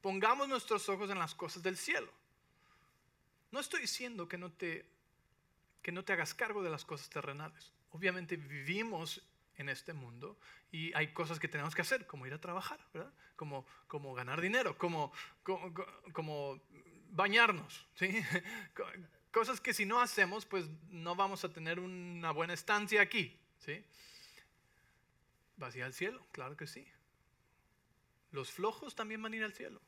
pongamos 0.00 0.48
nuestros 0.48 0.88
ojos 0.88 1.10
en 1.10 1.18
las 1.18 1.34
cosas 1.34 1.62
del 1.62 1.76
cielo. 1.76 2.12
No 3.50 3.60
estoy 3.60 3.80
diciendo 3.80 4.28
que 4.28 4.38
no 4.38 4.52
te, 4.52 4.86
que 5.82 5.90
no 5.90 6.04
te 6.04 6.12
hagas 6.12 6.34
cargo 6.34 6.62
de 6.62 6.70
las 6.70 6.84
cosas 6.84 7.08
terrenales. 7.08 7.72
Obviamente 7.90 8.36
vivimos 8.36 9.22
en 9.56 9.68
este 9.68 9.92
mundo 9.92 10.38
y 10.70 10.94
hay 10.94 11.12
cosas 11.12 11.40
que 11.40 11.48
tenemos 11.48 11.74
que 11.74 11.82
hacer, 11.82 12.06
como 12.06 12.26
ir 12.26 12.34
a 12.34 12.40
trabajar, 12.40 12.78
¿verdad? 12.94 13.12
Como, 13.34 13.66
como 13.88 14.14
ganar 14.14 14.40
dinero, 14.40 14.78
como, 14.78 15.12
como, 15.42 15.74
como 16.12 16.60
bañarnos, 17.10 17.86
¿sí? 17.94 18.08
cosas 19.32 19.60
que 19.60 19.74
si 19.74 19.84
no 19.84 20.00
hacemos, 20.00 20.46
pues 20.46 20.66
no 20.90 21.16
vamos 21.16 21.44
a 21.44 21.52
tener 21.52 21.80
una 21.80 22.30
buena 22.30 22.54
estancia 22.54 23.00
aquí, 23.00 23.36
¿sí? 23.58 23.84
¿Vas 25.58 25.74
a 25.74 25.78
ir 25.78 25.84
al 25.84 25.92
cielo? 25.92 26.24
Claro 26.32 26.56
que 26.56 26.66
sí. 26.66 26.86
Los 28.30 28.50
flojos 28.50 28.94
también 28.94 29.20
van 29.20 29.32
a 29.32 29.36
ir 29.36 29.44
al 29.44 29.52
cielo. 29.52 29.80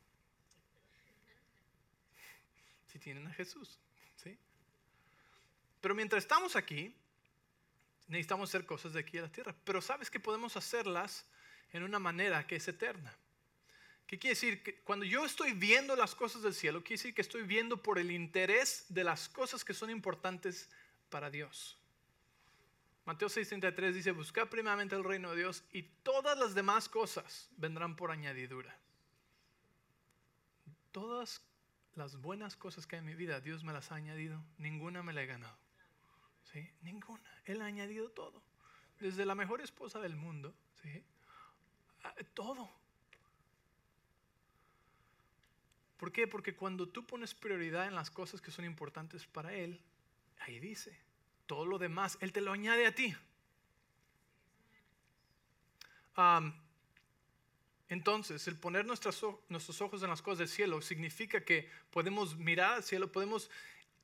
Si 2.88 2.98
tienen 2.98 3.26
a 3.28 3.32
Jesús, 3.32 3.78
¿sí? 4.16 4.36
Pero 5.80 5.94
mientras 5.94 6.24
estamos 6.24 6.56
aquí, 6.56 6.94
necesitamos 8.08 8.50
hacer 8.50 8.66
cosas 8.66 8.92
de 8.92 9.00
aquí 9.00 9.18
a 9.18 9.22
la 9.22 9.32
tierra. 9.32 9.54
Pero 9.64 9.80
sabes 9.80 10.10
que 10.10 10.18
podemos 10.18 10.56
hacerlas 10.56 11.24
en 11.72 11.84
una 11.84 12.00
manera 12.00 12.46
que 12.46 12.56
es 12.56 12.66
eterna. 12.66 13.16
¿Qué 14.08 14.18
quiere 14.18 14.34
decir? 14.34 14.64
Que 14.64 14.80
cuando 14.80 15.04
yo 15.04 15.24
estoy 15.24 15.52
viendo 15.52 15.94
las 15.94 16.16
cosas 16.16 16.42
del 16.42 16.52
cielo, 16.52 16.82
quiere 16.82 16.96
decir 16.96 17.14
que 17.14 17.22
estoy 17.22 17.42
viendo 17.42 17.80
por 17.80 17.96
el 17.96 18.10
interés 18.10 18.86
de 18.88 19.04
las 19.04 19.28
cosas 19.28 19.64
que 19.64 19.72
son 19.72 19.88
importantes 19.88 20.68
para 21.10 21.30
Dios. 21.30 21.79
Mateo 23.10 23.26
6:33 23.26 23.92
dice, 23.92 24.12
busca 24.12 24.48
primeramente 24.48 24.94
el 24.94 25.02
reino 25.02 25.30
de 25.30 25.38
Dios 25.38 25.64
y 25.72 25.82
todas 25.82 26.38
las 26.38 26.54
demás 26.54 26.88
cosas 26.88 27.50
vendrán 27.56 27.96
por 27.96 28.12
añadidura. 28.12 28.78
Todas 30.92 31.42
las 31.96 32.14
buenas 32.14 32.54
cosas 32.54 32.86
que 32.86 32.94
hay 32.94 33.00
en 33.00 33.06
mi 33.06 33.16
vida, 33.16 33.40
Dios 33.40 33.64
me 33.64 33.72
las 33.72 33.90
ha 33.90 33.96
añadido, 33.96 34.40
ninguna 34.58 35.02
me 35.02 35.12
la 35.12 35.24
he 35.24 35.26
ganado. 35.26 35.58
¿Sí? 36.52 36.70
Ninguna. 36.82 37.28
Él 37.46 37.62
ha 37.62 37.64
añadido 37.64 38.10
todo. 38.10 38.44
Desde 39.00 39.26
la 39.26 39.34
mejor 39.34 39.60
esposa 39.60 39.98
del 39.98 40.14
mundo, 40.14 40.54
¿sí? 40.80 41.02
Ah, 42.04 42.14
todo. 42.32 42.70
¿Por 45.96 46.12
qué? 46.12 46.28
Porque 46.28 46.54
cuando 46.54 46.88
tú 46.88 47.04
pones 47.04 47.34
prioridad 47.34 47.88
en 47.88 47.96
las 47.96 48.08
cosas 48.08 48.40
que 48.40 48.52
son 48.52 48.64
importantes 48.64 49.26
para 49.26 49.52
Él, 49.52 49.80
ahí 50.38 50.60
dice, 50.60 51.09
todo 51.50 51.66
lo 51.66 51.78
demás, 51.78 52.16
Él 52.20 52.32
te 52.32 52.40
lo 52.40 52.52
añade 52.52 52.86
a 52.86 52.94
ti. 52.94 53.12
entonces, 57.88 58.46
el 58.46 58.56
poner 58.56 58.86
nuestros 58.86 59.24
ojos 59.24 60.02
en 60.04 60.10
las 60.10 60.22
cosas 60.22 60.38
del 60.38 60.48
cielo 60.48 60.80
significa 60.80 61.44
que 61.44 61.68
podemos 61.90 62.36
mirar 62.36 62.74
al 62.74 62.84
cielo, 62.84 63.10
podemos 63.10 63.50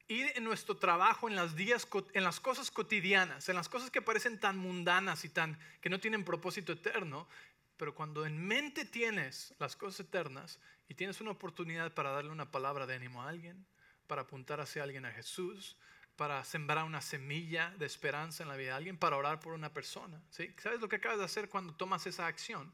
ir 0.09 0.33
en 0.35 0.43
nuestro 0.43 0.77
trabajo, 0.77 1.29
en 1.29 1.37
las, 1.37 1.55
días, 1.55 1.87
en 2.15 2.25
las 2.25 2.41
cosas 2.41 2.73
cotidianas, 2.73 3.49
en 3.49 3.55
las 3.55 3.69
cosas 3.69 3.93
que 3.93 4.03
parecen 4.03 4.41
tan 4.41 4.59
mundanas 4.59 5.25
y 5.25 5.29
tan 5.29 5.57
que 5.81 5.89
no 5.89 6.01
tienen 6.01 6.25
propósito 6.25 6.73
eterno, 6.73 7.29
pero 7.77 7.95
cuando 7.95 8.27
en 8.27 8.45
mente 8.45 8.85
tienes 8.85 9.55
las 9.61 9.77
cosas 9.77 10.01
eternas 10.01 10.59
y 10.89 10.95
tienes 10.95 11.21
una 11.21 11.31
oportunidad 11.31 11.95
para 11.95 12.11
darle 12.11 12.33
una 12.33 12.51
palabra 12.51 12.87
de 12.87 12.97
ánimo 12.97 13.23
a 13.23 13.29
alguien, 13.29 13.65
para 14.09 14.23
apuntar 14.23 14.61
hacia 14.61 14.83
alguien 14.83 15.05
a 15.05 15.13
Jesús, 15.13 15.77
para 16.17 16.43
sembrar 16.45 16.85
una 16.85 17.01
semilla 17.01 17.71
de 17.79 17.87
esperanza 17.87 18.43
en 18.43 18.49
la 18.49 18.57
vida 18.57 18.71
de 18.71 18.77
alguien, 18.77 18.99
para 18.99 19.17
orar 19.17 19.41
por 19.41 19.53
una 19.53 19.73
persona. 19.73 20.21
¿sí? 20.31 20.53
¿Sabes 20.59 20.81
lo 20.81 20.89
que 20.89 20.97
acabas 20.97 21.19
de 21.19 21.25
hacer 21.25 21.49
cuando 21.49 21.75
tomas 21.75 22.07
esa 22.07 22.27
acción? 22.27 22.73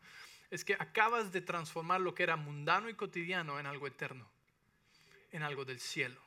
Es 0.51 0.65
que 0.65 0.75
acabas 0.75 1.33
de 1.33 1.41
transformar 1.41 2.01
lo 2.01 2.15
que 2.15 2.23
era 2.23 2.37
mundano 2.37 2.89
y 2.89 2.95
cotidiano 2.95 3.59
en 3.59 3.67
algo 3.67 3.87
eterno, 3.87 4.29
en 5.31 5.43
algo 5.43 5.65
del 5.65 5.81
cielo. 5.81 6.21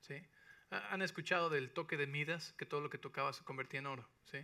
¿sí? 0.00 0.22
¿Han 0.70 1.02
escuchado 1.02 1.50
del 1.50 1.70
toque 1.70 1.96
de 1.96 2.06
Midas, 2.06 2.54
que 2.56 2.66
todo 2.66 2.80
lo 2.80 2.90
que 2.90 2.98
tocaba 2.98 3.32
se 3.32 3.44
convertía 3.44 3.80
en 3.80 3.86
oro? 3.86 4.08
¿sí? 4.30 4.38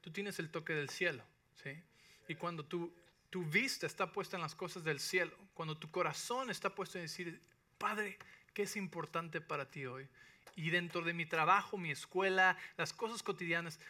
Tú 0.00 0.10
tienes 0.10 0.38
el 0.38 0.50
toque 0.50 0.72
del 0.72 0.88
cielo. 0.88 1.22
¿sí? 1.62 1.80
Y 2.28 2.34
cuando 2.34 2.64
tú 2.64 2.92
tu 3.32 3.42
vista 3.46 3.86
está 3.86 4.12
puesta 4.12 4.36
en 4.36 4.42
las 4.42 4.54
cosas 4.54 4.84
del 4.84 5.00
cielo, 5.00 5.34
cuando 5.54 5.74
tu 5.74 5.90
corazón 5.90 6.50
está 6.50 6.74
puesto 6.74 6.98
en 6.98 7.04
decir, 7.04 7.40
Padre, 7.78 8.18
¿qué 8.52 8.64
es 8.64 8.76
importante 8.76 9.40
para 9.40 9.70
ti 9.70 9.86
hoy? 9.86 10.06
Y 10.54 10.70
dentro 10.70 11.02
de 11.02 11.14
mi 11.14 11.26
trabajo, 11.26 11.78
mi 11.78 11.90
escuela, 11.90 12.56
las 12.76 12.92
cosas 12.92 13.22
cotidianas, 13.22 13.80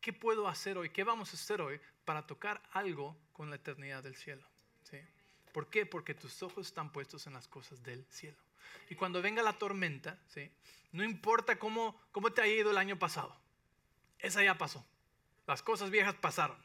¿qué 0.00 0.12
puedo 0.12 0.48
hacer 0.48 0.78
hoy? 0.78 0.90
¿Qué 0.90 1.04
vamos 1.04 1.32
a 1.32 1.36
hacer 1.36 1.60
hoy 1.60 1.80
para 2.04 2.26
tocar 2.26 2.62
algo 2.72 3.16
con 3.32 3.50
la 3.50 3.56
eternidad 3.56 4.02
del 4.02 4.14
cielo? 4.14 4.46
¿Sí? 4.82 4.98
¿Por 5.52 5.68
qué? 5.68 5.86
Porque 5.86 6.14
tus 6.14 6.42
ojos 6.42 6.66
están 6.66 6.90
puestos 6.90 7.26
en 7.26 7.34
las 7.34 7.48
cosas 7.48 7.82
del 7.82 8.04
cielo. 8.06 8.38
Y 8.88 8.94
cuando 8.94 9.20
venga 9.20 9.42
la 9.42 9.52
tormenta, 9.54 10.18
¿sí? 10.28 10.50
no 10.92 11.04
importa 11.04 11.58
cómo, 11.58 12.00
cómo 12.12 12.32
te 12.32 12.42
haya 12.42 12.54
ido 12.54 12.70
el 12.70 12.78
año 12.78 12.98
pasado, 12.98 13.36
esa 14.18 14.42
ya 14.42 14.56
pasó. 14.56 14.84
Las 15.46 15.62
cosas 15.62 15.90
viejas 15.90 16.14
pasaron. 16.14 16.56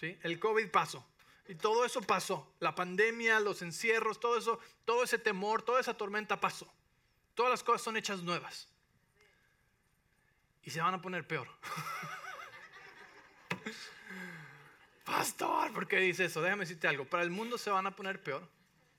¿sí? 0.00 0.18
El 0.22 0.38
COVID 0.38 0.70
pasó. 0.70 1.04
Y 1.48 1.54
todo 1.54 1.84
eso 1.84 2.00
pasó. 2.02 2.52
La 2.60 2.74
pandemia, 2.74 3.40
los 3.40 3.62
encierros, 3.62 4.20
todo 4.20 4.38
eso, 4.38 4.58
todo 4.84 5.04
ese 5.04 5.18
temor, 5.18 5.62
toda 5.62 5.80
esa 5.80 5.94
tormenta 5.94 6.40
pasó. 6.40 6.72
Todas 7.36 7.50
las 7.50 7.62
cosas 7.62 7.82
son 7.82 7.96
hechas 7.98 8.22
nuevas. 8.22 8.68
Y 10.62 10.70
se 10.70 10.80
van 10.80 10.94
a 10.94 11.02
poner 11.02 11.28
peor. 11.28 11.46
Pastor, 15.04 15.72
¿por 15.72 15.86
qué 15.86 15.98
dice 15.98 16.24
eso? 16.24 16.40
Déjame 16.40 16.64
decirte 16.64 16.88
algo. 16.88 17.04
Para 17.04 17.22
el 17.22 17.30
mundo 17.30 17.58
se 17.58 17.70
van 17.70 17.86
a 17.86 17.94
poner 17.94 18.20
peor. 18.22 18.48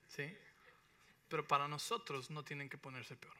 ¿Sí? 0.07 0.37
Pero 1.27 1.45
para 1.47 1.67
nosotros 1.67 2.29
no 2.29 2.43
tienen 2.43 2.69
que 2.69 2.77
ponerse 2.77 3.17
peor. 3.17 3.35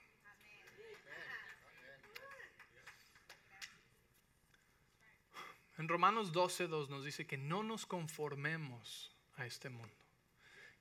En 5.77 5.87
Romanos 5.87 6.33
12.2 6.33 6.89
nos 6.89 7.05
dice 7.05 7.27
que 7.27 7.37
no 7.37 7.61
nos 7.61 7.85
conformemos 7.85 9.15
a 9.35 9.45
este 9.45 9.69
mundo. 9.69 10.06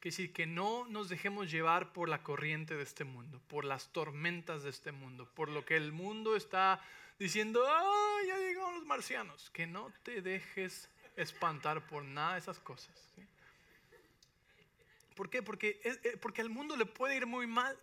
Que 0.00 0.11
decir, 0.11 0.32
que 0.32 0.46
no 0.46 0.87
nos 0.87 1.09
dejemos 1.09 1.50
llevar 1.50 1.92
por 1.92 2.09
la 2.09 2.22
corriente 2.22 2.76
de 2.76 2.82
este 2.82 3.04
mundo, 3.04 3.40
por 3.48 3.64
las 3.64 3.92
tormentas 3.92 4.62
de 4.62 4.70
este 4.70 4.92
mundo, 4.92 5.28
por 5.35 5.48
lo 5.48 5.64
que 5.64 5.76
el 5.76 5.92
mundo 5.92 6.37
está 6.37 6.80
diciendo, 7.18 7.64
¡ah, 7.66 8.18
ya 8.26 8.37
llegaron 8.38 8.74
los 8.74 8.87
marcianos! 8.87 9.50
Que 9.50 9.66
no 9.66 9.92
te 10.02 10.20
dejes 10.22 10.90
espantar 11.16 11.87
por 11.87 12.04
nada 12.04 12.35
de 12.35 12.40
esas 12.40 12.61
cosas. 12.61 12.94
¿Por 15.16 15.30
qué? 15.30 15.42
Porque, 15.42 15.80
eh, 15.82 16.18
porque 16.20 16.42
al 16.42 16.50
mundo 16.50 16.76
le 16.76 16.85
puede 16.85 17.16
ir 17.16 17.26
muy 17.26 17.46
mal, 17.46 17.78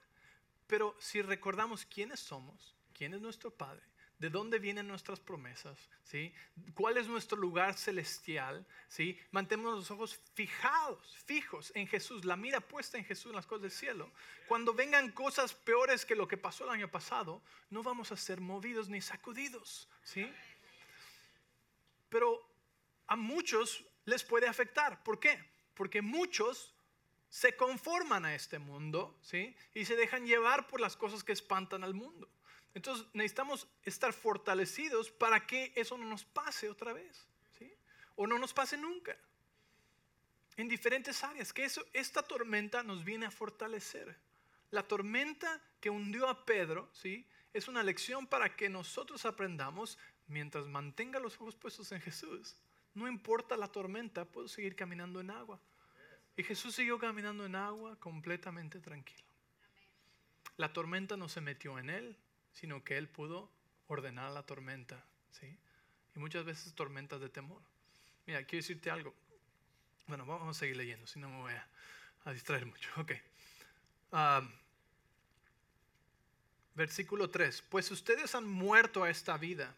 pero 0.68 0.96
si 1.00 1.22
recordamos 1.22 1.86
quiénes 1.86 2.20
somos, 2.20 2.76
quién 2.94 3.16
es 3.16 3.22
nuestro 3.22 3.50
Padre, 3.50 3.82
de 4.24 4.30
dónde 4.30 4.58
vienen 4.58 4.88
nuestras 4.88 5.20
promesas, 5.20 5.78
¿sí? 6.06 6.34
¿Cuál 6.76 6.96
es 6.96 7.10
nuestro 7.10 7.38
lugar 7.38 7.74
celestial, 7.74 8.66
¿sí? 8.88 9.20
Mantenemos 9.32 9.76
los 9.76 9.92
ojos 9.92 10.18
fijados, 10.34 11.18
fijos 11.26 11.74
en 11.76 11.88
Jesús, 11.88 12.24
la 12.24 12.38
mira 12.38 12.62
puesta 12.62 12.98
en 12.98 13.04
Jesús 13.04 13.32
en 13.32 13.36
las 13.36 13.46
cosas 13.46 13.64
del 13.64 13.72
cielo. 13.72 14.10
Cuando 14.48 14.74
vengan 14.74 15.12
cosas 15.12 15.54
peores 15.54 16.06
que 16.06 16.16
lo 16.16 16.26
que 16.26 16.38
pasó 16.38 16.64
el 16.64 16.70
año 16.70 16.90
pasado, 16.90 17.42
no 17.70 17.84
vamos 17.84 18.14
a 18.14 18.16
ser 18.16 18.40
movidos 18.40 18.88
ni 18.88 19.02
sacudidos, 19.02 19.90
¿sí? 20.04 20.32
Pero 22.08 22.50
a 23.08 23.18
muchos 23.18 23.84
les 24.06 24.24
puede 24.24 24.48
afectar, 24.48 25.04
¿por 25.04 25.20
qué? 25.20 25.38
Porque 25.74 26.02
muchos 26.02 26.74
se 27.28 27.58
conforman 27.58 28.24
a 28.24 28.36
este 28.36 28.58
mundo, 28.58 29.20
¿sí? 29.22 29.54
Y 29.74 29.84
se 29.84 29.98
dejan 29.98 30.26
llevar 30.26 30.68
por 30.68 30.80
las 30.80 30.96
cosas 30.96 31.26
que 31.26 31.34
espantan 31.34 31.84
al 31.84 31.94
mundo. 31.94 32.30
Entonces 32.74 33.06
necesitamos 33.14 33.68
estar 33.84 34.14
fortalecidos 34.14 35.12
para 35.12 35.46
que 35.46 35.72
eso 35.76 35.98
no 35.98 36.06
nos 36.06 36.26
pase 36.26 36.70
otra 36.70 36.94
vez, 36.94 37.28
¿sí? 37.58 37.72
O 38.16 38.26
no 38.26 38.40
nos 38.40 38.54
pase 38.54 38.78
nunca. 38.78 39.16
En 40.58 40.68
diferentes 40.68 41.24
áreas, 41.24 41.54
que 41.54 41.66
eso, 41.66 41.84
esta 41.94 42.24
tormenta 42.24 42.84
nos 42.84 43.04
viene 43.04 43.26
a 43.26 43.32
fortalecer. 43.32 44.16
La 44.72 44.84
tormenta 44.84 45.62
que 45.80 45.90
hundió 45.90 46.28
a 46.28 46.46
Pedro, 46.46 46.90
¿sí? 46.94 47.28
Es 47.54 47.68
una 47.68 47.84
lección 47.84 48.26
para 48.26 48.56
que 48.56 48.70
nosotros 48.70 49.26
aprendamos 49.26 49.98
mientras 50.28 50.66
mantenga 50.66 51.20
los 51.20 51.36
ojos 51.36 51.56
puestos 51.56 51.92
en 51.92 52.02
Jesús. 52.02 52.56
No 52.96 53.08
importa 53.08 53.58
la 53.58 53.68
tormenta, 53.68 54.26
puedo 54.26 54.48
seguir 54.48 54.76
caminando 54.76 55.20
en 55.20 55.32
agua. 55.32 55.60
Y 56.36 56.44
Jesús 56.44 56.76
siguió 56.76 56.98
caminando 56.98 57.46
en 57.46 57.56
agua 57.56 57.96
completamente 58.00 58.80
tranquilo. 58.80 59.24
La 60.58 60.74
tormenta 60.74 61.18
no 61.18 61.30
se 61.30 61.42
metió 61.42 61.78
en 61.80 61.90
él, 61.90 62.18
sino 62.54 62.84
que 62.84 62.98
Él 62.98 63.08
pudo 63.10 63.52
ordenar 63.88 64.32
la 64.32 64.44
tormenta. 64.44 65.04
¿sí? 65.32 65.58
Y 66.16 66.20
muchas 66.20 66.46
veces 66.46 66.74
tormentas 66.74 67.20
de 67.20 67.30
temor. 67.30 67.62
Mira, 68.26 68.44
quiero 68.46 68.62
decirte 68.62 68.90
algo. 68.90 69.14
Bueno, 70.08 70.26
vamos 70.26 70.58
a 70.58 70.60
seguir 70.60 70.78
leyendo, 70.78 71.08
si 71.08 71.20
no 71.20 71.30
me 71.30 71.42
voy 71.42 71.54
a, 71.54 72.34
distraer 72.34 72.66
mucho. 72.66 72.90
Ok. 72.98 73.14
versículo 76.76 77.30
3, 77.30 77.64
pues 77.70 77.92
ustedes 77.92 78.36
han 78.36 78.48
muerto 78.48 79.04
a 79.04 79.10
esta 79.10 79.38
vida 79.38 79.76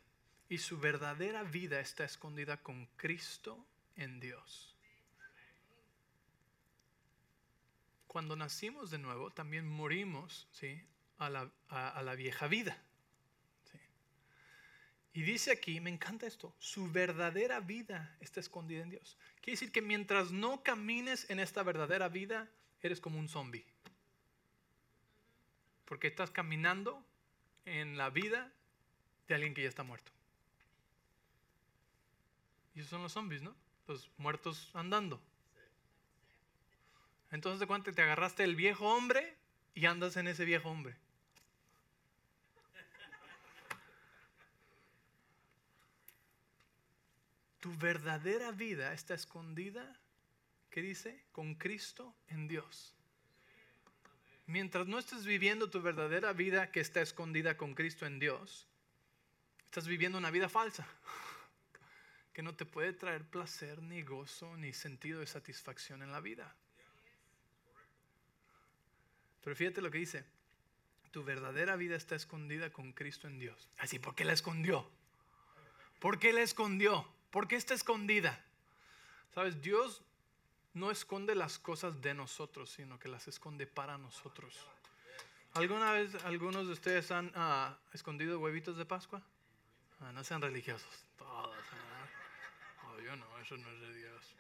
y 0.50 0.58
su 0.60 0.80
verdadera 0.80 1.44
vida 1.44 1.80
está 1.80 2.06
escondida 2.06 2.62
con 2.62 2.86
Cristo 2.98 3.66
en 3.96 4.20
Dios. 4.20 4.76
Cuando 8.08 8.36
nacimos 8.36 8.92
de 8.92 8.98
nuevo, 8.98 9.32
también 9.32 9.68
morimos 9.68 10.48
¿sí? 10.52 10.82
A, 11.18 11.30
la, 11.30 11.52
a 11.70 12.02
la 12.02 12.16
vieja 12.16 12.48
vida. 12.48 12.78
Y 15.16 15.22
dice 15.22 15.50
aquí, 15.50 15.80
me 15.80 15.90
encanta 15.90 16.28
esto, 16.28 16.54
su 16.60 16.92
verdadera 16.92 17.62
vida 17.62 18.18
está 18.20 18.42
escondida 18.42 18.84
en 18.84 18.90
Dios. 18.90 19.18
Quiere 19.38 19.54
decir 19.54 19.72
que 19.72 19.82
mientras 19.82 20.32
no 20.32 20.62
camines 20.62 21.30
en 21.30 21.40
esta 21.40 21.64
verdadera 21.64 22.10
vida, 22.10 22.50
eres 22.82 23.00
como 23.00 23.18
un 23.18 23.30
zombie. 23.30 23.66
Porque 25.86 26.08
estás 26.08 26.32
caminando 26.32 27.02
en 27.64 27.98
la 27.98 28.10
vida 28.10 28.52
de 29.30 29.36
alguien 29.36 29.54
que 29.54 29.64
ya 29.64 29.70
está 29.70 29.84
muerto. 29.84 30.12
Y 32.74 32.80
esos 32.80 32.90
son 32.90 33.04
los 33.04 33.14
zombies, 33.14 33.42
¿no? 33.42 33.56
Los 33.88 34.12
muertos 34.18 34.70
andando. 34.74 35.22
Entonces, 37.32 37.62
¿de 37.62 37.68
cuánto 37.68 37.94
te 37.94 38.02
agarraste 38.02 38.44
el 38.44 38.58
viejo 38.58 38.94
hombre 38.94 39.38
y 39.74 39.86
andas 39.86 40.18
en 40.18 40.28
ese 40.28 40.44
viejo 40.44 40.70
hombre? 40.70 40.98
Tu 47.66 47.76
verdadera 47.78 48.52
vida 48.52 48.94
está 48.94 49.16
escondida, 49.16 50.00
¿qué 50.70 50.84
dice? 50.84 51.26
Con 51.32 51.56
Cristo 51.56 52.16
en 52.28 52.48
Dios. 52.48 52.94
Mientras 54.46 54.86
no 54.86 55.00
estés 55.00 55.26
viviendo 55.26 55.68
tu 55.72 55.82
verdadera 55.82 56.32
vida 56.32 56.70
que 56.70 56.80
está 56.80 57.02
escondida 57.02 57.58
con 57.58 57.74
Cristo 57.74 58.06
en 58.06 58.20
Dios, 58.20 58.68
estás 59.64 59.88
viviendo 59.88 60.20
una 60.20 60.30
vida 60.30 60.48
falsa 60.48 60.88
que 62.34 62.44
no 62.44 62.54
te 62.54 62.68
puede 62.68 62.94
traer 62.94 63.26
placer, 63.26 63.82
ni 63.82 64.04
gozo, 64.04 64.56
ni 64.58 64.72
sentido 64.72 65.22
de 65.22 65.26
satisfacción 65.26 66.04
en 66.04 66.12
la 66.12 66.20
vida. 66.20 66.56
Pero 69.44 69.56
fíjate 69.56 69.82
lo 69.82 69.90
que 69.90 69.98
dice, 69.98 70.24
tu 71.10 71.24
verdadera 71.24 71.76
vida 71.78 71.96
está 71.96 72.14
escondida 72.16 72.72
con 72.72 72.94
Cristo 72.94 73.28
en 73.28 73.40
Dios. 73.40 73.68
Así, 73.80 73.98
¿por 73.98 74.14
qué 74.14 74.24
la 74.24 74.34
escondió? 74.34 74.88
¿Por 76.00 76.20
qué 76.20 76.32
la 76.32 76.44
escondió? 76.44 77.15
¿Por 77.36 77.50
qué 77.50 77.58
está 77.58 77.74
escondida? 77.74 78.42
Sabes, 79.34 79.62
Dios 79.62 80.02
no 80.74 80.90
esconde 80.90 81.36
las 81.36 81.60
cosas 81.60 82.00
de 82.00 82.14
nosotros, 82.14 82.70
sino 82.70 82.98
que 82.98 83.10
las 83.10 83.28
esconde 83.28 83.68
para 83.68 83.98
nosotros. 83.98 84.56
¿Alguna 85.54 85.92
vez 85.92 86.16
algunos 86.24 86.68
de 86.68 86.72
ustedes 86.72 87.12
han 87.12 87.34
ah, 87.36 87.78
escondido 87.92 88.40
huevitos 88.40 88.78
de 88.78 88.86
Pascua? 88.86 89.22
Ah, 90.00 90.14
no 90.14 90.24
sean 90.24 90.42
religiosos, 90.42 90.88
todos. 91.18 91.54
Oh, 92.88 93.02
yo 93.02 93.18
no, 93.18 93.26
eso 93.40 93.58
no 93.58 93.70
es 93.70 93.82
de 93.82 93.94
Dios. 93.96 94.36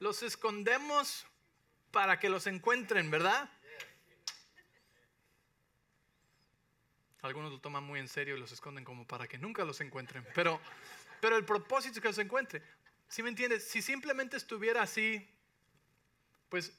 Los 0.00 0.22
escondemos 0.22 1.24
para 1.92 2.20
que 2.20 2.28
los 2.28 2.46
encuentren, 2.46 3.10
¿verdad? 3.10 3.50
Algunos 7.22 7.50
lo 7.50 7.60
toman 7.60 7.84
muy 7.84 7.98
en 8.00 8.08
serio 8.08 8.36
y 8.36 8.40
los 8.40 8.52
esconden 8.52 8.84
como 8.84 9.06
para 9.06 9.26
que 9.26 9.38
nunca 9.38 9.64
los 9.64 9.80
encuentren. 9.80 10.24
Pero, 10.34 10.60
pero 11.20 11.36
el 11.36 11.44
propósito 11.44 11.94
es 11.94 12.00
que 12.00 12.08
los 12.08 12.18
encuentre. 12.18 12.62
Si 13.08 13.22
me 13.22 13.30
entiendes? 13.30 13.64
Si 13.64 13.82
simplemente 13.82 14.36
estuviera 14.36 14.82
así, 14.82 15.26
pues 16.48 16.72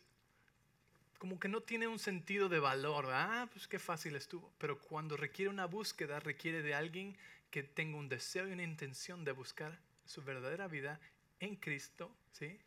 como 1.17 1.39
que 1.39 1.49
no 1.49 1.61
tiene 1.61 1.87
un 1.87 1.99
sentido 1.99 2.47
de 2.47 2.59
valor. 2.59 3.07
Ah, 3.09 3.49
pues 3.51 3.67
qué 3.67 3.79
fácil 3.79 4.15
estuvo. 4.15 4.51
Pero 4.57 4.79
cuando 4.79 5.17
requiere 5.17 5.49
una 5.49 5.65
búsqueda, 5.65 6.19
requiere 6.19 6.61
de 6.61 6.73
alguien 6.73 7.17
que 7.51 7.63
tenga 7.63 7.97
un 7.97 8.07
deseo 8.07 8.47
y 8.47 8.53
una 8.53 8.63
intención 8.63 9.25
de 9.25 9.33
buscar 9.33 9.77
su 10.05 10.23
verdadera 10.23 10.67
vida 10.67 10.99
en 11.39 11.55
Cristo, 11.55 12.15
¿sí? 12.31 12.57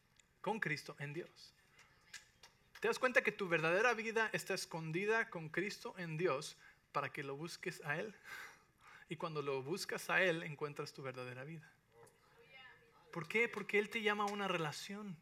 Con 0.40 0.60
Cristo 0.60 0.96
en 0.98 1.14
Dios. 1.14 1.54
¿Te 2.80 2.88
das 2.88 2.98
cuenta 2.98 3.22
que 3.22 3.32
tu 3.32 3.48
verdadera 3.48 3.94
vida 3.94 4.28
está 4.32 4.54
escondida 4.54 5.30
con 5.30 5.48
Cristo 5.48 5.94
en 5.98 6.16
Dios? 6.16 6.56
Para 6.92 7.10
que 7.10 7.22
lo 7.22 7.36
busques 7.36 7.82
a 7.84 7.98
Él. 7.98 8.14
Y 9.08 9.16
cuando 9.16 9.42
lo 9.42 9.62
buscas 9.62 10.08
a 10.10 10.22
Él, 10.22 10.42
encuentras 10.42 10.92
tu 10.92 11.02
verdadera 11.02 11.44
vida. 11.44 11.68
¿Por 13.12 13.28
qué? 13.28 13.48
Porque 13.48 13.78
Él 13.78 13.90
te 13.90 14.02
llama 14.02 14.24
a 14.24 14.32
una 14.32 14.48
relación. 14.48 15.16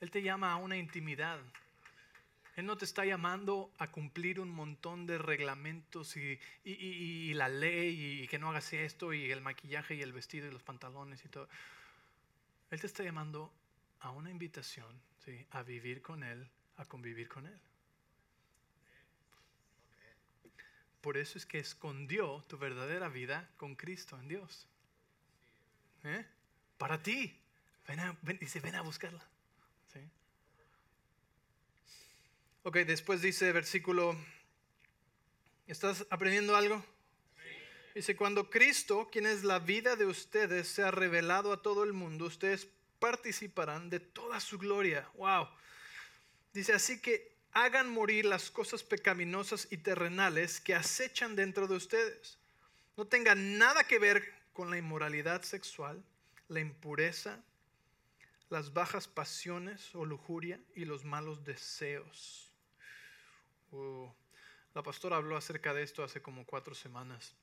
Él 0.00 0.10
te 0.10 0.22
llama 0.22 0.52
a 0.52 0.56
una 0.56 0.76
intimidad. 0.76 1.40
Él 2.56 2.66
no 2.66 2.76
te 2.76 2.84
está 2.84 3.04
llamando 3.04 3.72
a 3.78 3.90
cumplir 3.90 4.38
un 4.38 4.50
montón 4.50 5.06
de 5.06 5.18
reglamentos 5.18 6.16
y, 6.16 6.38
y, 6.62 7.34
la 7.34 7.48
ley 7.48 8.22
y 8.22 8.28
que 8.28 8.38
no 8.38 8.50
hagas 8.50 8.72
esto 8.72 9.12
y 9.12 9.32
el 9.32 9.40
maquillaje 9.40 9.96
y 9.96 10.02
el 10.02 10.12
vestido 10.12 10.46
y 10.46 10.52
los 10.52 10.62
pantalones 10.62 11.24
y 11.24 11.28
todo. 11.28 11.48
Él 12.70 12.80
te 12.80 12.86
está 12.86 13.02
llamando 13.02 13.52
a 14.00 14.10
una 14.10 14.30
invitación 14.30 15.00
¿sí? 15.24 15.44
a 15.50 15.62
vivir 15.62 16.00
con 16.00 16.22
Él, 16.22 16.48
a 16.76 16.84
convivir 16.84 17.28
con 17.28 17.46
Él. 17.46 17.58
Por 21.04 21.18
eso 21.18 21.36
es 21.36 21.44
que 21.44 21.58
escondió 21.58 22.42
tu 22.48 22.56
verdadera 22.56 23.10
vida 23.10 23.46
con 23.58 23.74
Cristo 23.74 24.18
en 24.18 24.26
Dios. 24.26 24.66
¿Eh? 26.02 26.24
Para 26.78 27.02
ti. 27.02 27.38
dice, 28.40 28.60
ven 28.60 28.74
a 28.74 28.80
buscarla. 28.80 29.22
Ok, 32.62 32.78
después 32.78 33.20
dice 33.20 33.52
versículo, 33.52 34.16
¿estás 35.66 36.06
aprendiendo 36.08 36.56
algo? 36.56 36.82
Dice, 37.94 38.16
cuando 38.16 38.48
Cristo, 38.48 39.10
quien 39.12 39.26
es 39.26 39.44
la 39.44 39.58
vida 39.58 39.96
de 39.96 40.06
ustedes, 40.06 40.68
se 40.68 40.84
ha 40.84 40.90
revelado 40.90 41.52
a 41.52 41.60
todo 41.60 41.84
el 41.84 41.92
mundo, 41.92 42.24
ustedes 42.24 42.66
participarán 42.98 43.90
de 43.90 44.00
toda 44.00 44.40
su 44.40 44.56
gloria. 44.56 45.06
Wow. 45.16 45.48
Dice, 46.54 46.72
así 46.72 46.98
que 47.02 47.33
hagan 47.54 47.88
morir 47.88 48.24
las 48.24 48.50
cosas 48.50 48.82
pecaminosas 48.82 49.68
y 49.70 49.78
terrenales 49.78 50.60
que 50.60 50.74
acechan 50.74 51.36
dentro 51.36 51.68
de 51.68 51.76
ustedes. 51.76 52.38
No 52.96 53.06
tengan 53.06 53.58
nada 53.58 53.84
que 53.84 53.98
ver 53.98 54.34
con 54.52 54.70
la 54.70 54.76
inmoralidad 54.76 55.42
sexual, 55.42 56.04
la 56.48 56.60
impureza, 56.60 57.42
las 58.50 58.72
bajas 58.72 59.08
pasiones 59.08 59.94
o 59.94 60.04
lujuria 60.04 60.60
y 60.74 60.84
los 60.84 61.04
malos 61.04 61.44
deseos. 61.44 62.50
La 64.74 64.82
pastora 64.82 65.16
habló 65.16 65.36
acerca 65.36 65.72
de 65.72 65.82
esto 65.82 66.02
hace 66.02 66.20
como 66.20 66.44
cuatro 66.44 66.74
semanas. 66.74 67.34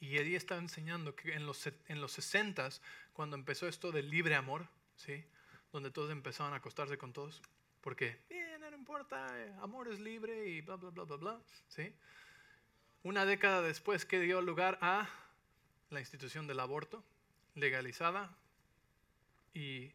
Y 0.00 0.16
ella 0.16 0.38
estaba 0.38 0.60
enseñando 0.60 1.14
que 1.14 1.34
en 1.34 1.44
los, 1.46 1.66
en 1.66 2.00
los 2.00 2.12
60, 2.12 2.70
cuando 3.12 3.36
empezó 3.36 3.68
esto 3.68 3.92
del 3.92 4.08
libre 4.08 4.34
amor, 4.34 4.66
¿sí? 4.96 5.24
donde 5.72 5.90
todos 5.90 6.10
empezaban 6.10 6.54
a 6.54 6.56
acostarse 6.56 6.96
con 6.96 7.12
todos, 7.12 7.42
porque 7.82 8.18
importa, 8.90 9.24
eh, 9.38 9.54
amor 9.62 9.86
es 9.86 10.00
libre 10.00 10.48
y 10.48 10.62
bla, 10.62 10.74
bla, 10.74 10.90
bla, 10.90 11.04
bla, 11.04 11.16
bla. 11.16 11.40
¿sí? 11.68 11.94
Una 13.04 13.24
década 13.24 13.62
después 13.62 14.04
que 14.04 14.18
dio 14.18 14.42
lugar 14.42 14.80
a 14.82 15.08
la 15.90 16.00
institución 16.00 16.48
del 16.48 16.58
aborto, 16.58 17.04
legalizada 17.54 18.36
y 19.54 19.92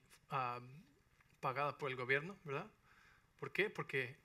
pagada 1.42 1.78
por 1.78 1.92
el 1.92 1.98
gobierno, 1.98 2.38
¿verdad? 2.46 2.68
¿Por 3.38 3.52
qué? 3.52 3.70
Porque 3.70 4.16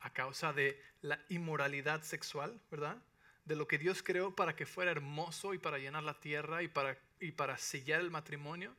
a 0.00 0.12
causa 0.12 0.52
de 0.52 0.82
la 1.00 1.20
inmoralidad 1.28 2.02
sexual, 2.02 2.60
¿verdad? 2.72 2.96
De 3.44 3.54
lo 3.54 3.68
que 3.68 3.78
Dios 3.78 4.02
creó 4.02 4.34
para 4.34 4.56
que 4.56 4.66
fuera 4.66 4.90
hermoso 4.90 5.54
y 5.54 5.58
para 5.58 5.78
llenar 5.78 6.02
la 6.02 6.18
tierra 6.18 6.64
y 6.64 6.68
para, 6.68 6.98
y 7.20 7.30
para 7.30 7.56
sellar 7.56 8.00
el 8.00 8.10
matrimonio, 8.10 8.74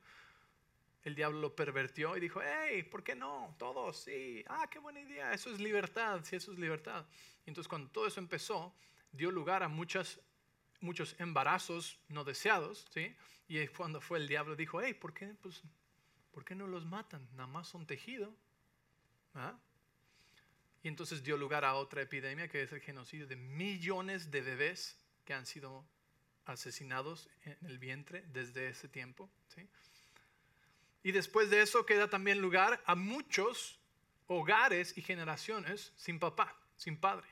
el 1.03 1.15
diablo 1.15 1.39
lo 1.39 1.55
pervertió 1.55 2.17
y 2.17 2.19
dijo, 2.19 2.41
hey, 2.43 2.83
¿por 2.83 3.03
qué 3.03 3.15
no? 3.15 3.55
Todos, 3.57 4.03
sí, 4.03 4.43
ah, 4.47 4.67
qué 4.69 4.79
buena 4.79 4.99
idea, 4.99 5.33
eso 5.33 5.49
es 5.49 5.59
libertad, 5.59 6.21
sí, 6.23 6.35
eso 6.35 6.51
es 6.51 6.59
libertad. 6.59 7.05
Entonces 7.45 7.67
cuando 7.67 7.89
todo 7.89 8.07
eso 8.07 8.19
empezó, 8.19 8.73
dio 9.11 9.31
lugar 9.31 9.63
a 9.63 9.67
muchas, 9.67 10.19
muchos 10.81 11.15
embarazos 11.19 11.99
no 12.09 12.23
deseados, 12.23 12.85
¿sí? 12.91 13.15
Y 13.47 13.65
cuando 13.67 14.01
fue 14.01 14.19
el 14.19 14.27
diablo 14.27 14.55
dijo, 14.55 14.81
hey, 14.81 14.93
¿por 14.93 15.13
qué, 15.13 15.27
pues, 15.41 15.63
¿por 16.31 16.45
qué 16.45 16.53
no 16.53 16.67
los 16.67 16.85
matan? 16.85 17.27
Nada 17.31 17.47
más 17.47 17.67
son 17.67 17.87
tejido. 17.87 18.35
¿Ah? 19.33 19.57
Y 20.83 20.87
entonces 20.87 21.23
dio 21.23 21.37
lugar 21.37 21.65
a 21.65 21.75
otra 21.75 22.01
epidemia 22.01 22.47
que 22.47 22.61
es 22.61 22.71
el 22.71 22.81
genocidio 22.81 23.27
de 23.27 23.35
millones 23.35 24.31
de 24.31 24.41
bebés 24.41 24.97
que 25.25 25.33
han 25.33 25.45
sido 25.45 25.85
asesinados 26.45 27.29
en 27.43 27.57
el 27.65 27.79
vientre 27.79 28.23
desde 28.27 28.69
ese 28.69 28.87
tiempo. 28.87 29.29
¿sí? 29.47 29.67
Y 31.03 31.11
después 31.11 31.49
de 31.49 31.61
eso 31.61 31.85
queda 31.85 32.09
también 32.09 32.41
lugar 32.41 32.81
a 32.85 32.95
muchos 32.95 33.79
hogares 34.27 34.97
y 34.97 35.01
generaciones 35.01 35.93
sin 35.95 36.19
papá, 36.19 36.55
sin 36.75 36.97
padre. 36.97 37.27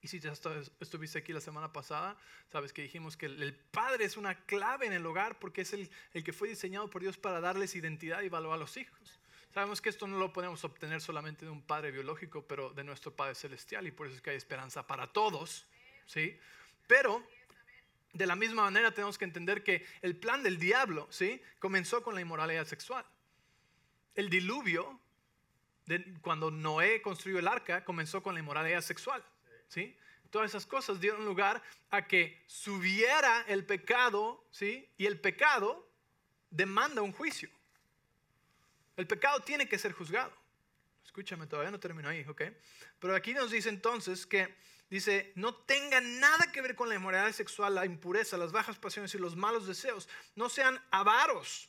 Y 0.00 0.08
si 0.08 0.20
ya 0.20 0.32
estuviste 0.80 1.18
aquí 1.18 1.32
la 1.32 1.40
semana 1.40 1.72
pasada, 1.72 2.18
sabes 2.52 2.74
que 2.74 2.82
dijimos 2.82 3.16
que 3.16 3.26
el 3.26 3.54
padre 3.54 4.04
es 4.04 4.18
una 4.18 4.34
clave 4.44 4.86
en 4.86 4.92
el 4.92 5.06
hogar 5.06 5.38
porque 5.38 5.62
es 5.62 5.72
el, 5.72 5.90
el 6.12 6.22
que 6.22 6.34
fue 6.34 6.48
diseñado 6.48 6.90
por 6.90 7.00
Dios 7.00 7.16
para 7.16 7.40
darles 7.40 7.74
identidad 7.74 8.20
y 8.20 8.28
valor 8.28 8.52
a 8.52 8.58
los 8.58 8.76
hijos. 8.76 9.18
Sabemos 9.54 9.80
que 9.80 9.88
esto 9.88 10.08
no 10.08 10.18
lo 10.18 10.32
podemos 10.32 10.64
obtener 10.64 11.00
solamente 11.00 11.44
de 11.44 11.50
un 11.52 11.62
Padre 11.62 11.92
biológico, 11.92 12.44
pero 12.46 12.70
de 12.70 12.82
nuestro 12.82 13.14
Padre 13.14 13.36
celestial 13.36 13.86
y 13.86 13.92
por 13.92 14.08
eso 14.08 14.16
es 14.16 14.20
que 14.20 14.30
hay 14.30 14.36
esperanza 14.36 14.86
para 14.86 15.12
todos, 15.12 15.64
¿sí? 16.06 16.36
Pero 16.88 17.24
de 18.14 18.26
la 18.26 18.36
misma 18.36 18.62
manera 18.62 18.92
tenemos 18.92 19.18
que 19.18 19.24
entender 19.24 19.62
que 19.62 19.84
el 20.00 20.16
plan 20.16 20.42
del 20.42 20.58
diablo, 20.58 21.06
¿sí? 21.10 21.42
Comenzó 21.58 22.02
con 22.02 22.14
la 22.14 22.20
inmoralidad 22.20 22.64
sexual. 22.64 23.04
El 24.14 24.30
diluvio, 24.30 25.00
cuando 26.22 26.50
Noé 26.50 27.02
construyó 27.02 27.40
el 27.40 27.48
arca, 27.48 27.84
comenzó 27.84 28.22
con 28.22 28.34
la 28.34 28.40
inmoralidad 28.40 28.80
sexual, 28.80 29.22
¿sí? 29.68 29.96
Todas 30.30 30.50
esas 30.50 30.64
cosas 30.64 31.00
dieron 31.00 31.24
lugar 31.24 31.62
a 31.90 32.06
que 32.06 32.42
subiera 32.46 33.42
el 33.48 33.66
pecado, 33.66 34.44
¿sí? 34.50 34.88
Y 34.96 35.06
el 35.06 35.20
pecado 35.20 35.88
demanda 36.50 37.02
un 37.02 37.12
juicio. 37.12 37.50
El 38.96 39.08
pecado 39.08 39.40
tiene 39.40 39.68
que 39.68 39.78
ser 39.78 39.92
juzgado. 39.92 40.32
Escúchame, 41.04 41.46
todavía 41.46 41.72
no 41.72 41.80
termino 41.80 42.08
ahí, 42.08 42.24
¿ok? 42.28 42.42
Pero 43.00 43.14
aquí 43.14 43.34
nos 43.34 43.50
dice 43.50 43.68
entonces 43.68 44.24
que, 44.24 44.54
dice, 44.90 45.32
no 45.34 45.54
tenga 45.54 46.00
nada 46.00 46.52
que 46.52 46.62
ver 46.62 46.74
con 46.74 46.88
la 46.88 46.94
inmoralidad 46.94 47.32
sexual, 47.32 47.74
la 47.74 47.86
impureza, 47.86 48.36
las 48.36 48.52
bajas 48.52 48.78
pasiones 48.78 49.14
y 49.14 49.18
los 49.18 49.36
malos 49.36 49.66
deseos. 49.66 50.08
No 50.36 50.48
sean 50.48 50.80
avaros, 50.90 51.68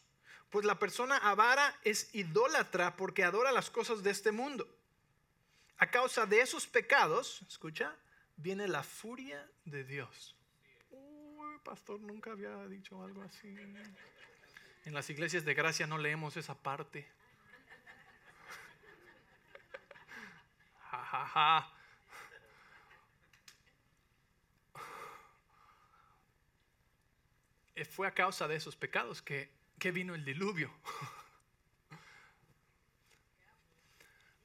pues 0.49 0.65
la 0.65 0.79
persona 0.79 1.17
avara 1.17 1.77
es 1.83 2.13
idólatra 2.13 2.95
porque 2.95 3.23
adora 3.23 3.51
las 3.51 3.69
cosas 3.69 4.03
de 4.03 4.11
este 4.11 4.31
mundo. 4.31 4.67
A 5.77 5.91
causa 5.91 6.25
de 6.25 6.39
esos 6.39 6.67
pecados, 6.67 7.41
escucha, 7.49 7.95
viene 8.37 8.67
la 8.67 8.83
furia 8.83 9.49
de 9.65 9.83
Dios. 9.83 10.35
Uy, 10.91 11.59
pastor, 11.63 11.99
nunca 11.99 12.31
había 12.31 12.65
dicho 12.67 13.03
algo 13.03 13.21
así. 13.23 13.47
En 14.85 14.93
las 14.93 15.09
iglesias 15.09 15.43
de 15.43 15.53
gracia 15.53 15.87
no 15.87 15.97
leemos 15.97 16.37
esa 16.37 16.55
parte. 16.55 17.09
Fue 27.83 28.07
a 28.07 28.13
causa 28.13 28.47
de 28.47 28.55
esos 28.55 28.77
pecados 28.77 29.21
que, 29.21 29.49
vino 29.91 30.15
el 30.15 30.23
diluvio. 30.23 30.71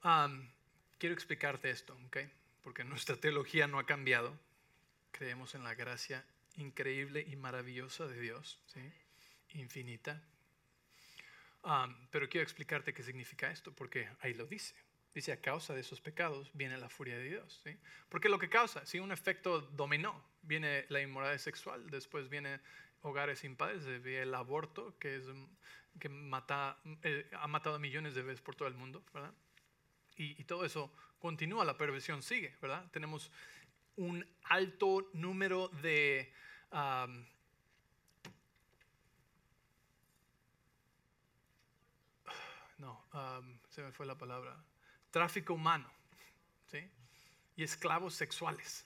quiero 0.99 1.15
explicarte 1.15 1.71
esto, 1.71 1.97
porque 2.63 2.83
nuestra 2.85 3.17
teología 3.17 3.69
no 3.69 3.79
ha 3.79 3.87
cambiado. 3.87 4.37
Creemos 5.13 5.55
en 5.55 5.63
la 5.63 5.75
gracia 5.75 6.25
increíble 6.57 7.25
y 7.29 7.37
maravillosa 7.37 8.07
de 8.07 8.21
Dios, 8.21 8.61
infinita. 9.55 10.23
pero 12.11 12.29
quiero 12.29 12.43
explicarte 12.43 12.93
qué 12.93 13.03
significa 13.03 13.51
esto, 13.51 13.73
porque 13.73 14.09
ahí 14.21 14.35
lo 14.35 14.47
dice. 14.47 14.75
Dice, 15.15 15.33
a 15.33 15.41
causa 15.41 15.75
de 15.75 15.81
esos 15.81 16.01
pecados 16.01 16.51
viene 16.55 16.79
la 16.79 16.89
furia 16.89 17.17
de 17.17 17.25
Dios. 17.25 17.61
¿sí? 17.65 17.77
Porque 18.09 18.29
lo 18.29 18.39
que 18.39 18.49
causa, 18.49 18.87
si 18.87 19.01
un 19.01 19.11
efecto 19.11 19.61
dominó, 19.61 20.25
viene 20.43 20.87
la 20.89 21.01
inmoralidad 21.01 21.39
sexual, 21.39 21.91
después 21.91 22.29
viene 22.29 22.61
hogares 23.03 23.41
sin 23.41 23.57
padres, 23.57 23.85
viene 24.03 24.23
el 24.23 24.35
aborto, 24.35 24.99
que, 24.99 25.17
es, 25.17 25.25
que 25.99 26.09
mata, 26.09 26.79
eh, 27.03 27.29
ha 27.33 27.47
matado 27.47 27.79
millones 27.79 28.15
de 28.15 28.23
veces 28.23 28.41
por 28.41 28.55
todo 28.55 28.69
el 28.69 28.75
mundo, 28.75 29.03
¿verdad? 29.13 29.33
Y, 30.17 30.45
todo 30.45 30.67
eso 30.67 30.93
continúa, 31.19 31.65
la 31.65 31.79
perversión 31.79 32.23
sigue, 32.23 32.55
¿verdad? 32.61 32.91
Tenemos 32.91 33.31
un 33.97 34.27
alto 34.45 35.09
número 35.15 35.69
de... 35.69 36.31
no, 42.77 43.07
se 43.71 43.83
me 43.83 43.93
fue 43.93 44.05
la 44.05 44.19
palabra 44.19 44.63
tráfico 45.11 45.55
humano 45.55 45.91
¿sí? 46.71 46.89
y 47.57 47.63
esclavos 47.63 48.15
sexuales. 48.15 48.85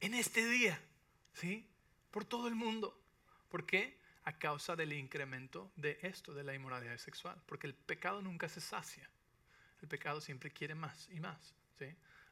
En 0.00 0.14
este 0.14 0.46
día, 0.46 0.80
¿sí? 1.32 1.71
Por 2.12 2.24
todo 2.24 2.46
el 2.46 2.54
mundo. 2.54 2.96
¿Por 3.48 3.66
qué? 3.66 3.98
A 4.24 4.38
causa 4.38 4.76
del 4.76 4.92
incremento 4.92 5.72
de 5.74 5.98
esto, 6.02 6.32
de 6.32 6.44
la 6.44 6.54
inmoralidad 6.54 6.96
sexual. 6.98 7.42
Porque 7.46 7.66
el 7.66 7.74
pecado 7.74 8.22
nunca 8.22 8.48
se 8.48 8.60
sacia. 8.60 9.10
El 9.80 9.88
pecado 9.88 10.20
siempre 10.20 10.52
quiere 10.52 10.76
más 10.76 11.08
y 11.10 11.18
más. 11.18 11.54
¿sí? 11.78 11.86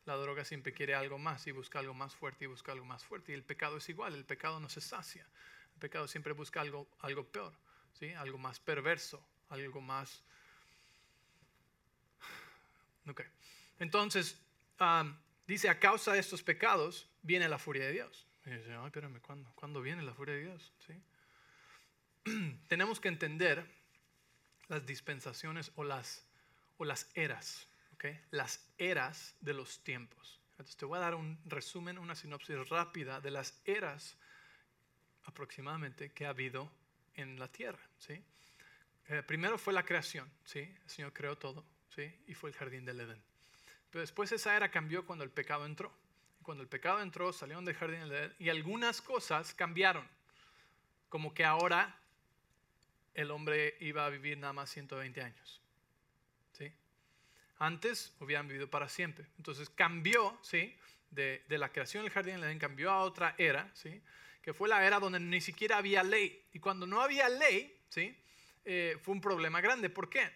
La 0.05 0.14
droga 0.14 0.45
siempre 0.45 0.72
quiere 0.72 0.95
algo 0.95 1.18
más 1.18 1.47
y 1.47 1.51
busca 1.51 1.81
algo 1.81 1.95
más 1.95 2.14
fuerte 2.14 2.45
y 2.45 2.47
busca 2.47 2.72
algo 2.72 2.85
más 2.85 3.03
fuerte. 3.03 3.33
Y 3.33 3.35
el 3.35 3.43
pecado 3.43 3.78
es 3.78 3.89
igual, 3.89 4.14
el 4.14 4.24
pecado 4.24 4.61
no 4.61 4.68
se 4.68 4.81
sacia. 4.81 5.26
El 5.74 5.81
pecado 5.81 6.07
siempre 6.07 6.33
busca 6.33 6.61
algo, 6.61 6.89
algo 7.01 7.26
peor, 7.26 7.53
¿sí? 7.99 8.12
algo 8.12 8.39
más 8.39 8.61
perverso, 8.61 9.24
algo 9.49 9.81
más 9.81 10.22
Okay. 13.09 13.26
Entonces, 13.78 14.39
dice, 15.47 15.68
a 15.68 15.81
causa 15.81 16.12
de 16.12 16.18
estos 16.18 16.43
pecados 16.43 17.09
viene 17.22 17.49
la 17.49 17.59
furia 17.59 17.87
de 17.87 17.93
Dios. 17.93 18.30
Y 18.51 18.55
dice, 18.55 18.74
ay, 18.74 18.86
espérame, 18.86 19.20
¿cuándo? 19.20 19.53
¿cuándo 19.55 19.80
viene 19.80 20.03
la 20.03 20.12
furia 20.12 20.34
de 20.34 20.40
Dios? 20.40 20.72
¿Sí? 20.86 22.59
Tenemos 22.68 22.98
que 22.98 23.09
entender 23.09 23.64
las 24.66 24.84
dispensaciones 24.84 25.70
o 25.76 25.84
las, 25.84 26.26
o 26.76 26.84
las 26.84 27.09
eras, 27.14 27.68
¿okay? 27.94 28.20
las 28.30 28.68
eras 28.76 29.36
de 29.40 29.55
los 29.55 29.84
tiempos. 29.84 30.40
Entonces 30.53 30.76
te 30.76 30.84
voy 30.84 30.98
a 30.98 31.01
dar 31.01 31.14
un 31.14 31.38
resumen, 31.46 31.96
una 31.98 32.14
sinopsis 32.14 32.68
rápida 32.68 33.20
de 33.20 33.30
las 33.30 33.61
eras 33.64 34.16
aproximadamente 35.24 36.11
que 36.11 36.26
ha 36.26 36.30
habido 36.30 36.70
en 37.14 37.38
la 37.38 37.48
tierra. 37.48 37.80
¿sí? 37.98 38.22
Eh, 39.09 39.22
primero 39.22 39.59
fue 39.59 39.72
la 39.72 39.84
creación, 39.84 40.30
¿sí? 40.44 40.59
el 40.61 40.90
Señor 40.90 41.12
creó 41.12 41.38
todo, 41.38 41.64
¿sí? 41.94 42.12
y 42.26 42.34
fue 42.34 42.51
el 42.51 42.57
jardín 42.57 42.84
del 42.84 43.01
Edén. 43.01 43.22
Pero 43.90 44.01
después 44.01 44.32
esa 44.32 44.57
era 44.57 44.70
cambió 44.70 45.07
cuando 45.07 45.24
el 45.24 45.30
pecado 45.30 45.66
entró. 45.66 45.92
Cuando 46.51 46.64
el 46.64 46.68
pecado 46.68 47.01
entró, 47.01 47.32
salieron 47.32 47.64
del 47.64 47.76
jardín 47.76 48.01
y 48.40 48.48
algunas 48.48 49.01
cosas 49.01 49.55
cambiaron. 49.55 50.05
Como 51.09 51.32
que 51.32 51.44
ahora 51.44 51.96
el 53.14 53.30
hombre 53.30 53.76
iba 53.78 54.05
a 54.05 54.09
vivir 54.09 54.36
nada 54.36 54.53
más 54.53 54.68
120 54.70 55.22
años. 55.22 55.61
¿sí? 56.51 56.72
Antes 57.61 58.16
hubieran 58.18 58.48
vivido 58.48 58.68
para 58.68 58.88
siempre. 58.88 59.26
Entonces 59.36 59.70
cambió 59.70 60.40
¿sí? 60.42 60.76
de, 61.12 61.40
la 61.51 61.70
creación 61.70 62.03
del 62.03 62.12
jardín 62.12 62.40
del 62.40 62.59
Edén, 62.59 62.88
a 62.88 62.98
otra 62.98 63.36
era, 63.38 63.70
¿sí? 63.72 64.03
que 64.42 64.53
fue 64.53 64.68
la 64.68 64.84
era 64.84 64.98
donde 64.98 65.20
ni 65.20 65.40
siquiera 65.40 65.76
había 65.76 66.03
ley. 66.03 66.46
Y 66.53 66.59
cuando 66.59 66.84
no 66.84 67.01
había 67.01 67.28
ley, 67.28 67.80
¿sí? 67.90 68.12
Eh, 68.64 68.98
fue 69.01 69.14
un 69.14 69.20
problema 69.20 69.61
grande. 69.61 69.88
¿Por 69.88 70.11
qué? 70.11 70.28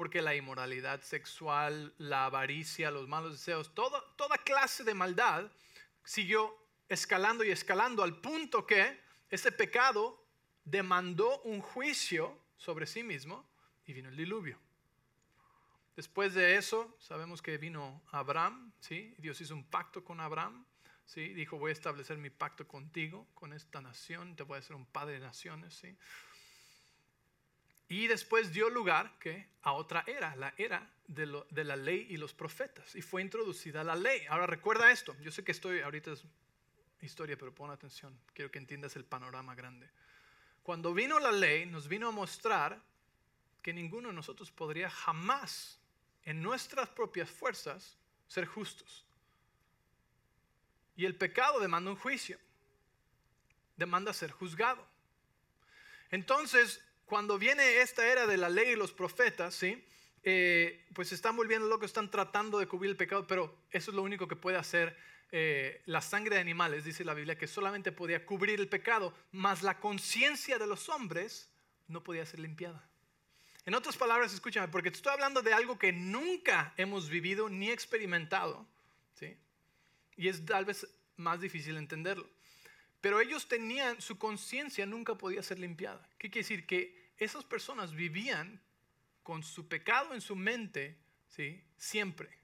Porque 0.00 0.22
la 0.22 0.34
inmoralidad 0.34 1.02
sexual, 1.02 1.92
la 1.98 2.24
avaricia, 2.24 2.90
los 2.90 3.06
malos 3.06 3.32
deseos, 3.32 3.74
toda, 3.74 4.38
clase 4.46 4.82
de 4.82 4.94
maldad 4.94 5.52
siguió 6.04 6.56
escalando 6.88 7.44
y 7.44 7.50
escalando 7.50 8.02
al 8.02 8.18
punto 8.18 8.66
que 8.66 8.98
ese 9.28 9.52
pecado 9.52 10.24
demandó 10.64 11.42
un 11.42 11.60
juicio 11.60 12.34
sobre 12.56 12.86
sí 12.86 13.02
mismo 13.02 13.46
y 13.84 13.92
vino 13.92 14.08
el 14.08 14.16
diluvio. 14.16 14.58
Después 15.96 16.32
de 16.32 16.56
eso, 16.56 16.96
sabemos 16.98 17.42
que 17.42 17.58
vino 17.58 18.02
Abraham, 18.10 18.72
¿sí? 18.80 19.14
Dios 19.18 19.38
hizo 19.42 19.52
un 19.54 19.64
pacto 19.64 20.02
con 20.02 20.18
Abraham, 20.20 20.64
¿sí? 21.04 21.34
Dijo, 21.34 21.58
voy 21.58 21.68
a 21.68 21.72
establecer 21.74 22.16
mi 22.16 22.30
pacto 22.30 22.66
contigo, 22.66 23.28
con 23.34 23.52
esta 23.52 23.82
nación, 23.82 24.34
te 24.34 24.44
voy 24.44 24.56
a 24.56 24.60
hacer 24.60 24.76
un 24.76 24.86
padre 24.86 25.16
de 25.16 25.20
naciones, 25.20 25.74
¿sí? 25.74 25.94
Y 27.90 28.06
después 28.06 28.52
dio 28.52 28.70
lugar 28.70 29.16
¿qué? 29.18 29.48
a 29.62 29.72
otra 29.72 30.04
era, 30.06 30.36
la 30.36 30.54
era 30.56 30.88
de, 31.08 31.42
de, 31.50 31.64
la 31.64 31.74
ley 31.74 32.06
y 32.08 32.18
los 32.18 32.32
profetas. 32.32 32.94
Y 32.94 33.02
fue 33.02 33.20
introducida 33.20 33.82
la 33.82 33.96
ley. 33.96 34.24
Ahora 34.28 34.46
recuerda 34.46 34.92
esto. 34.92 35.16
Yo 35.20 35.32
sé 35.32 35.42
que 35.42 35.50
estoy, 35.50 35.80
ahorita 35.80 36.12
es 36.12 36.24
historia, 37.00 37.36
pero 37.36 37.52
pon 37.52 37.68
atención. 37.68 38.16
Quiero 38.32 38.48
que 38.48 38.60
entiendas 38.60 38.94
el 38.94 39.04
panorama 39.04 39.56
grande. 39.56 39.90
Cuando 40.62 40.94
vino 40.94 41.18
la 41.18 41.32
ley, 41.32 41.66
nos 41.66 41.88
vino 41.88 42.06
a 42.06 42.12
mostrar 42.12 42.80
que 43.60 43.72
ninguno 43.72 44.10
de 44.10 44.14
nosotros 44.14 44.52
podría 44.52 44.88
jamás, 44.88 45.80
en 46.22 46.40
nuestras 46.40 46.88
propias 46.90 47.28
fuerzas, 47.28 47.98
ser 48.28 48.46
justos. 48.46 49.04
Y 50.94 51.06
el 51.06 51.16
pecado 51.16 51.58
demanda 51.58 51.90
un 51.90 51.96
juicio. 51.96 52.38
Demanda 53.76 54.12
ser 54.12 54.30
juzgado. 54.30 54.86
Entonces, 56.12 56.84
cuando 57.10 57.38
viene 57.38 57.80
esta 57.80 58.06
era 58.06 58.28
de 58.28 58.36
la 58.36 58.48
ley 58.48 58.70
y 58.70 58.76
los 58.76 58.92
profetas, 58.92 59.52
¿sí? 59.52 59.84
Eh, 60.22 60.86
pues 60.94 61.08
se 61.08 61.16
están 61.16 61.36
volviendo 61.36 61.66
locos, 61.66 61.86
están 61.86 62.08
tratando 62.08 62.60
de 62.60 62.68
cubrir 62.68 62.92
el 62.92 62.96
pecado, 62.96 63.26
pero 63.26 63.52
eso 63.72 63.90
es 63.90 63.96
lo 63.96 64.02
único 64.02 64.28
que 64.28 64.36
puede 64.36 64.56
hacer 64.56 64.96
eh, 65.32 65.82
la 65.86 66.02
sangre 66.02 66.36
de 66.36 66.40
animales, 66.40 66.84
dice 66.84 67.04
la 67.04 67.14
Biblia, 67.14 67.36
que 67.36 67.48
solamente 67.48 67.90
podía 67.90 68.24
cubrir 68.24 68.60
el 68.60 68.68
pecado, 68.68 69.12
mas 69.32 69.64
la 69.64 69.80
conciencia 69.80 70.56
de 70.56 70.68
los 70.68 70.88
hombres 70.88 71.50
no 71.88 72.04
podía 72.04 72.24
ser 72.24 72.38
limpiada. 72.38 72.88
En 73.66 73.74
otras 73.74 73.96
palabras, 73.96 74.32
escúchame, 74.32 74.68
porque 74.68 74.92
te 74.92 74.98
estoy 74.98 75.12
hablando 75.12 75.42
de 75.42 75.52
algo 75.52 75.80
que 75.80 75.92
nunca 75.92 76.72
hemos 76.76 77.08
vivido 77.08 77.48
ni 77.48 77.70
experimentado, 77.70 78.68
¿sí? 79.14 79.36
Y 80.16 80.28
es 80.28 80.46
tal 80.46 80.64
vez 80.64 80.86
más 81.16 81.40
difícil 81.40 81.76
entenderlo. 81.76 82.28
Pero 83.00 83.20
ellos 83.20 83.48
tenían, 83.48 84.00
su 84.00 84.16
conciencia 84.16 84.86
nunca 84.86 85.16
podía 85.16 85.42
ser 85.42 85.58
limpiada. 85.58 86.08
¿Qué 86.18 86.30
quiere 86.30 86.44
decir? 86.44 86.66
Que 86.66 86.99
esas 87.20 87.44
personas 87.44 87.94
vivían 87.94 88.60
con 89.22 89.44
su 89.44 89.68
pecado 89.68 90.14
en 90.14 90.20
su 90.20 90.34
mente, 90.34 90.98
¿sí? 91.28 91.62
Siempre. 91.76 92.40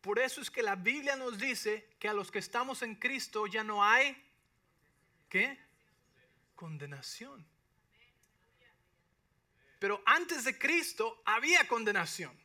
Por 0.00 0.20
eso 0.20 0.40
es 0.40 0.50
que 0.50 0.62
la 0.62 0.76
Biblia 0.76 1.16
nos 1.16 1.36
dice 1.36 1.90
que 1.98 2.08
a 2.08 2.14
los 2.14 2.30
que 2.30 2.38
estamos 2.38 2.82
en 2.82 2.94
Cristo 2.94 3.48
ya 3.48 3.64
no 3.64 3.82
hay, 3.82 4.16
¿qué? 5.28 5.58
Condenación. 6.54 7.44
Pero 9.80 10.00
antes 10.06 10.44
de 10.44 10.56
Cristo 10.56 11.20
había 11.26 11.66
condenación. 11.66 12.38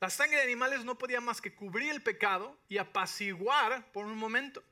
La 0.00 0.10
sangre 0.10 0.38
de 0.38 0.42
animales 0.42 0.84
no 0.84 0.98
podía 0.98 1.20
más 1.20 1.40
que 1.40 1.54
cubrir 1.54 1.90
el 1.90 2.02
pecado 2.02 2.58
y 2.68 2.78
apaciguar 2.78 3.90
por 3.92 4.04
un 4.04 4.18
momento. 4.18 4.62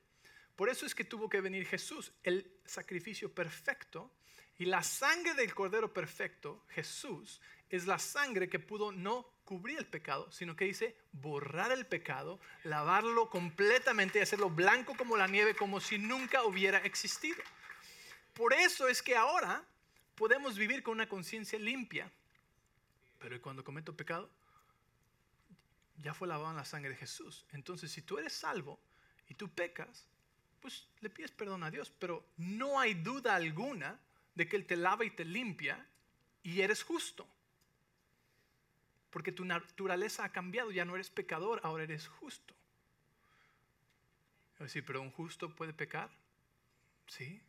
Por 0.55 0.69
eso 0.69 0.85
es 0.85 0.93
que 0.93 1.03
tuvo 1.03 1.29
que 1.29 1.41
venir 1.41 1.65
Jesús, 1.65 2.11
el 2.23 2.51
sacrificio 2.65 3.33
perfecto. 3.33 4.11
Y 4.59 4.65
la 4.65 4.83
sangre 4.83 5.33
del 5.33 5.53
Cordero 5.55 5.91
perfecto, 5.91 6.63
Jesús, 6.69 7.41
es 7.69 7.87
la 7.87 7.97
sangre 7.97 8.49
que 8.49 8.59
pudo 8.59 8.91
no 8.91 9.27
cubrir 9.45 9.79
el 9.79 9.87
pecado, 9.87 10.31
sino 10.31 10.55
que 10.55 10.65
dice 10.65 10.95
borrar 11.11 11.71
el 11.71 11.87
pecado, 11.87 12.39
lavarlo 12.63 13.29
completamente 13.29 14.19
y 14.19 14.21
hacerlo 14.21 14.51
blanco 14.51 14.95
como 14.95 15.17
la 15.17 15.27
nieve, 15.27 15.55
como 15.55 15.79
si 15.79 15.97
nunca 15.97 16.43
hubiera 16.43 16.77
existido. 16.79 17.41
Por 18.33 18.53
eso 18.53 18.87
es 18.87 19.01
que 19.01 19.15
ahora 19.15 19.65
podemos 20.15 20.57
vivir 20.57 20.83
con 20.83 20.93
una 20.93 21.09
conciencia 21.09 21.57
limpia. 21.57 22.11
Pero 23.19 23.41
cuando 23.41 23.63
cometo 23.63 23.95
pecado, 23.95 24.29
ya 25.97 26.13
fue 26.13 26.27
lavado 26.27 26.51
en 26.51 26.57
la 26.57 26.65
sangre 26.65 26.91
de 26.91 26.97
Jesús. 26.97 27.45
Entonces, 27.53 27.91
si 27.91 28.01
tú 28.01 28.17
eres 28.17 28.33
salvo 28.33 28.79
y 29.27 29.35
tú 29.35 29.49
pecas, 29.49 30.07
pues 30.63 30.87
le 31.01 31.09
pides 31.09 31.31
perdón 31.31 31.61
a 31.63 31.69
Dios. 31.69 31.91
Pero 31.99 32.25
no 32.37 32.79
hay 32.79 32.93
duda 32.93 33.35
alguna 33.35 33.99
de 34.33 34.47
que 34.47 34.55
Él 34.55 34.65
te 34.65 34.77
lava 34.77 35.03
y 35.03 35.11
te 35.11 35.25
limpia 35.25 35.85
y 36.41 36.61
eres 36.61 36.83
justo. 36.83 37.27
Porque 39.11 39.33
tu 39.33 39.43
naturaleza 39.43 40.23
ha 40.23 40.31
cambiado, 40.31 40.71
ya 40.71 40.85
no 40.85 40.95
eres 40.95 41.09
pecador, 41.09 41.59
ahora 41.63 41.83
eres 41.83 42.07
justo. 42.07 42.55
Sí, 44.67 44.81
pero 44.81 45.01
un 45.01 45.11
justo 45.11 45.53
puede 45.53 45.73
pecar. 45.73 46.09
Sí. 47.07 47.41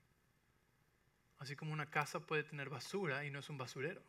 Así 1.38 1.54
como 1.54 1.72
una 1.72 1.88
casa 1.88 2.18
puede 2.18 2.42
tener 2.42 2.68
basura 2.68 3.24
y 3.24 3.30
no 3.30 3.38
es 3.38 3.48
un 3.48 3.58
basurero. 3.58 4.02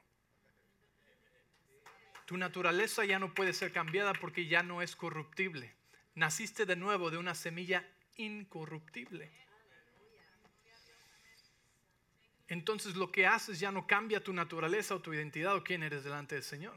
Tu 2.26 2.38
naturaleza 2.38 3.06
ya 3.06 3.20
no 3.20 3.36
puede 3.36 3.54
ser 3.54 3.72
cambiada 3.72 4.14
porque 4.14 4.48
ya 4.48 4.64
no 4.64 4.82
es 4.82 4.96
corruptible. 4.96 5.76
Naciste 6.16 6.66
de 6.66 6.76
nuevo 6.76 7.12
de 7.12 7.20
una 7.20 7.36
semilla 7.36 7.86
incorruptible. 8.18 9.32
Entonces 12.48 12.96
lo 12.96 13.12
que 13.12 13.26
haces 13.26 13.60
ya 13.60 13.72
no 13.72 13.88
cambia 13.88 14.24
tu 14.24 14.32
naturaleza 14.34 14.96
o 14.96 15.02
tu 15.02 15.14
identidad 15.14 15.56
o 15.56 15.64
quién 15.64 15.84
eres 15.84 16.04
delante 16.04 16.36
del 16.36 16.44
Señor. 16.44 16.76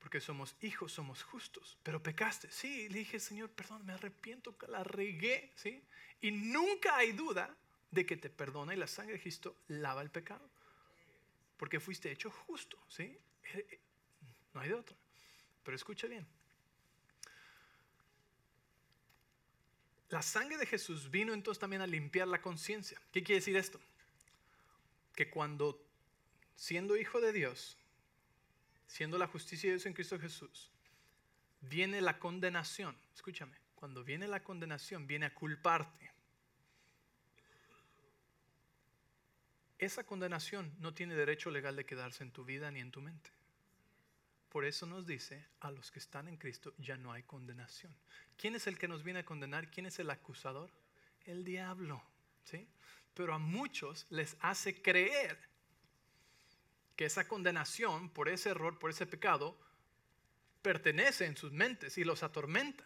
Porque 0.00 0.20
somos 0.20 0.56
hijos, 0.60 0.92
somos 0.92 1.22
justos. 1.22 1.78
Pero 1.82 2.02
pecaste. 2.02 2.50
Sí, 2.50 2.88
le 2.88 3.00
dije, 3.00 3.20
Señor, 3.20 3.50
perdón, 3.50 3.84
me 3.84 3.92
arrepiento 3.92 4.56
que 4.56 4.66
la 4.66 4.82
regué. 4.82 5.52
¿sí? 5.54 5.82
Y 6.20 6.30
nunca 6.30 6.96
hay 6.96 7.12
duda 7.12 7.54
de 7.90 8.06
que 8.06 8.16
te 8.16 8.30
perdona 8.30 8.74
y 8.74 8.76
la 8.76 8.86
sangre 8.86 9.14
de 9.14 9.20
Cristo 9.20 9.56
lava 9.68 10.02
el 10.02 10.10
pecado. 10.10 10.48
Porque 11.56 11.80
fuiste 11.80 12.10
hecho 12.10 12.30
justo. 12.30 12.78
¿sí? 12.88 13.02
Eh, 13.02 13.66
eh, 13.70 13.80
no 14.54 14.60
hay 14.60 14.68
de 14.68 14.74
otra. 14.74 14.96
Pero 15.62 15.76
escucha 15.76 16.06
bien. 16.06 16.26
La 20.10 20.22
sangre 20.22 20.56
de 20.56 20.66
Jesús 20.66 21.10
vino 21.10 21.34
entonces 21.34 21.60
también 21.60 21.82
a 21.82 21.86
limpiar 21.86 22.28
la 22.28 22.40
conciencia. 22.40 23.00
¿Qué 23.12 23.22
quiere 23.22 23.40
decir 23.40 23.56
esto? 23.56 23.78
Que 25.14 25.28
cuando 25.28 25.84
siendo 26.56 26.96
hijo 26.96 27.20
de 27.20 27.32
Dios, 27.32 27.76
siendo 28.86 29.18
la 29.18 29.26
justicia 29.26 29.68
de 29.68 29.74
Dios 29.74 29.86
en 29.86 29.92
Cristo 29.92 30.18
Jesús, 30.18 30.70
viene 31.60 32.00
la 32.00 32.18
condenación. 32.18 32.96
Escúchame, 33.14 33.56
cuando 33.74 34.02
viene 34.02 34.26
la 34.26 34.42
condenación, 34.42 35.06
viene 35.06 35.26
a 35.26 35.34
culparte. 35.34 36.10
Esa 39.78 40.04
condenación 40.04 40.74
no 40.80 40.94
tiene 40.94 41.14
derecho 41.14 41.50
legal 41.50 41.76
de 41.76 41.86
quedarse 41.86 42.24
en 42.24 42.32
tu 42.32 42.44
vida 42.44 42.70
ni 42.70 42.80
en 42.80 42.90
tu 42.90 43.00
mente. 43.00 43.30
Por 44.48 44.64
eso 44.64 44.86
nos 44.86 45.06
dice, 45.06 45.46
a 45.60 45.70
los 45.70 45.90
que 45.90 45.98
están 45.98 46.28
en 46.28 46.36
Cristo 46.36 46.72
ya 46.78 46.96
no 46.96 47.12
hay 47.12 47.22
condenación. 47.22 47.94
¿Quién 48.36 48.54
es 48.54 48.66
el 48.66 48.78
que 48.78 48.88
nos 48.88 49.02
viene 49.02 49.20
a 49.20 49.24
condenar? 49.24 49.70
¿Quién 49.70 49.86
es 49.86 49.98
el 49.98 50.10
acusador? 50.10 50.70
El 51.24 51.44
diablo. 51.44 52.02
¿sí? 52.44 52.66
Pero 53.14 53.34
a 53.34 53.38
muchos 53.38 54.06
les 54.10 54.36
hace 54.40 54.80
creer 54.80 55.38
que 56.96 57.04
esa 57.04 57.28
condenación 57.28 58.10
por 58.10 58.28
ese 58.28 58.50
error, 58.50 58.78
por 58.78 58.90
ese 58.90 59.06
pecado, 59.06 59.56
pertenece 60.62 61.26
en 61.26 61.36
sus 61.36 61.52
mentes 61.52 61.98
y 61.98 62.04
los 62.04 62.22
atormenta. 62.22 62.84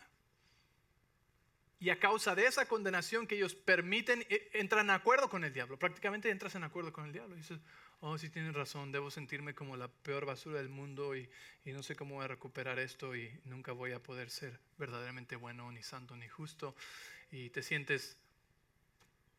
Y 1.82 1.90
a 1.90 1.98
causa 1.98 2.36
de 2.36 2.46
esa 2.46 2.66
condenación 2.66 3.26
que 3.26 3.34
ellos 3.34 3.56
permiten, 3.56 4.24
e, 4.30 4.50
entran 4.52 4.86
en 4.86 4.90
acuerdo 4.90 5.28
con 5.28 5.42
el 5.42 5.52
diablo. 5.52 5.80
Prácticamente 5.80 6.30
entras 6.30 6.54
en 6.54 6.62
acuerdo 6.62 6.92
con 6.92 7.06
el 7.06 7.12
diablo. 7.12 7.34
Y 7.34 7.38
dices, 7.38 7.58
oh, 7.98 8.16
sí 8.18 8.30
tienes 8.30 8.54
razón, 8.54 8.92
debo 8.92 9.10
sentirme 9.10 9.52
como 9.52 9.76
la 9.76 9.88
peor 9.88 10.24
basura 10.24 10.58
del 10.58 10.68
mundo 10.68 11.16
y, 11.16 11.28
y, 11.64 11.72
no 11.72 11.82
sé 11.82 11.96
cómo 11.96 12.14
voy 12.14 12.24
a 12.24 12.28
recuperar 12.28 12.78
esto 12.78 13.16
y 13.16 13.36
nunca 13.46 13.72
voy 13.72 13.90
a 13.90 14.00
poder 14.00 14.30
ser 14.30 14.60
verdaderamente 14.78 15.34
bueno, 15.34 15.72
ni 15.72 15.82
santo, 15.82 16.14
ni 16.14 16.28
justo. 16.28 16.76
Y 17.32 17.50
te 17.50 17.64
sientes 17.64 18.16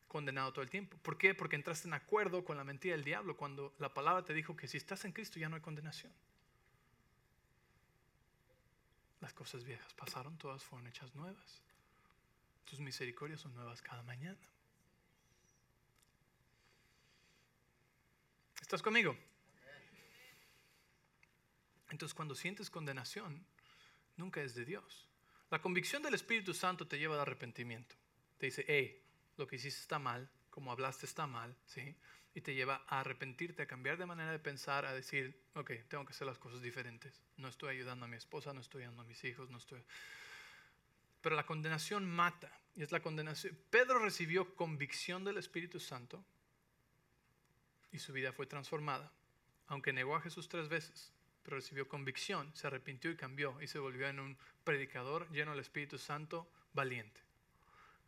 condenado 0.06 0.52
todo 0.52 0.64
el 0.64 0.68
tiempo. 0.68 0.98
¿Por 0.98 1.16
qué? 1.16 1.34
Porque 1.34 1.56
entraste 1.56 1.88
en 1.88 1.94
acuerdo 1.94 2.44
con 2.44 2.58
la 2.58 2.64
mentira 2.64 2.94
del 2.94 3.04
diablo 3.04 3.38
cuando 3.38 3.72
la 3.78 3.94
palabra 3.94 4.22
te 4.22 4.34
dijo 4.34 4.54
que 4.54 4.68
si 4.68 4.76
estás 4.76 5.06
en 5.06 5.12
Cristo 5.12 5.40
ya 5.40 5.48
no 5.48 5.56
hay 5.56 5.62
condenación. 5.62 6.12
Las 9.22 9.32
cosas 9.32 9.64
viejas 9.64 9.94
pasaron, 9.94 10.36
todas 10.36 10.62
fueron 10.62 10.86
hechas 10.88 11.14
nuevas. 11.14 11.64
Tus 12.64 12.80
misericordias 12.80 13.40
son 13.40 13.54
nuevas 13.54 13.82
cada 13.82 14.02
mañana. 14.02 14.38
¿Estás 18.60 18.82
conmigo? 18.82 19.16
Entonces 21.90 22.14
cuando 22.14 22.34
sientes 22.34 22.70
condenación, 22.70 23.46
nunca 24.16 24.42
es 24.42 24.54
de 24.54 24.64
Dios. 24.64 25.08
La 25.50 25.60
convicción 25.60 26.02
del 26.02 26.14
Espíritu 26.14 26.54
Santo 26.54 26.88
te 26.88 26.98
lleva 26.98 27.14
al 27.14 27.20
arrepentimiento. 27.20 27.94
Te 28.38 28.46
dice, 28.46 28.64
hey, 28.66 29.00
lo 29.36 29.46
que 29.46 29.56
hiciste 29.56 29.80
está 29.80 29.98
mal, 29.98 30.28
como 30.50 30.72
hablaste 30.72 31.06
está 31.06 31.26
mal, 31.26 31.54
¿sí? 31.66 31.94
Y 32.34 32.40
te 32.40 32.54
lleva 32.54 32.84
a 32.88 33.00
arrepentirte, 33.00 33.62
a 33.62 33.66
cambiar 33.66 33.96
de 33.96 34.06
manera 34.06 34.32
de 34.32 34.38
pensar, 34.40 34.86
a 34.86 34.92
decir, 34.92 35.40
ok, 35.54 35.70
tengo 35.88 36.04
que 36.04 36.12
hacer 36.12 36.26
las 36.26 36.38
cosas 36.38 36.60
diferentes. 36.62 37.22
No 37.36 37.48
estoy 37.48 37.76
ayudando 37.76 38.06
a 38.06 38.08
mi 38.08 38.16
esposa, 38.16 38.52
no 38.52 38.60
estoy 38.60 38.82
ayudando 38.82 39.02
a 39.02 39.06
mis 39.06 39.22
hijos, 39.24 39.50
no 39.50 39.58
estoy... 39.58 39.84
Pero 41.24 41.36
la 41.36 41.46
condenación 41.46 42.04
mata. 42.04 42.52
Y 42.76 42.82
es 42.82 42.92
la 42.92 43.00
condenación. 43.00 43.58
Pedro 43.70 43.98
recibió 43.98 44.54
convicción 44.56 45.24
del 45.24 45.38
Espíritu 45.38 45.80
Santo 45.80 46.22
y 47.90 47.98
su 47.98 48.12
vida 48.12 48.30
fue 48.34 48.44
transformada. 48.44 49.10
Aunque 49.68 49.94
negó 49.94 50.16
a 50.16 50.20
Jesús 50.20 50.50
tres 50.50 50.68
veces, 50.68 51.14
pero 51.42 51.56
recibió 51.56 51.88
convicción, 51.88 52.54
se 52.54 52.66
arrepintió 52.66 53.10
y 53.10 53.16
cambió 53.16 53.58
y 53.62 53.68
se 53.68 53.78
volvió 53.78 54.06
en 54.06 54.20
un 54.20 54.36
predicador 54.64 55.30
lleno 55.30 55.52
del 55.52 55.60
Espíritu 55.60 55.96
Santo, 55.96 56.46
valiente. 56.74 57.22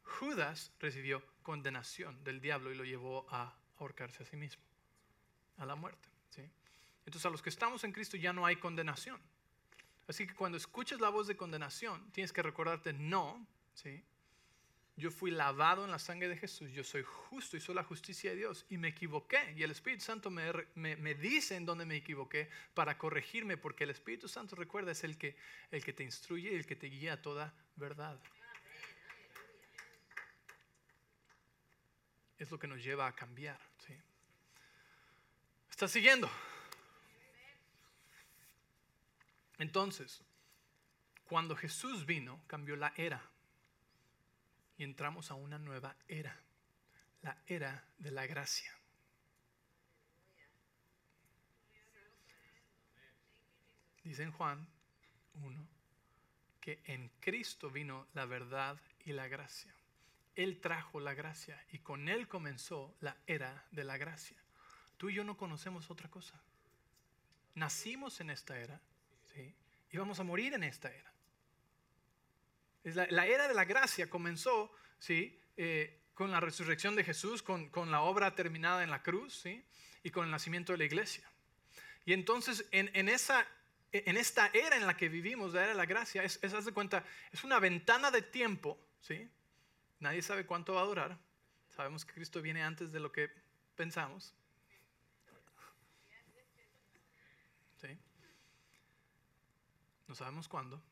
Judas 0.02 0.72
recibió 0.78 1.24
condenación 1.42 2.22
del 2.22 2.42
diablo 2.42 2.70
y 2.70 2.74
lo 2.74 2.84
llevó 2.84 3.26
a 3.30 3.56
ahorcarse 3.78 4.24
a 4.24 4.26
sí 4.26 4.36
mismo, 4.36 4.62
a 5.56 5.64
la 5.64 5.74
muerte. 5.74 6.06
¿sí? 6.28 6.42
Entonces 7.06 7.24
a 7.24 7.30
los 7.30 7.40
que 7.40 7.48
estamos 7.48 7.82
en 7.84 7.92
Cristo 7.92 8.18
ya 8.18 8.34
no 8.34 8.44
hay 8.44 8.56
condenación. 8.56 9.18
Así 10.08 10.26
que 10.26 10.34
cuando 10.34 10.56
escuches 10.56 11.00
la 11.00 11.08
voz 11.08 11.26
de 11.26 11.36
condenación, 11.36 12.10
tienes 12.12 12.32
que 12.32 12.42
recordarte, 12.42 12.92
no, 12.92 13.46
¿sí? 13.74 14.04
yo 14.96 15.10
fui 15.10 15.30
lavado 15.30 15.84
en 15.84 15.90
la 15.90 15.98
sangre 15.98 16.28
de 16.28 16.38
Jesús, 16.38 16.72
yo 16.72 16.82
soy 16.82 17.02
justo 17.02 17.56
y 17.56 17.60
soy 17.60 17.74
la 17.74 17.84
justicia 17.84 18.30
de 18.30 18.36
Dios 18.36 18.64
y 18.70 18.78
me 18.78 18.88
equivoqué. 18.88 19.52
Y 19.54 19.62
el 19.62 19.70
Espíritu 19.70 20.02
Santo 20.02 20.30
me, 20.30 20.50
me, 20.74 21.14
dice 21.14 21.54
en 21.54 21.66
dónde 21.66 21.84
me 21.84 21.96
equivoqué 21.96 22.48
para 22.72 22.96
corregirme, 22.96 23.58
porque 23.58 23.84
el 23.84 23.90
Espíritu 23.90 24.26
Santo, 24.26 24.56
recuerda, 24.56 24.92
es 24.92 25.04
el 25.04 25.18
que, 25.18 25.36
el 25.70 25.84
que 25.84 25.92
te 25.92 26.02
instruye 26.02 26.50
y 26.50 26.54
el 26.54 26.64
que 26.64 26.76
te 26.76 26.86
guía 26.86 27.14
a 27.14 27.22
toda 27.22 27.52
verdad. 27.76 28.18
Es 32.38 32.50
lo 32.50 32.58
que 32.58 32.66
nos 32.66 32.82
lleva 32.82 33.06
a 33.06 33.14
cambiar. 33.14 33.60
¿sí? 33.86 33.94
¿Estás 35.70 35.90
siguiendo? 35.90 36.30
Entonces, 39.58 40.22
cuando 41.24 41.56
Jesús 41.56 42.06
vino, 42.06 42.40
cambió 42.46 42.76
la 42.76 42.92
era 42.96 43.22
y 44.76 44.84
entramos 44.84 45.30
a 45.30 45.34
una 45.34 45.58
nueva 45.58 45.96
era, 46.08 46.38
la 47.22 47.36
era 47.46 47.84
de 47.98 48.10
la 48.10 48.26
gracia. 48.26 48.72
Dice 54.04 54.22
en 54.22 54.30
Juan 54.30 54.68
1 55.34 55.68
que 56.60 56.80
en 56.84 57.08
Cristo 57.20 57.70
vino 57.70 58.06
la 58.14 58.24
verdad 58.24 58.80
y 59.04 59.12
la 59.12 59.26
gracia. 59.26 59.74
Él 60.36 60.60
trajo 60.60 61.00
la 61.00 61.14
gracia 61.14 61.64
y 61.72 61.78
con 61.78 62.08
Él 62.08 62.28
comenzó 62.28 62.94
la 63.00 63.16
era 63.26 63.66
de 63.72 63.84
la 63.84 63.96
gracia. 63.96 64.36
Tú 64.96 65.10
y 65.10 65.14
yo 65.14 65.24
no 65.24 65.36
conocemos 65.36 65.90
otra 65.90 66.10
cosa. 66.10 66.40
Nacimos 67.54 68.20
en 68.20 68.30
esta 68.30 68.60
era, 68.60 68.80
Y 69.90 69.96
vamos 69.96 70.20
a 70.20 70.24
morir 70.24 70.54
en 70.54 70.64
esta 70.64 70.90
era. 70.90 71.12
Es 72.84 72.96
la, 72.96 73.06
la 73.10 73.26
era 73.26 73.48
de 73.48 73.54
la 73.54 73.64
gracia 73.64 74.08
comenzó, 74.08 74.72
¿sí? 74.98 75.38
Eh, 75.56 76.00
con 76.14 76.30
la 76.30 76.40
resurrección 76.40 76.96
de 76.96 77.04
Jesús, 77.04 77.42
con, 77.42 77.68
con, 77.70 77.90
la 77.90 78.02
obra 78.02 78.34
terminada 78.34 78.82
en 78.82 78.90
la 78.90 79.02
cruz, 79.02 79.40
¿sí? 79.40 79.64
Y 80.02 80.10
con 80.10 80.24
el 80.24 80.30
nacimiento 80.30 80.72
de 80.72 80.78
la 80.78 80.84
iglesia. 80.84 81.28
Y 82.04 82.12
entonces, 82.12 82.66
en, 82.70 82.90
en 82.94 83.08
esa 83.08 83.46
en 83.92 84.16
esta 84.16 84.50
era 84.52 84.76
en 84.76 84.86
la 84.86 84.96
que 84.96 85.08
vivimos, 85.08 85.54
la 85.54 85.60
era 85.60 85.68
de 85.70 85.76
la 85.76 85.86
gracia, 85.86 86.22
es, 86.22 86.38
es, 86.42 86.64
de 86.64 86.72
cuenta, 86.72 87.04
es 87.32 87.44
una 87.44 87.58
ventana 87.58 88.10
de 88.10 88.22
tiempo, 88.22 88.78
¿sí? 89.00 89.30
Nadie 90.00 90.22
sabe 90.22 90.44
cuánto 90.44 90.74
va 90.74 90.82
a 90.82 90.86
durar. 90.86 91.18
Sabemos 91.68 92.04
que 92.04 92.12
Cristo 92.12 92.42
viene 92.42 92.62
antes 92.62 92.92
de 92.92 93.00
lo 93.00 93.12
que 93.12 93.30
pensamos. 93.74 94.34
¿Sí? 97.80 97.98
No 100.08 100.14
sabemos 100.14 100.48
cuándo. 100.48 100.82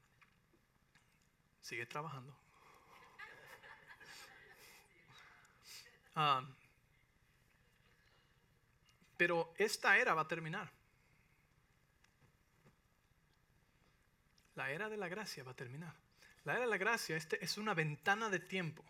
Sigue 1.60 1.86
trabajando. 1.86 2.36
Ah, 6.16 6.46
pero 9.16 9.52
esta 9.58 9.98
era 9.98 10.14
va 10.14 10.22
a 10.22 10.28
terminar. 10.28 10.70
la 14.54 14.70
era 14.70 14.88
de 14.88 14.96
la 14.96 15.08
gracia 15.08 15.44
va 15.44 15.52
a 15.52 15.56
terminar. 15.56 15.94
La 16.44 16.54
era 16.54 16.62
de 16.62 16.70
la 16.70 16.76
gracia 16.76 17.16
este, 17.16 17.42
es 17.44 17.58
una 17.58 17.74
ventana 17.74 18.28
de 18.28 18.38
tiempo 18.38 18.84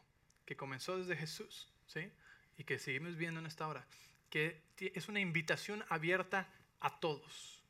que 0.45 0.57
comenzó 0.57 0.99
desde 0.99 1.17
Jesús, 1.17 1.73
¿sí? 1.87 2.11
Y 2.59 2.65
que 2.65 2.79
seguimos 2.79 3.17
viendo 3.17 3.41
en 3.41 3.47
esta 3.47 3.67
hora, 3.67 3.87
que 4.29 4.63
es 4.79 5.09
una 5.09 5.21
invitación 5.21 5.85
abierta 5.89 6.49
a 6.81 7.01
todos, 7.01 7.63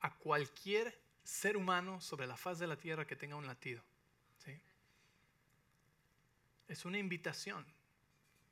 a 0.00 0.14
cualquier 0.16 0.98
ser 1.26 1.56
humano 1.56 2.00
sobre 2.00 2.26
la 2.26 2.36
faz 2.36 2.58
de 2.58 2.66
la 2.66 2.76
tierra 2.76 3.06
que 3.06 3.16
tenga 3.16 3.36
un 3.36 3.46
latido, 3.46 3.82
¿sí? 4.44 4.60
Es 6.68 6.84
una 6.84 6.98
invitación 6.98 7.64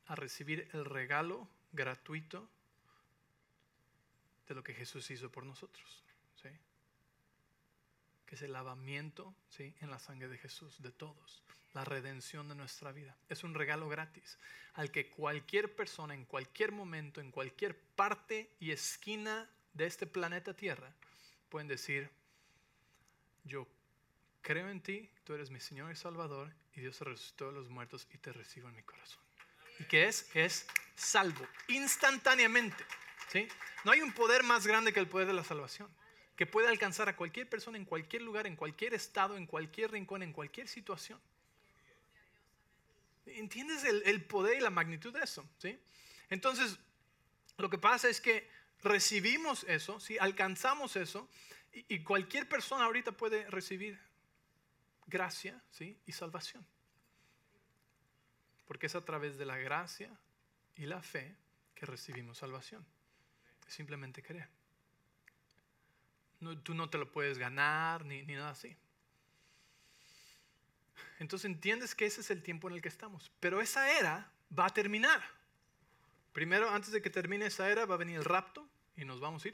a 0.07 0.15
recibir 0.15 0.69
el 0.73 0.85
regalo 0.85 1.47
gratuito 1.71 2.49
de 4.47 4.55
lo 4.55 4.63
que 4.63 4.73
Jesús 4.73 5.09
hizo 5.11 5.31
por 5.31 5.45
nosotros 5.45 6.05
que 8.25 8.35
es 8.35 8.41
el 8.41 8.53
lavamiento 8.53 9.33
¿sí? 9.49 9.73
en 9.81 9.89
la 9.89 9.99
sangre 9.99 10.27
de 10.27 10.37
Jesús, 10.37 10.81
de 10.81 10.91
todos, 10.91 11.43
la 11.73 11.85
redención 11.85 12.47
de 12.49 12.55
nuestra 12.55 12.91
vida. 12.91 13.15
Es 13.29 13.43
un 13.43 13.53
regalo 13.53 13.87
gratis 13.87 14.37
al 14.73 14.91
que 14.91 15.09
cualquier 15.09 15.75
persona 15.75 16.13
en 16.13 16.25
cualquier 16.25 16.71
momento, 16.71 17.21
en 17.21 17.31
cualquier 17.31 17.77
parte 17.77 18.49
y 18.59 18.71
esquina 18.71 19.49
de 19.73 19.85
este 19.85 20.07
planeta 20.07 20.53
Tierra, 20.53 20.93
pueden 21.49 21.67
decir, 21.67 22.09
yo 23.45 23.67
creo 24.41 24.69
en 24.69 24.81
ti, 24.81 25.09
tú 25.23 25.33
eres 25.33 25.49
mi 25.49 25.59
Señor 25.59 25.91
y 25.91 25.95
Salvador, 25.95 26.53
y 26.75 26.81
Dios 26.81 26.99
resucitó 27.01 27.47
de 27.47 27.53
los 27.53 27.69
muertos 27.69 28.07
y 28.13 28.17
te 28.17 28.33
recibo 28.33 28.67
en 28.67 28.75
mi 28.75 28.83
corazón. 28.83 29.23
¿Y 29.79 29.85
qué 29.85 30.07
es? 30.07 30.29
Es 30.35 30.67
salvo, 30.95 31.47
instantáneamente. 31.67 32.83
¿sí? 33.31 33.47
No 33.83 33.91
hay 33.91 34.01
un 34.01 34.13
poder 34.13 34.43
más 34.43 34.67
grande 34.67 34.93
que 34.93 34.99
el 34.99 35.07
poder 35.07 35.27
de 35.27 35.33
la 35.33 35.43
salvación 35.43 35.89
que 36.35 36.45
puede 36.45 36.67
alcanzar 36.67 37.07
a 37.07 37.15
cualquier 37.15 37.49
persona 37.49 37.77
en 37.77 37.85
cualquier 37.85 38.21
lugar, 38.21 38.45
en 38.45 38.55
cualquier 38.55 38.93
estado, 38.93 39.37
en 39.37 39.45
cualquier 39.45 39.91
rincón, 39.91 40.21
en 40.21 40.33
cualquier 40.33 40.67
situación. 40.67 41.19
¿Entiendes 43.25 43.83
el, 43.83 44.23
poder 44.25 44.57
y 44.57 44.61
la 44.61 44.69
magnitud 44.69 45.13
de 45.13 45.23
eso? 45.23 45.47
¿sí? 45.57 45.79
Entonces, 46.29 46.77
lo 47.57 47.69
que 47.69 47.77
pasa 47.77 48.09
es 48.09 48.19
que 48.19 48.49
recibimos 48.83 49.63
eso, 49.63 49.99
¿sí? 49.99 50.17
alcanzamos 50.19 50.95
eso, 50.95 51.27
y, 51.87 52.03
cualquier 52.03 52.47
persona 52.47 52.85
ahorita 52.85 53.11
puede 53.11 53.49
recibir 53.49 53.99
gracia 55.07 55.61
¿sí? 55.71 55.97
y 56.05 56.11
salvación. 56.11 56.65
Porque 58.65 58.87
es 58.87 58.95
a 58.95 59.03
través 59.03 59.37
de 59.37 59.45
la 59.45 59.57
gracia 59.57 60.09
y 60.75 60.85
la 60.85 61.01
fe 61.01 61.35
que 61.75 61.85
recibimos 61.85 62.37
salvación. 62.37 62.85
simplemente 63.67 64.23
creer 64.23 64.49
tú 66.63 66.73
no 66.73 66.89
te 66.89 66.97
lo 66.97 67.11
puedes 67.11 67.37
ganar 67.37 68.05
ni, 68.05 68.21
ni 68.23 68.35
nada 68.35 68.51
así. 68.51 68.75
Entonces 71.19 71.45
entiendes 71.45 71.95
que 71.95 72.05
ese 72.05 72.21
es 72.21 72.29
el 72.29 72.43
tiempo 72.43 72.67
en 72.67 72.75
el 72.75 72.81
que 72.81 72.89
estamos. 72.89 73.31
Pero 73.39 73.61
esa 73.61 73.91
era 73.97 74.31
va 74.57 74.67
a 74.67 74.69
terminar. 74.69 75.21
Primero, 76.33 76.69
antes 76.69 76.91
de 76.91 77.01
que 77.01 77.09
termine 77.09 77.45
esa 77.45 77.69
era, 77.69 77.85
va 77.85 77.95
a 77.95 77.97
venir 77.97 78.17
el 78.17 78.25
rapto 78.25 78.67
y 78.97 79.05
nos 79.05 79.19
vamos 79.19 79.45
a 79.45 79.47
ir. 79.47 79.53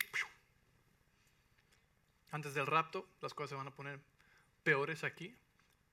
Antes 2.32 2.54
del 2.54 2.66
rapto, 2.66 3.08
las 3.22 3.34
cosas 3.34 3.52
se 3.52 3.56
van 3.56 3.68
a 3.68 3.76
poner 3.76 4.00
peores 4.64 5.04
aquí. 5.04 5.36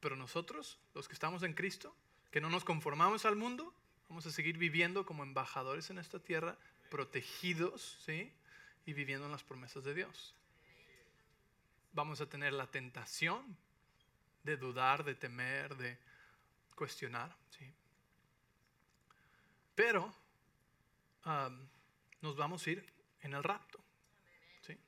Pero 0.01 0.17
nosotros, 0.17 0.79
los 0.95 1.09
que 1.09 1.15
estamos 1.15 1.43
en 1.43 1.55
Cristo, 1.55 1.95
que 2.31 2.41
no 2.41 2.49
nos 2.49 2.65
conformamos 2.65 3.25
al 3.25 3.37
mundo, 3.37 3.75
vamos 4.09 4.27
a 4.27 4.31
seguir 4.31 4.57
viviendo 4.57 5.05
como 5.05 5.25
embajadores 5.25 5.91
en 5.91 5.99
esta 5.99 6.19
tierra, 6.21 6.57
protegidos, 6.91 7.99
¿sí? 8.05 8.33
Y 8.87 8.93
viviendo 8.93 9.27
en 9.27 9.33
las 9.33 9.43
promesas 9.43 9.85
de 9.85 9.95
Dios 9.95 10.35
vamos 11.99 12.21
a 12.21 12.29
tener 12.29 12.53
la 12.53 12.69
tentación 12.69 13.57
de 14.45 14.57
dudar, 14.57 15.03
de 15.03 15.17
temer, 15.17 15.77
de 15.77 15.99
cuestionar. 16.77 17.37
¿sí? 17.51 17.73
Pero 19.75 20.15
nos 22.21 22.37
vamos 22.37 22.65
a 22.65 22.71
ir 22.71 22.93
en 23.23 23.35
el 23.35 23.43
rapto. 23.43 23.81
¿sí? 24.63 24.79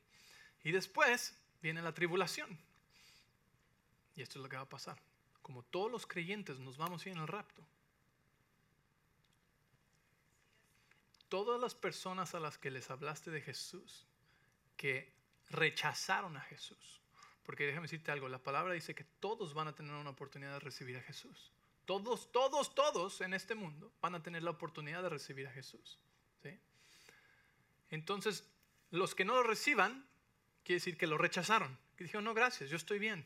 Y 0.62 0.70
después 0.70 1.36
viene 1.62 1.82
la 1.82 1.92
tribulación. 1.92 2.58
Y 4.16 4.22
esto 4.22 4.38
es 4.38 4.42
lo 4.42 4.48
que 4.48 4.56
va 4.56 4.62
a 4.62 4.68
pasar. 4.68 5.00
Como 5.42 5.62
todos 5.62 5.90
los 5.90 6.06
creyentes 6.06 6.58
nos 6.58 6.76
vamos 6.76 7.04
a 7.04 7.08
ir 7.08 7.16
en 7.16 7.22
el 7.22 7.28
rapto. 7.28 7.64
Todas 11.28 11.60
las 11.60 11.74
personas 11.74 12.34
a 12.34 12.40
las 12.40 12.58
que 12.58 12.70
les 12.70 12.90
hablaste 12.90 13.30
de 13.30 13.40
Jesús, 13.40 14.06
que 14.76 15.12
rechazaron 15.50 16.36
a 16.36 16.40
Jesús. 16.40 17.00
Porque 17.44 17.66
déjame 17.66 17.84
decirte 17.84 18.10
algo, 18.10 18.28
la 18.28 18.42
palabra 18.42 18.74
dice 18.74 18.94
que 18.94 19.04
todos 19.04 19.54
van 19.54 19.68
a 19.68 19.74
tener 19.74 19.92
una 19.92 20.10
oportunidad 20.10 20.54
de 20.54 20.60
recibir 20.60 20.96
a 20.96 21.02
Jesús. 21.02 21.52
Todos, 21.84 22.30
todos, 22.30 22.74
todos 22.74 23.20
en 23.20 23.34
este 23.34 23.54
mundo 23.54 23.92
van 24.00 24.14
a 24.14 24.22
tener 24.22 24.42
la 24.42 24.50
oportunidad 24.50 25.02
de 25.02 25.08
recibir 25.08 25.48
a 25.48 25.52
Jesús. 25.52 25.98
¿sí? 26.42 26.58
Entonces, 27.90 28.44
los 28.90 29.14
que 29.14 29.24
no 29.24 29.34
lo 29.34 29.42
reciban, 29.42 30.06
quiere 30.64 30.76
decir 30.76 30.96
que 30.96 31.06
lo 31.06 31.18
rechazaron. 31.18 31.76
Que 31.96 32.04
dijeron, 32.04 32.24
no, 32.24 32.34
gracias, 32.34 32.70
yo 32.70 32.76
estoy 32.76 32.98
bien. 32.98 33.22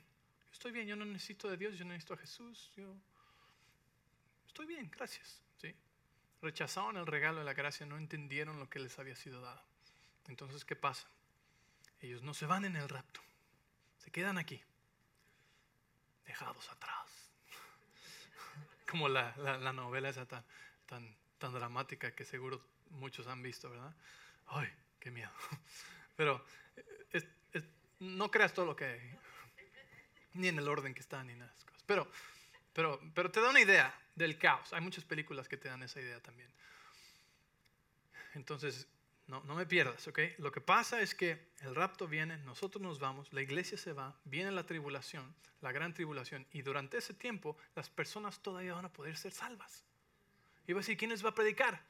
Yo 0.47 0.53
estoy 0.53 0.73
bien, 0.73 0.87
yo 0.87 0.97
no 0.97 1.05
necesito 1.05 1.49
de 1.49 1.57
Dios, 1.57 1.77
yo 1.79 1.85
no 1.85 1.93
necesito 1.93 2.15
a 2.15 2.19
Jesús. 2.19 2.71
Yo 2.77 2.97
estoy 4.47 4.67
bien, 4.67 4.91
gracias. 4.91 5.43
¿sí? 5.61 5.75
Rechazaron 6.41 6.97
el 6.97 7.07
regalo 7.07 7.39
de 7.41 7.45
la 7.45 7.55
gracia, 7.55 7.87
no 7.87 7.99
entendieron 7.99 8.59
lo 8.59 8.69
que 8.69 8.79
les 8.79 8.99
había 8.99 9.17
sido 9.17 9.41
dado. 9.41 9.63
Entonces, 10.29 10.65
¿qué 10.65 10.77
pasa? 10.77 11.09
Ellos 12.01 12.23
no 12.23 12.35
se 12.35 12.47
van 12.47 12.65
en 12.65 12.77
el 12.77 12.89
rapto, 12.89 13.21
se 13.99 14.11
quedan 14.11 14.39
aquí, 14.39 14.61
dejados 16.27 16.69
atrás. 16.71 17.31
Como 18.91 19.09
la, 19.09 19.35
la, 19.37 19.73
novela 19.73 20.09
esa 20.09 20.27
tan, 20.27 20.45
tan, 20.87 21.17
tan 21.39 21.53
dramática 21.53 22.15
que 22.15 22.25
seguro 22.25 22.63
muchos 22.91 23.27
han 23.27 23.43
visto, 23.43 23.71
¿verdad? 23.71 23.95
Ay, 24.47 24.69
qué 25.01 25.11
miedo. 25.11 25.33
Pero 26.17 26.45
no 28.01 28.31
creas 28.31 28.53
todo 28.53 28.67
lo 28.67 28.77
que 28.77 28.85
hay, 28.85 29.19
ni 30.35 30.49
en 30.49 30.59
el 30.59 30.69
orden 30.69 30.95
que 30.95 31.01
están, 31.01 31.27
ni 31.27 31.35
de 31.35 31.45
esas 31.45 31.65
cosas. 31.65 31.83
Pero, 31.87 32.11
pero, 32.73 33.01
pero 33.15 33.31
te 33.31 33.41
da 33.41 33.51
una 33.51 33.61
idea 33.61 33.95
del 34.15 34.39
caos. 34.39 34.73
Hay 34.73 34.81
muchas 34.81 35.05
películas 35.05 35.49
que 35.49 35.57
te 35.57 35.69
dan 35.69 35.83
esa 35.83 36.01
idea 36.01 36.21
también. 36.21 36.51
Entonces, 38.35 38.89
no, 39.27 39.43
no 39.45 39.55
me 39.55 39.65
pierdas, 39.65 40.07
¿ok? 40.09 40.19
Lo 40.39 40.53
que 40.53 40.61
pasa 40.61 41.01
es 41.01 41.15
que 41.15 41.53
el 41.63 41.75
rapto 41.75 42.09
viene, 42.09 42.37
nosotros 42.39 42.83
nos 42.83 42.99
vamos, 42.99 43.33
la 43.33 43.43
iglesia 43.43 43.79
se 43.79 43.93
va, 43.93 44.19
viene 44.25 44.51
la 44.51 44.67
tribulación, 44.67 45.35
la 45.63 45.73
gran 45.73 45.95
tribulación, 45.95 46.47
y 46.53 46.63
durante 46.63 46.99
ese 46.99 47.15
tiempo 47.15 47.57
las 47.75 47.89
personas 47.89 48.41
todavía 48.41 48.75
van 48.75 48.85
a 48.85 48.93
poder 48.93 49.17
ser 49.17 49.33
salvas. 49.33 49.85
Va 50.69 50.75
a 50.75 50.79
decir, 50.79 50.97
¿quién 50.97 51.11
les 51.11 51.25
va 51.25 51.31
a 51.31 51.35
predicar? 51.35 51.83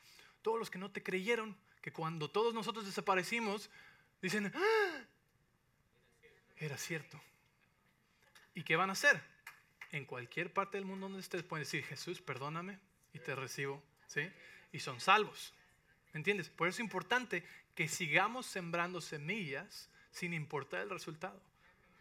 Todos 0.42 0.58
los 0.58 0.70
que 0.70 0.78
no 0.78 0.90
te 0.90 1.02
creyeron, 1.02 1.56
que 1.80 1.92
cuando 1.92 2.30
todos 2.30 2.54
nosotros 2.54 2.84
desaparecimos, 2.84 3.70
dicen, 4.24 4.52
¡Ah! 4.54 5.04
era 6.56 6.76
cierto. 6.76 7.20
¿Y 8.54 8.62
qué 8.62 8.76
van 8.76 8.90
a 8.90 8.94
hacer? 8.94 9.20
En 9.92 10.06
cualquier 10.06 10.52
parte 10.52 10.76
del 10.76 10.86
mundo 10.86 11.06
donde 11.06 11.20
estés 11.20 11.42
pueden 11.42 11.64
decir, 11.64 11.84
Jesús, 11.84 12.20
perdóname 12.20 12.78
y 13.12 13.18
te 13.18 13.34
recibo, 13.34 13.82
¿sí? 14.06 14.30
Y 14.72 14.80
son 14.80 15.00
salvos. 15.00 15.54
¿Entiendes? 16.14 16.48
Por 16.48 16.68
eso 16.68 16.76
es 16.76 16.80
importante 16.80 17.44
que 17.74 17.88
sigamos 17.88 18.46
sembrando 18.46 19.00
semillas 19.00 19.90
sin 20.10 20.32
importar 20.32 20.80
el 20.80 20.90
resultado. 20.90 21.40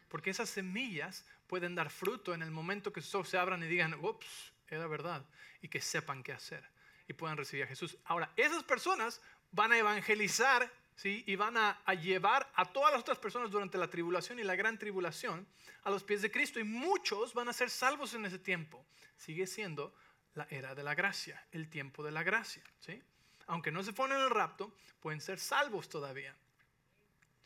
Porque 0.07 0.29
esas 0.29 0.49
semillas 0.49 1.25
pueden 1.47 1.75
dar 1.75 1.89
fruto 1.89 2.33
en 2.33 2.41
el 2.41 2.51
momento 2.51 2.93
que 2.93 3.01
sus 3.01 3.15
ojos 3.15 3.29
se 3.29 3.37
abran 3.37 3.63
y 3.63 3.67
digan, 3.67 3.95
ups, 3.95 4.53
era 4.69 4.87
verdad. 4.87 5.25
Y 5.61 5.67
que 5.67 5.81
sepan 5.81 6.23
qué 6.23 6.31
hacer. 6.31 6.63
Y 7.07 7.13
puedan 7.13 7.37
recibir 7.37 7.65
a 7.65 7.67
Jesús. 7.67 7.97
Ahora, 8.05 8.31
esas 8.37 8.63
personas 8.63 9.21
van 9.51 9.71
a 9.71 9.77
evangelizar, 9.77 10.71
¿sí? 10.95 11.23
Y 11.27 11.35
van 11.35 11.57
a, 11.57 11.81
a 11.85 11.93
llevar 11.93 12.51
a 12.55 12.65
todas 12.65 12.91
las 12.91 13.01
otras 13.01 13.17
personas 13.17 13.51
durante 13.51 13.77
la 13.77 13.89
tribulación 13.89 14.39
y 14.39 14.43
la 14.43 14.55
gran 14.55 14.77
tribulación 14.77 15.47
a 15.83 15.89
los 15.89 16.03
pies 16.03 16.21
de 16.21 16.31
Cristo. 16.31 16.59
Y 16.59 16.63
muchos 16.63 17.33
van 17.33 17.49
a 17.49 17.53
ser 17.53 17.69
salvos 17.69 18.13
en 18.13 18.25
ese 18.25 18.39
tiempo. 18.39 18.85
Sigue 19.17 19.47
siendo 19.47 19.93
la 20.35 20.47
era 20.49 20.73
de 20.75 20.83
la 20.83 20.95
gracia, 20.95 21.45
el 21.51 21.69
tiempo 21.69 22.03
de 22.03 22.11
la 22.11 22.23
gracia, 22.23 22.63
¿sí? 22.79 23.01
Aunque 23.47 23.71
no 23.71 23.83
se 23.83 23.93
ponen 23.93 24.17
en 24.17 24.23
el 24.23 24.29
rapto, 24.29 24.75
pueden 24.99 25.21
ser 25.21 25.39
salvos 25.39 25.89
todavía. 25.89 26.35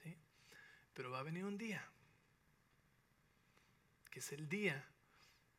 ¿sí? 0.03 0.15
Pero 0.93 1.11
va 1.11 1.19
a 1.19 1.23
venir 1.23 1.43
un 1.43 1.57
día, 1.57 1.83
que 4.11 4.19
es 4.19 4.31
el 4.31 4.47
día 4.47 4.85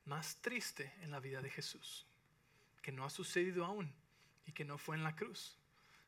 más 0.04 0.36
triste 0.36 0.94
en 1.02 1.10
la 1.10 1.20
vida 1.20 1.42
de 1.42 1.50
Jesús, 1.50 2.06
que 2.80 2.92
no 2.92 3.04
ha 3.04 3.10
sucedido 3.10 3.64
aún 3.64 3.92
y 4.46 4.52
que 4.52 4.64
no 4.64 4.78
fue 4.78 4.96
en 4.96 5.04
la 5.04 5.14
cruz, 5.14 5.58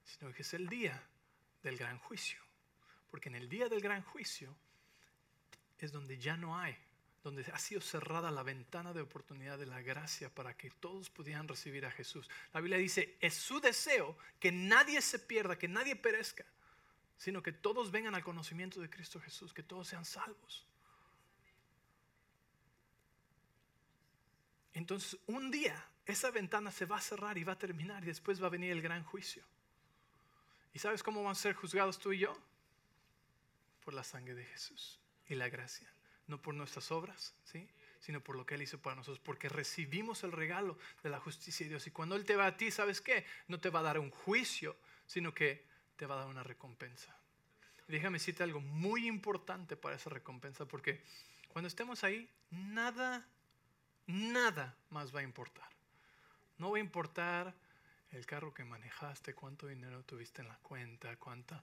sino 0.05 0.33
que 0.33 0.43
es 0.43 0.55
el 0.55 0.69
día 0.69 1.03
del 1.63 1.77
gran 1.77 1.99
juicio. 1.99 2.41
Porque 3.11 3.29
en 3.29 3.35
el 3.35 3.49
día 3.49 3.69
del 3.69 3.81
gran 3.81 4.03
juicio 4.03 4.55
es 5.79 5.93
donde 5.93 6.19
ya 6.19 6.37
no 6.37 6.59
hay, 6.59 6.77
donde 7.23 7.45
ha 7.53 7.59
sido 7.59 7.81
cerrada 7.81 8.31
la 8.31 8.43
ventana 8.43 8.93
de 8.93 9.01
oportunidad 9.01 9.59
de 9.59 9.67
la 9.67 9.83
gracia 9.83 10.33
para 10.35 10.57
que 10.57 10.71
todos 10.71 11.11
pudieran 11.11 11.49
recibir 11.49 11.85
a 11.85 11.91
Jesús. 11.91 12.29
La 12.53 12.61
Biblia 12.61 12.79
dice, 12.79 13.17
es 13.21 13.35
su 13.35 13.61
deseo 13.61 14.17
que 14.39 14.53
nadie 14.53 15.03
se 15.03 15.19
pierda, 15.19 15.59
que 15.59 15.69
nadie 15.69 15.97
perezca, 15.97 16.45
sino 17.17 17.43
que 17.43 17.53
todos 17.53 17.91
vengan 17.91 18.15
al 18.15 18.25
conocimiento 18.25 18.81
de 18.81 18.89
Cristo 18.89 19.21
Jesús, 19.21 19.53
que 19.53 19.63
todos 19.63 19.89
sean 19.89 20.05
salvos. 20.05 20.67
Entonces, 24.73 25.19
un 25.27 25.51
día 25.51 25.85
esa 26.07 26.31
ventana 26.31 26.71
se 26.71 26.87
va 26.87 26.97
a 26.97 27.01
cerrar 27.01 27.39
y 27.39 27.45
va 27.45 27.53
a 27.53 27.59
terminar 27.59 28.03
y 28.03 28.07
después 28.07 28.43
va 28.43 28.47
a 28.47 28.51
venir 28.51 28.73
el 28.73 28.83
gran 28.83 29.05
juicio. 29.05 29.45
¿Y 30.73 30.79
sabes 30.79 31.03
cómo 31.03 31.23
van 31.23 31.33
a 31.33 31.35
ser 31.35 31.55
juzgados 31.55 31.99
tú 31.99 32.13
y 32.13 32.19
yo? 32.21 32.37
Por 33.85 33.95
la 33.95 34.05
sangre 34.05 34.35
de 34.35 34.45
Jesús 34.45 35.01
y 35.29 35.35
la 35.35 35.49
gracia, 35.49 35.93
no 36.27 36.41
por 36.41 36.55
nuestras 36.55 36.91
obras, 36.93 37.35
¿sí? 37.45 37.69
sino 38.01 38.23
por 38.23 38.37
lo 38.37 38.47
que 38.47 38.55
Él 38.55 38.63
hizo 38.63 38.81
para 38.81 38.97
nosotros, 38.97 39.21
porque 39.21 39.49
recibimos 39.49 40.25
el 40.25 40.33
regalo 40.33 40.79
de 41.03 41.11
la 41.11 41.21
justicia 41.21 41.65
de 41.65 41.71
Dios. 41.71 41.87
Y 41.87 41.91
cuando 41.91 42.17
Él 42.17 42.25
te 42.25 42.37
va 42.37 42.47
a 42.47 42.57
ti, 42.57 42.71
¿sabes 42.71 43.01
qué? 43.01 43.27
No 43.47 43.61
te 43.61 43.71
va 43.71 43.81
a 43.81 43.85
dar 43.85 43.99
un 43.99 44.11
juicio, 44.11 44.77
sino 45.07 45.35
que 45.35 45.67
te 45.97 46.07
va 46.07 46.15
a 46.15 46.19
dar 46.19 46.29
una 46.29 46.43
recompensa. 46.43 47.15
Déjame 47.87 48.19
decirte 48.19 48.43
algo 48.43 48.61
muy 48.61 49.07
importante 49.07 49.77
para 49.77 49.97
esa 49.97 50.11
recompensa, 50.11 50.67
porque 50.67 51.03
cuando 51.49 51.69
estemos 51.69 52.05
ahí, 52.05 52.31
nada, 52.51 53.27
nada 54.07 54.77
más 54.89 55.15
va 55.15 55.21
a 55.21 55.25
importar. 55.25 55.69
No 56.57 56.71
va 56.71 56.79
a 56.79 56.81
importar 56.81 57.55
el 58.13 58.27
carro 58.27 58.53
que 58.53 58.65
manejaste, 58.65 59.35
cuánto 59.35 59.67
dinero 59.67 60.03
tuviste 60.05 60.43
en 60.43 60.49
la 60.49 60.57
cuenta, 60.59 61.17
cuánta, 61.17 61.63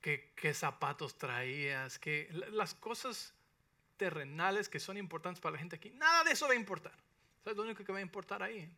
qué, 0.00 0.32
qué 0.34 0.52
zapatos 0.52 1.16
traías, 1.16 1.98
qué, 1.98 2.28
las 2.52 2.74
cosas 2.74 3.34
terrenales 3.96 4.68
que 4.68 4.80
son 4.80 4.96
importantes 4.96 5.40
para 5.40 5.52
la 5.52 5.58
gente 5.58 5.76
aquí, 5.76 5.90
nada 5.90 6.24
de 6.24 6.32
eso 6.32 6.46
va 6.46 6.54
a 6.54 6.56
importar. 6.56 6.94
¿Sabes? 7.44 7.56
Lo 7.56 7.64
único 7.64 7.84
que 7.84 7.92
va 7.92 7.98
a 7.98 8.02
importar 8.02 8.42
ahí 8.42 8.68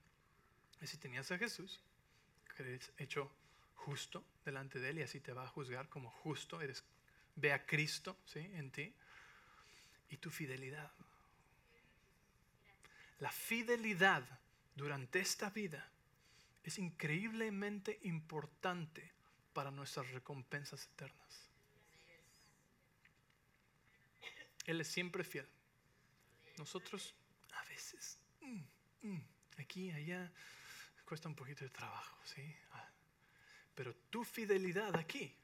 es 0.81 0.91
si 0.91 0.99
tenías 0.99 1.31
a 1.31 1.39
Jesús, 1.39 1.81
que 2.57 2.63
eres 2.63 2.93
hecho 2.99 3.31
justo 3.75 4.25
delante 4.45 4.79
de 4.79 4.91
Él 4.91 4.99
y 4.99 5.03
así 5.03 5.21
te 5.21 5.33
va 5.33 5.45
a 5.45 5.49
juzgar 5.49 5.89
como 5.89 6.11
justo, 6.11 6.61
eres, 6.61 6.85
ve 7.37 7.53
a 7.53 7.65
Cristo 7.65 8.17
¿sí? 8.27 8.41
en 8.55 8.71
ti 8.71 8.95
y 10.11 10.17
tu 10.19 10.31
fidelidad. 10.31 10.91
La 13.21 13.31
fidelidad 13.31 14.25
durante 14.75 15.21
esta 15.21 15.51
vida 15.51 15.92
es 16.63 16.79
increíblemente 16.79 17.99
importante 18.03 19.13
para 19.53 19.71
nuestras 19.71 20.11
recompensas 20.11 20.87
eternas. 20.87 21.51
Él 24.65 24.81
es 24.81 24.89
siempre 24.89 25.25
fiel. 25.25 25.49
Nosotros 26.59 27.15
a 27.53 27.65
veces, 27.65 28.19
mm, 28.41 29.09
mm, 29.09 29.25
aquí, 29.59 29.91
allá, 29.91 30.31
cuesta 31.05 31.29
un 31.29 31.35
poquito 31.35 31.65
de 31.65 31.71
trabajo, 31.71 32.17
¿sí? 32.25 32.57
Ah, 32.73 32.89
pero 33.75 33.95
tu 34.11 34.25
fidelidad 34.25 34.95
aquí, 34.97 35.35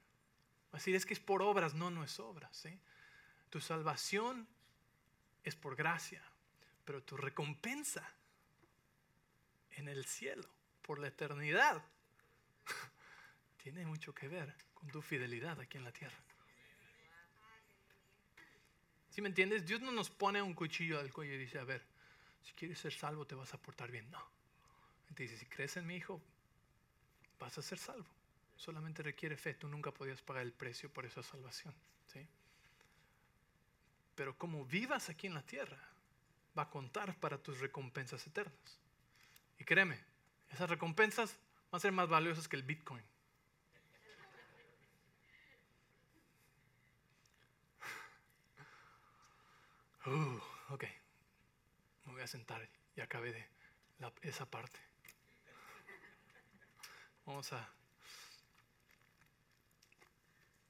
así 0.73 0.95
es 0.95 1.05
que 1.05 1.15
es 1.15 1.21
por 1.21 1.43
obras, 1.43 1.75
no, 1.75 1.91
no 1.91 2.05
es 2.05 2.19
obra, 2.21 2.49
¿sí? 2.53 2.79
Tu 3.51 3.61
salvación 3.61 4.47
es 5.43 5.57
por 5.57 5.75
gracia, 5.75 6.23
pero 6.85 7.03
tu 7.03 7.17
recompensa 7.17 8.09
en 9.73 9.89
el 9.89 10.05
cielo, 10.05 10.49
por 10.89 11.01
la 11.01 11.09
eternidad, 11.09 11.85
tiene 13.63 13.85
mucho 13.85 14.15
que 14.15 14.27
ver 14.27 14.55
con 14.73 14.89
tu 14.89 15.03
fidelidad 15.03 15.61
aquí 15.61 15.77
en 15.77 15.85
la 15.85 15.93
tierra. 15.93 16.17
¿Sí 19.11 19.21
me 19.21 19.29
entiendes? 19.29 19.67
Dios 19.67 19.83
no 19.83 19.93
nos 19.93 20.09
pone 20.09 20.41
un 20.41 20.55
cuchillo 20.55 20.99
al 20.99 21.13
cuello 21.13 21.35
y 21.35 21.37
dice, 21.37 21.59
a 21.59 21.65
ver, 21.65 21.85
si 22.43 22.55
quieres 22.55 22.79
ser 22.79 22.95
salvo 22.95 23.27
te 23.27 23.35
vas 23.35 23.53
a 23.53 23.61
portar 23.61 23.91
bien. 23.91 24.11
No. 24.11 24.31
Te 25.15 25.25
dice, 25.25 25.37
si 25.37 25.45
crees 25.45 25.77
en 25.77 25.87
mi 25.87 25.97
hijo, 25.97 26.23
vas 27.39 27.59
a 27.59 27.63
ser 27.63 27.77
salvo. 27.77 28.09
Solamente 28.57 29.03
requiere 29.03 29.37
fe. 29.37 29.53
Tú 29.53 29.69
nunca 29.69 29.93
podías 29.93 30.23
pagar 30.23 30.43
el 30.43 30.55
precio 30.55 30.91
por 30.91 31.05
esa 31.05 31.23
salvación. 31.23 31.75
¿sí? 32.07 32.27
Pero 34.15 34.39
como 34.39 34.65
vivas 34.65 35.11
aquí 35.11 35.27
en 35.27 35.35
la 35.35 35.45
tierra, 35.45 35.79
va 36.59 36.63
a 36.63 36.71
contar 36.71 37.15
para 37.21 37.37
tus 37.37 37.61
recompensas 37.61 38.27
eternas. 38.27 38.81
Y 39.59 39.65
créeme, 39.65 40.03
esas 40.51 40.71
recompensas 40.71 41.39
van 41.71 41.79
a 41.79 41.81
ser 41.81 41.93
más 41.93 42.09
valiosas 42.09 42.49
que 42.49 42.57
el 42.57 42.63
Bitcoin. 42.63 43.03
Uh, 50.07 50.41
ok, 50.73 50.85
me 52.07 52.13
voy 52.13 52.23
a 52.23 52.27
sentar 52.27 52.67
y 52.97 53.01
acabé 53.03 53.31
de 53.31 53.47
esa 54.23 54.47
parte. 54.49 54.79
Vamos 57.27 57.53
a, 57.53 57.69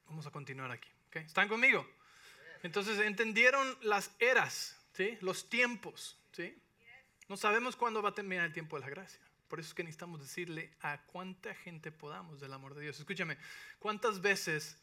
vamos 0.06 0.26
a 0.26 0.32
continuar 0.32 0.72
aquí. 0.72 0.90
¿okay? 1.06 1.22
¿Están 1.22 1.48
conmigo? 1.48 1.88
Entonces, 2.64 2.98
entendieron 2.98 3.78
las 3.82 4.10
eras, 4.18 4.76
¿sí? 4.92 5.16
los 5.20 5.48
tiempos. 5.48 6.18
¿sí? 6.32 6.60
No 7.28 7.36
sabemos 7.36 7.76
cuándo 7.76 8.02
va 8.02 8.08
a 8.08 8.14
terminar 8.14 8.44
el 8.44 8.52
tiempo 8.52 8.76
de 8.76 8.80
la 8.80 8.90
gracia. 8.90 9.20
Por 9.48 9.60
eso 9.60 9.68
es 9.68 9.74
que 9.74 9.82
necesitamos 9.82 10.20
decirle 10.20 10.70
a 10.80 11.02
cuánta 11.06 11.54
gente 11.54 11.90
podamos 11.90 12.40
del 12.40 12.52
amor 12.52 12.74
de 12.74 12.82
Dios. 12.82 12.98
Escúchame, 12.98 13.38
¿cuántas 13.78 14.20
veces 14.20 14.78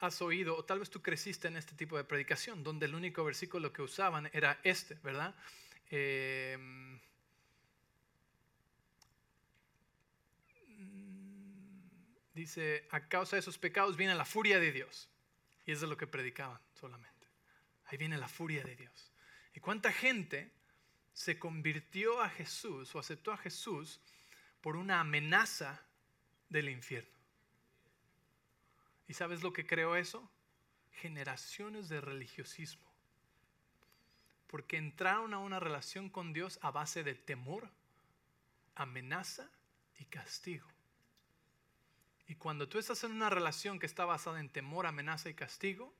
has 0.00 0.20
oído, 0.20 0.56
o 0.56 0.64
tal 0.64 0.78
vez 0.78 0.90
tú 0.90 1.00
creciste 1.02 1.48
en 1.48 1.56
este 1.56 1.74
tipo 1.74 1.96
de 1.96 2.04
predicación, 2.04 2.62
donde 2.62 2.86
el 2.86 2.94
único 2.94 3.24
versículo 3.24 3.72
que 3.72 3.82
usaban 3.82 4.28
era 4.32 4.58
este, 4.62 4.94
¿verdad? 5.02 5.34
Eh, 5.90 6.58
dice, 12.34 12.86
a 12.90 13.08
causa 13.08 13.36
de 13.36 13.40
esos 13.40 13.58
pecados 13.58 13.96
viene 13.96 14.14
la 14.14 14.24
furia 14.24 14.60
de 14.60 14.70
Dios. 14.70 15.08
Y 15.64 15.72
es 15.72 15.80
de 15.80 15.86
lo 15.86 15.96
que 15.96 16.06
predicaban 16.06 16.60
solamente. 16.74 17.26
Ahí 17.86 17.98
viene 17.98 18.18
la 18.18 18.28
furia 18.28 18.62
de 18.62 18.76
Dios. 18.76 19.12
¿Y 19.54 19.60
cuánta 19.60 19.92
gente 19.92 20.52
se 21.16 21.38
convirtió 21.38 22.20
a 22.20 22.28
Jesús 22.28 22.94
o 22.94 22.98
aceptó 22.98 23.32
a 23.32 23.38
Jesús 23.38 24.02
por 24.60 24.76
una 24.76 25.00
amenaza 25.00 25.82
del 26.50 26.68
infierno? 26.68 27.16
¿Y 29.08 29.14
sabes 29.14 29.42
lo 29.42 29.54
que 29.54 29.66
creó 29.66 29.96
eso? 29.96 30.30
Generaciones 30.92 31.88
de 31.88 32.02
religiosismo. 32.02 32.84
Porque 34.46 34.76
entraron 34.76 35.32
a 35.32 35.38
una 35.38 35.58
relación 35.58 36.10
con 36.10 36.34
Dios 36.34 36.58
a 36.60 36.70
base 36.70 37.02
de 37.02 37.14
temor, 37.14 37.70
amenaza 38.74 39.48
y 39.98 40.04
castigo. 40.04 40.68
Y 42.26 42.34
cuando 42.34 42.68
tú 42.68 42.78
estás 42.78 43.02
en 43.04 43.12
una 43.12 43.30
relación 43.30 43.78
que 43.78 43.86
está 43.86 44.04
basada 44.04 44.38
en 44.38 44.50
temor, 44.50 44.84
amenaza 44.84 45.30
y 45.30 45.34
castigo, 45.34 45.94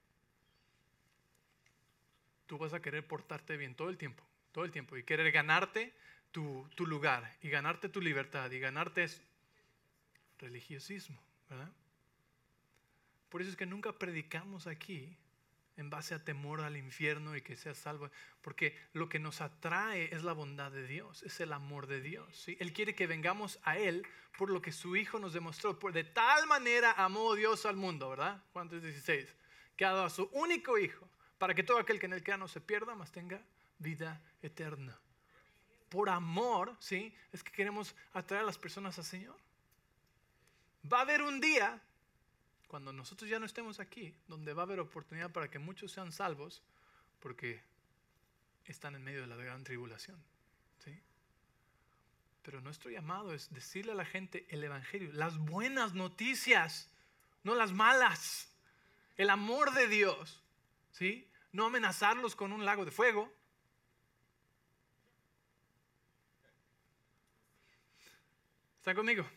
tú 2.46 2.58
vas 2.58 2.74
a 2.74 2.82
querer 2.82 3.08
portarte 3.08 3.56
bien 3.56 3.74
todo 3.74 3.88
el 3.88 3.96
tiempo, 3.96 4.22
todo 4.56 4.64
el 4.64 4.72
tiempo, 4.72 4.96
y 4.96 5.02
querer 5.02 5.30
ganarte 5.32 5.92
tu, 6.32 6.66
lugar, 6.78 7.30
y 7.42 7.50
ganarte 7.50 7.90
tu 7.90 8.00
libertad, 8.00 8.50
y 8.50 8.58
ganarte 8.58 9.06
religiosismo, 10.38 11.22
¿verdad? 11.50 11.70
Por 13.28 13.42
eso 13.42 13.50
es 13.50 13.56
que 13.58 13.66
nunca 13.66 13.92
predicamos 13.92 14.66
aquí 14.66 15.14
en 15.76 15.90
base 15.90 16.14
a 16.14 16.24
temor 16.24 16.62
al 16.62 16.78
infierno 16.78 17.36
y 17.36 17.42
que 17.42 17.54
sea 17.54 17.74
salvo, 17.74 18.10
porque 18.40 18.74
lo 18.94 19.10
que 19.10 19.18
nos 19.18 19.42
atrae 19.42 20.08
es 20.14 20.24
la 20.24 20.32
bondad 20.32 20.72
de 20.72 20.86
Dios, 20.86 21.22
es 21.22 21.38
el 21.40 21.52
amor 21.52 21.86
de 21.86 22.00
Dios. 22.00 22.34
¿sí? 22.34 22.56
Él 22.58 22.72
quiere 22.72 22.94
que 22.94 23.06
vengamos 23.06 23.58
a 23.62 23.76
Él 23.76 24.06
por 24.38 24.48
lo 24.48 24.62
que 24.62 24.72
su 24.72 24.96
Hijo 24.96 25.18
nos 25.18 25.34
demostró. 25.34 25.78
Por 25.78 25.92
de 25.92 26.04
tal 26.04 26.46
manera 26.46 26.92
amó 26.92 27.34
Dios 27.34 27.66
al 27.66 27.76
mundo, 27.76 28.08
¿verdad? 28.08 28.42
Juan 28.54 28.70
16. 28.70 29.36
Que 29.76 29.84
ha 29.84 29.92
dado 29.92 30.06
a 30.06 30.10
su 30.10 30.30
único 30.32 30.78
Hijo 30.78 31.06
para 31.36 31.54
que 31.54 31.62
todo 31.62 31.78
aquel 31.78 32.00
que 32.00 32.06
en 32.06 32.14
él 32.14 32.24
crea 32.24 32.38
no 32.38 32.48
se 32.48 32.62
pierda, 32.62 32.94
mas 32.94 33.12
tenga 33.12 33.42
vida 33.78 34.20
eterna. 34.42 34.98
Por 35.88 36.08
amor, 36.10 36.76
¿sí? 36.80 37.14
Es 37.32 37.42
que 37.42 37.52
queremos 37.52 37.94
atraer 38.12 38.42
a 38.42 38.46
las 38.46 38.58
personas 38.58 38.98
al 38.98 39.04
Señor. 39.04 39.36
Va 40.92 40.98
a 40.98 41.02
haber 41.02 41.22
un 41.22 41.40
día, 41.40 41.80
cuando 42.68 42.92
nosotros 42.92 43.30
ya 43.30 43.38
no 43.38 43.46
estemos 43.46 43.80
aquí, 43.80 44.14
donde 44.28 44.52
va 44.52 44.62
a 44.62 44.66
haber 44.66 44.80
oportunidad 44.80 45.30
para 45.30 45.50
que 45.50 45.58
muchos 45.58 45.92
sean 45.92 46.12
salvos, 46.12 46.62
porque 47.20 47.62
están 48.66 48.94
en 48.94 49.04
medio 49.04 49.20
de 49.22 49.26
la 49.26 49.36
gran 49.36 49.64
tribulación. 49.64 50.22
¿sí? 50.84 50.98
Pero 52.42 52.60
nuestro 52.60 52.90
llamado 52.90 53.32
es 53.32 53.52
decirle 53.52 53.92
a 53.92 53.96
la 53.96 54.04
gente 54.04 54.46
el 54.48 54.62
Evangelio, 54.62 55.12
las 55.12 55.38
buenas 55.38 55.94
noticias, 55.94 56.88
no 57.42 57.54
las 57.54 57.72
malas, 57.72 58.48
el 59.16 59.30
amor 59.30 59.72
de 59.72 59.88
Dios, 59.88 60.42
¿sí? 60.92 61.28
no 61.52 61.66
amenazarlos 61.66 62.36
con 62.36 62.52
un 62.52 62.64
lago 62.64 62.84
de 62.84 62.90
fuego. 62.90 63.32
¿Está 68.86 68.94
conmigo? 68.94 69.28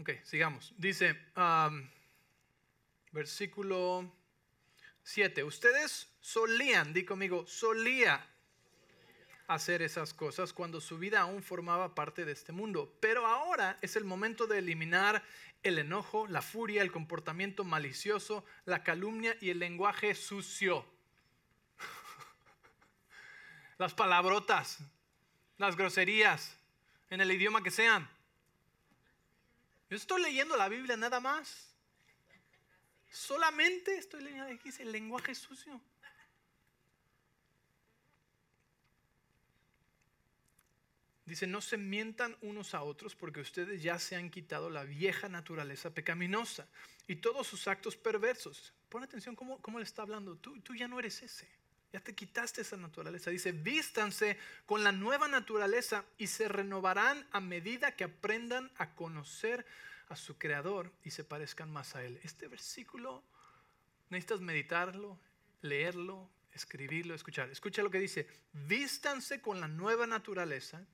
Ok, 0.00 0.12
sigamos. 0.22 0.72
Dice, 0.78 1.14
versículo 3.12 4.10
7. 5.02 5.44
Ustedes 5.44 6.08
solían, 6.22 6.94
di 6.94 7.04
conmigo, 7.04 7.46
solía 7.46 8.26
hacer 9.46 9.82
esas 9.82 10.14
cosas 10.14 10.54
cuando 10.54 10.80
su 10.80 10.96
vida 10.96 11.20
aún 11.20 11.42
formaba 11.42 11.94
parte 11.94 12.24
de 12.24 12.32
este 12.32 12.52
mundo. 12.52 12.96
Pero 12.98 13.26
ahora 13.26 13.76
es 13.82 13.94
el 13.94 14.04
momento 14.04 14.46
de 14.46 14.60
eliminar 14.60 15.22
el 15.62 15.78
enojo, 15.78 16.26
la 16.26 16.40
furia, 16.40 16.80
el 16.80 16.90
comportamiento 16.90 17.62
malicioso, 17.62 18.42
la 18.64 18.82
calumnia 18.82 19.36
y 19.38 19.50
el 19.50 19.58
lenguaje 19.58 20.14
sucio. 20.14 20.86
las 23.76 23.92
palabrotas, 23.92 24.78
las 25.58 25.76
groserías, 25.76 26.56
en 27.10 27.20
el 27.20 27.30
idioma 27.30 27.62
que 27.62 27.70
sean. 27.70 28.15
Yo 29.88 29.96
estoy 29.96 30.22
leyendo 30.22 30.56
la 30.56 30.68
Biblia 30.68 30.96
nada 30.96 31.20
más. 31.20 31.74
Solamente 33.10 33.96
estoy 33.96 34.22
leyendo 34.22 34.52
aquí 34.52 34.70
el 34.78 34.92
lenguaje 34.92 35.34
sucio. 35.34 35.80
Dice, 41.24 41.46
no 41.48 41.60
se 41.60 41.76
mientan 41.76 42.36
unos 42.40 42.74
a 42.74 42.82
otros 42.82 43.16
porque 43.16 43.40
ustedes 43.40 43.82
ya 43.82 43.98
se 43.98 44.14
han 44.14 44.30
quitado 44.30 44.70
la 44.70 44.84
vieja 44.84 45.28
naturaleza 45.28 45.92
pecaminosa 45.92 46.68
y 47.08 47.16
todos 47.16 47.48
sus 47.48 47.66
actos 47.66 47.96
perversos. 47.96 48.72
Pon 48.88 49.02
atención 49.02 49.34
cómo, 49.34 49.60
cómo 49.60 49.78
le 49.78 49.84
está 49.84 50.02
hablando. 50.02 50.36
Tú, 50.36 50.60
tú 50.60 50.76
ya 50.76 50.86
no 50.86 51.00
eres 51.00 51.22
ese. 51.22 51.48
Ya 51.96 52.02
te 52.02 52.14
quitaste 52.14 52.60
esa 52.60 52.76
naturaleza. 52.76 53.30
Dice, 53.30 53.52
vístanse 53.52 54.36
con 54.66 54.84
la 54.84 54.92
nueva 54.92 55.28
naturaleza 55.28 56.04
y 56.18 56.26
se 56.26 56.46
renovarán 56.46 57.26
a 57.32 57.40
medida 57.40 57.96
que 57.96 58.04
aprendan 58.04 58.70
a 58.76 58.94
conocer 58.94 59.64
a 60.10 60.16
su 60.16 60.36
creador 60.36 60.92
y 61.04 61.10
se 61.12 61.24
parezcan 61.24 61.72
más 61.72 61.96
a 61.96 62.04
él. 62.04 62.20
Este 62.22 62.48
versículo 62.48 63.22
necesitas 64.10 64.42
meditarlo, 64.42 65.18
leerlo, 65.62 66.28
escribirlo, 66.52 67.14
escuchar. 67.14 67.48
Escucha 67.48 67.82
lo 67.82 67.90
que 67.90 67.98
dice, 67.98 68.28
vístanse 68.52 69.40
con 69.40 69.58
la 69.58 69.66
nueva 69.66 70.06
naturaleza 70.06 70.84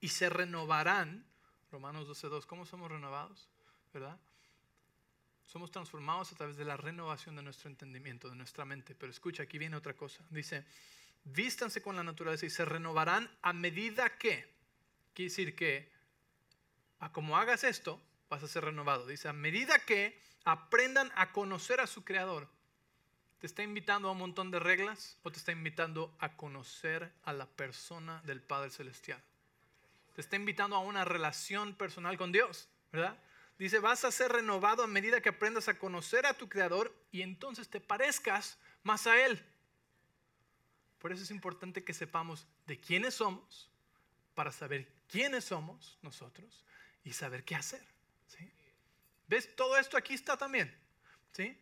y 0.00 0.08
se 0.08 0.30
renovarán. 0.30 1.26
Romanos 1.70 2.08
12.2, 2.08 2.46
¿cómo 2.46 2.64
somos 2.64 2.90
renovados? 2.90 3.50
¿Verdad? 3.92 4.18
Somos 5.44 5.70
transformados 5.70 6.32
a 6.32 6.36
través 6.36 6.56
de 6.56 6.64
la 6.64 6.76
renovación 6.76 7.36
de 7.36 7.42
nuestro 7.42 7.68
entendimiento, 7.68 8.28
de 8.28 8.36
nuestra 8.36 8.64
mente. 8.64 8.94
Pero 8.94 9.10
escucha, 9.10 9.42
aquí 9.42 9.58
viene 9.58 9.76
otra 9.76 9.94
cosa. 9.94 10.24
Dice, 10.30 10.64
vístanse 11.24 11.82
con 11.82 11.96
la 11.96 12.02
naturaleza 12.02 12.46
y 12.46 12.50
se 12.50 12.64
renovarán 12.64 13.30
a 13.42 13.52
medida 13.52 14.18
que, 14.18 14.48
quiere 15.12 15.30
decir 15.30 15.54
que, 15.54 15.92
a 17.00 17.12
como 17.12 17.36
hagas 17.36 17.64
esto, 17.64 18.00
vas 18.28 18.42
a 18.42 18.48
ser 18.48 18.64
renovado. 18.64 19.06
Dice, 19.06 19.28
a 19.28 19.32
medida 19.32 19.78
que 19.80 20.18
aprendan 20.44 21.12
a 21.14 21.32
conocer 21.32 21.80
a 21.80 21.86
su 21.86 22.04
creador. 22.04 22.48
¿Te 23.38 23.46
está 23.46 23.62
invitando 23.62 24.08
a 24.08 24.12
un 24.12 24.18
montón 24.18 24.50
de 24.50 24.58
reglas 24.58 25.18
o 25.22 25.30
te 25.30 25.38
está 25.38 25.52
invitando 25.52 26.16
a 26.18 26.36
conocer 26.36 27.12
a 27.24 27.32
la 27.32 27.46
persona 27.46 28.22
del 28.22 28.40
Padre 28.40 28.70
Celestial? 28.70 29.22
te 30.14 30.20
está 30.20 30.36
invitando 30.36 30.76
a 30.76 30.78
una 30.78 31.04
relación 31.04 31.74
personal 31.74 32.16
con 32.16 32.32
Dios, 32.32 32.68
¿verdad? 32.92 33.18
Dice, 33.58 33.78
vas 33.78 34.04
a 34.04 34.10
ser 34.10 34.32
renovado 34.32 34.82
a 34.82 34.86
medida 34.86 35.20
que 35.20 35.28
aprendas 35.28 35.68
a 35.68 35.78
conocer 35.78 36.26
a 36.26 36.34
tu 36.34 36.48
Creador 36.48 36.94
y 37.12 37.22
entonces 37.22 37.68
te 37.68 37.80
parezcas 37.80 38.58
más 38.82 39.06
a 39.06 39.24
Él. 39.24 39.44
Por 40.98 41.12
eso 41.12 41.22
es 41.22 41.30
importante 41.30 41.84
que 41.84 41.94
sepamos 41.94 42.46
de 42.66 42.80
quiénes 42.80 43.14
somos, 43.14 43.70
para 44.34 44.50
saber 44.52 44.90
quiénes 45.08 45.44
somos 45.44 45.98
nosotros 46.02 46.64
y 47.04 47.12
saber 47.12 47.44
qué 47.44 47.54
hacer. 47.54 47.84
¿sí? 48.26 48.50
¿Ves? 49.28 49.54
Todo 49.56 49.78
esto 49.78 49.96
aquí 49.96 50.14
está 50.14 50.36
también. 50.36 50.74
¿sí? 51.32 51.56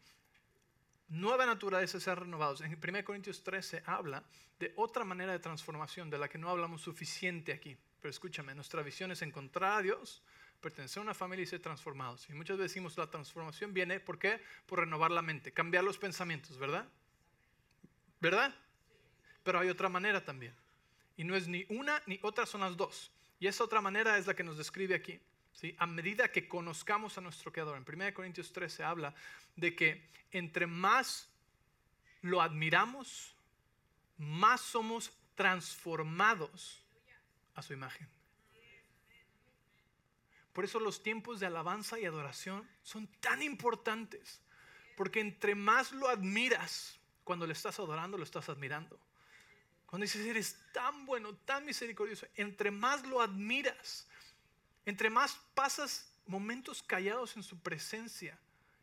Nueva 1.09 1.47
naturaleza 1.47 2.01
ser 2.01 2.20
renovados. 2.20 2.62
En 2.62 2.78
1 2.82 3.05
Corintios 3.05 3.43
13 3.43 3.82
habla 3.86 4.24
de 4.59 4.72
otra 4.76 5.05
manera 5.05 5.32
de 5.32 5.38
transformación 5.38 6.09
de 6.09 6.18
la 6.18 6.28
que 6.28 6.38
no 6.38 6.49
hablamos 6.49 6.82
suficiente 6.82 7.53
aquí. 7.53 7.76
Pero 8.01 8.11
escúchame, 8.11 8.55
nuestra 8.55 8.82
visión 8.82 9.12
es 9.12 9.22
encontrar 9.22 9.78
a 9.78 9.82
Dios, 9.82 10.22
pertenecer 10.62 11.00
a 11.00 11.02
una 11.02 11.12
familia 11.12 11.42
y 11.42 11.46
ser 11.46 11.60
transformados. 11.60 12.26
Y 12.30 12.32
muchas 12.32 12.56
veces 12.56 12.70
decimos 12.70 12.96
la 12.96 13.10
transformación 13.10 13.74
viene, 13.74 14.00
¿por 14.00 14.18
qué? 14.18 14.40
Por 14.64 14.78
renovar 14.78 15.10
la 15.10 15.20
mente, 15.20 15.52
cambiar 15.52 15.84
los 15.84 15.98
pensamientos, 15.98 16.56
¿verdad? 16.56 16.88
¿Verdad? 18.20 18.54
Pero 19.42 19.58
hay 19.58 19.68
otra 19.68 19.90
manera 19.90 20.24
también. 20.24 20.54
Y 21.16 21.24
no 21.24 21.36
es 21.36 21.48
ni 21.48 21.66
una 21.68 22.02
ni 22.06 22.18
otra, 22.22 22.46
son 22.46 22.62
las 22.62 22.76
dos. 22.76 23.12
Y 23.38 23.48
esa 23.48 23.64
otra 23.64 23.80
manera 23.80 24.16
es 24.16 24.26
la 24.26 24.34
que 24.34 24.44
nos 24.44 24.56
describe 24.56 24.94
aquí. 24.94 25.20
¿sí? 25.52 25.74
A 25.78 25.86
medida 25.86 26.30
que 26.30 26.48
conozcamos 26.48 27.18
a 27.18 27.20
nuestro 27.20 27.52
Creador. 27.52 27.76
En 27.76 27.84
1 27.86 28.14
Corintios 28.14 28.52
13 28.52 28.84
habla 28.84 29.14
de 29.56 29.74
que 29.74 30.08
entre 30.30 30.66
más 30.66 31.28
lo 32.22 32.40
admiramos, 32.40 33.34
más 34.16 34.60
somos 34.60 35.12
transformados 35.34 36.84
a 37.54 37.62
su 37.62 37.72
imagen. 37.72 38.08
Por 40.53 40.64
eso 40.64 40.80
los 40.80 41.03
tiempos 41.03 41.40
de 41.40 41.46
alabanza 41.46 41.98
y 41.98 42.05
adoración 42.05 42.68
son 42.82 43.07
tan 43.20 43.42
importantes, 43.42 44.40
porque 44.96 45.20
entre 45.20 45.55
más 45.55 45.92
lo 45.92 46.09
admiras, 46.09 46.98
cuando 47.24 47.46
le 47.46 47.53
estás 47.53 47.78
adorando, 47.78 48.18
lo 48.18 48.24
estás 48.24 48.48
admirando. 48.48 48.98
Cuando 49.86 50.05
dices, 50.05 50.26
eres 50.26 50.59
tan 50.72 51.07
bueno, 51.07 51.34
tan 51.34 51.64
misericordioso, 51.64 52.26
entre 52.34 52.70
más 52.70 53.07
lo 53.07 53.20
admiras, 53.20 54.07
entre 54.84 55.11
más 55.11 55.38
pasas 55.55 56.12
momentos 56.26 56.82
callados 56.82 57.36
en 57.36 57.42
su 57.42 57.59
presencia, 57.61 58.38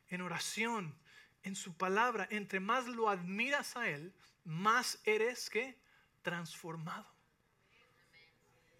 en 0.08 0.22
oración, 0.22 0.96
en 1.44 1.56
su 1.56 1.76
palabra, 1.76 2.28
entre 2.32 2.60
más 2.60 2.88
lo 2.88 3.10
admiras 3.10 3.76
a 3.76 3.90
Él, 3.90 4.14
más 4.44 5.00
eres 5.06 5.50
que 5.50 5.78
transformado 6.22 7.20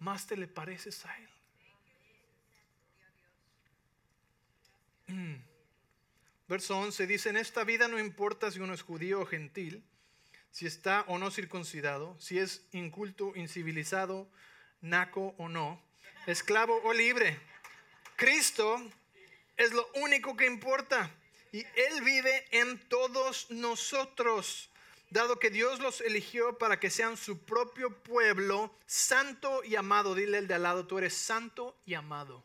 más 0.00 0.26
te 0.26 0.36
le 0.36 0.48
pareces 0.48 1.06
a 1.06 1.16
Él. 1.18 1.28
Mm. 5.06 5.42
Verso 6.50 6.76
11 6.76 7.06
dice, 7.06 7.28
en 7.28 7.36
esta 7.36 7.62
vida 7.62 7.86
no 7.86 7.96
importa 7.96 8.50
si 8.50 8.58
uno 8.58 8.74
es 8.74 8.82
judío 8.82 9.20
o 9.20 9.24
gentil, 9.24 9.84
si 10.50 10.66
está 10.66 11.04
o 11.06 11.16
no 11.16 11.30
circuncidado, 11.30 12.16
si 12.18 12.40
es 12.40 12.66
inculto, 12.72 13.32
incivilizado, 13.36 14.28
naco 14.80 15.32
o 15.38 15.48
no, 15.48 15.80
esclavo 16.26 16.82
o 16.82 16.92
libre. 16.92 17.38
Cristo 18.16 18.82
es 19.56 19.72
lo 19.72 19.88
único 20.02 20.36
que 20.36 20.46
importa 20.46 21.08
y 21.52 21.58
Él 21.60 22.02
vive 22.02 22.44
en 22.50 22.80
todos 22.88 23.48
nosotros 23.52 24.70
dado 25.10 25.38
que 25.38 25.50
Dios 25.50 25.78
los 25.78 26.00
eligió 26.00 26.58
para 26.58 26.80
que 26.80 26.90
sean 26.90 27.16
su 27.16 27.44
propio 27.44 28.02
pueblo, 28.02 28.74
santo 28.86 29.62
y 29.62 29.76
amado. 29.76 30.16
Dile 30.16 30.38
el 30.38 30.48
de 30.48 30.54
al 30.54 30.64
lado, 30.64 30.84
tú 30.88 30.98
eres 30.98 31.14
santo 31.14 31.80
y 31.86 31.94
amado. 31.94 32.42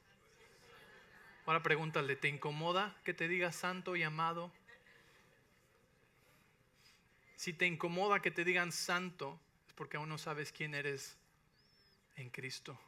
Ahora 1.45 1.61
pregúntale, 1.61 2.15
¿te 2.15 2.27
incomoda 2.27 2.99
que 3.03 3.13
te 3.13 3.27
diga 3.27 3.51
santo 3.51 3.95
y 3.95 4.01
amado? 4.01 4.51
Si 7.35 7.53
te 7.53 7.67
incomoda 7.67 8.21
que 8.21 8.31
te 8.31 8.43
digan 8.43 8.71
santo, 8.71 9.39
es 9.67 9.73
porque 9.73 9.97
aún 9.97 10.09
no 10.09 10.17
sabes 10.17 10.51
quién 10.51 10.73
eres 10.73 11.17
en 12.15 12.31
Cristo. 12.31 12.79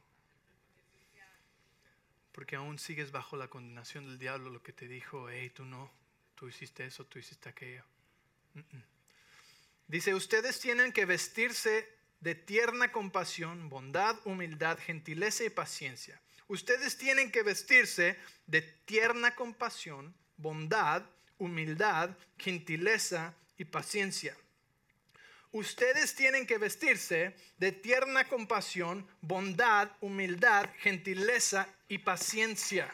Porque 2.32 2.56
aún 2.56 2.80
sigues 2.80 3.12
bajo 3.12 3.38
la 3.38 3.48
condenación 3.48 4.06
del 4.06 4.18
diablo, 4.18 4.50
lo 4.50 4.64
que 4.64 4.74
te 4.74 4.88
dijo, 4.88 5.30
hey, 5.30 5.52
tú 5.52 5.64
no, 5.64 5.92
tú 6.34 6.48
hiciste 6.48 6.86
eso, 6.86 7.06
tú 7.06 7.20
hiciste 7.20 7.50
aquello. 7.50 7.84
Dice, 9.88 10.16
ustedes 10.16 10.60
tienen 10.60 10.92
que 10.92 11.06
vestirse 11.06 11.88
de 12.22 12.34
tierna 12.34 12.92
compasión, 12.92 13.70
bondad, 13.70 14.18
humildad, 14.26 14.80
gentileza 14.80 15.44
y 15.44 15.50
paciencia. 15.52 16.20
Ustedes 16.48 16.98
tienen 16.98 17.32
que 17.32 17.44
vestirse 17.44 18.18
de 18.46 18.62
tierna 18.62 19.36
compasión, 19.36 20.16
bondad, 20.38 21.04
humildad, 21.38 22.12
gentileza 22.38 23.34
y 23.58 23.66
paciencia. 23.66 24.36
Ustedes 25.52 26.16
tienen 26.16 26.46
que 26.46 26.58
vestirse 26.58 27.36
de 27.58 27.72
tierna 27.72 28.28
compasión, 28.28 29.08
bondad, 29.22 29.90
humildad, 30.02 30.70
gentileza 30.80 31.68
y 31.88 31.98
paciencia. 31.98 32.94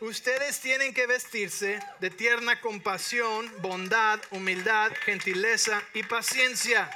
Ustedes 0.00 0.60
tienen 0.60 0.92
que 0.92 1.06
vestirse 1.06 1.80
de 2.00 2.10
tierna 2.10 2.60
compasión, 2.60 3.50
bondad, 3.62 4.20
humildad, 4.30 4.92
gentileza 5.04 5.82
y 5.94 6.02
paciencia. 6.02 6.90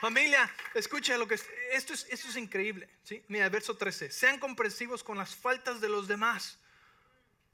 Familia, 0.00 0.52
escucha 0.74 1.16
lo 1.16 1.28
que 1.28 1.38
esto 1.72 1.92
es, 1.92 2.06
esto 2.10 2.28
es 2.28 2.36
increíble. 2.36 2.88
¿sí? 3.02 3.24
Mira, 3.28 3.48
verso 3.48 3.76
13. 3.76 4.10
Sean 4.10 4.38
comprensivos 4.38 5.04
con 5.04 5.18
las 5.18 5.34
faltas 5.34 5.80
de 5.80 5.88
los 5.88 6.08
demás. 6.08 6.58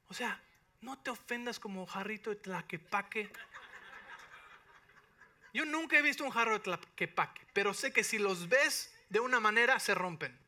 O 0.08 0.14
sea, 0.14 0.40
no 0.80 0.98
te 0.98 1.10
ofendas 1.10 1.60
como 1.60 1.86
jarrito 1.86 2.30
de 2.30 2.36
tlaquepaque. 2.36 3.30
Yo 5.52 5.64
nunca 5.64 5.98
he 5.98 6.02
visto 6.02 6.24
un 6.24 6.30
jarro 6.30 6.52
de 6.52 6.60
tlaquepaque, 6.60 7.46
pero 7.52 7.74
sé 7.74 7.92
que 7.92 8.04
si 8.04 8.18
los 8.18 8.48
ves 8.48 8.94
de 9.08 9.20
una 9.20 9.40
manera 9.40 9.78
se 9.80 9.94
rompen. 9.94 10.38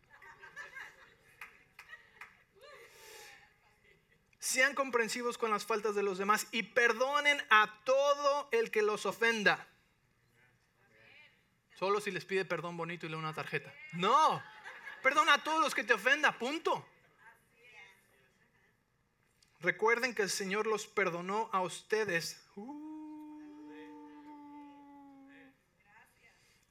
Sean 4.38 4.74
comprensivos 4.74 5.38
con 5.38 5.50
las 5.50 5.64
faltas 5.64 5.94
de 5.94 6.02
los 6.02 6.18
demás 6.18 6.46
y 6.50 6.64
perdonen 6.64 7.40
a 7.50 7.80
todo 7.84 8.48
el 8.50 8.70
que 8.70 8.82
los 8.82 9.06
ofenda. 9.06 9.68
Solo 11.82 12.00
si 12.00 12.12
les 12.12 12.24
pide 12.24 12.44
perdón 12.44 12.76
bonito 12.76 13.06
y 13.06 13.08
le 13.08 13.16
una 13.16 13.34
tarjeta. 13.34 13.74
No, 13.94 14.40
perdona 15.02 15.34
a 15.34 15.42
todos 15.42 15.60
los 15.60 15.74
que 15.74 15.82
te 15.82 15.92
ofenda, 15.92 16.38
punto. 16.38 16.86
Recuerden 19.58 20.14
que 20.14 20.22
el 20.22 20.30
Señor 20.30 20.68
los 20.68 20.86
perdonó 20.86 21.50
a 21.52 21.60
ustedes. 21.60 22.40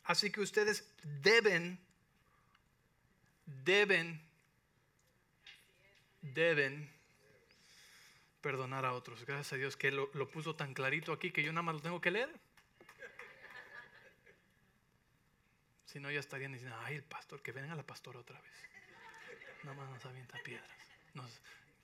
Así 0.05 0.31
que 0.31 0.39
ustedes 0.39 0.89
deben, 1.03 1.77
deben, 3.65 4.25
deben 6.21 6.89
perdonar 8.39 8.85
a 8.85 8.93
otros. 8.93 9.25
Gracias 9.25 9.51
a 9.51 9.57
Dios 9.57 9.75
que 9.75 9.91
lo, 9.91 10.09
lo 10.13 10.31
puso 10.31 10.55
tan 10.55 10.73
clarito 10.73 11.11
aquí 11.11 11.31
que 11.31 11.43
yo 11.43 11.51
nada 11.51 11.63
más 11.63 11.75
lo 11.75 11.81
tengo 11.81 11.99
que 11.99 12.11
leer. 12.11 12.29
Si 15.91 15.99
no, 15.99 16.09
ya 16.09 16.19
estarían 16.21 16.53
diciendo, 16.53 16.77
ay, 16.83 16.95
el 16.95 17.03
pastor, 17.03 17.41
que 17.41 17.51
venga 17.51 17.75
la 17.75 17.83
pastora 17.83 18.19
otra 18.19 18.39
vez. 18.39 18.53
Nada 19.63 19.75
más 19.75 19.89
nos 19.89 20.05
avienta 20.05 20.37
piedras. 20.43 20.69
Nos 21.13 21.29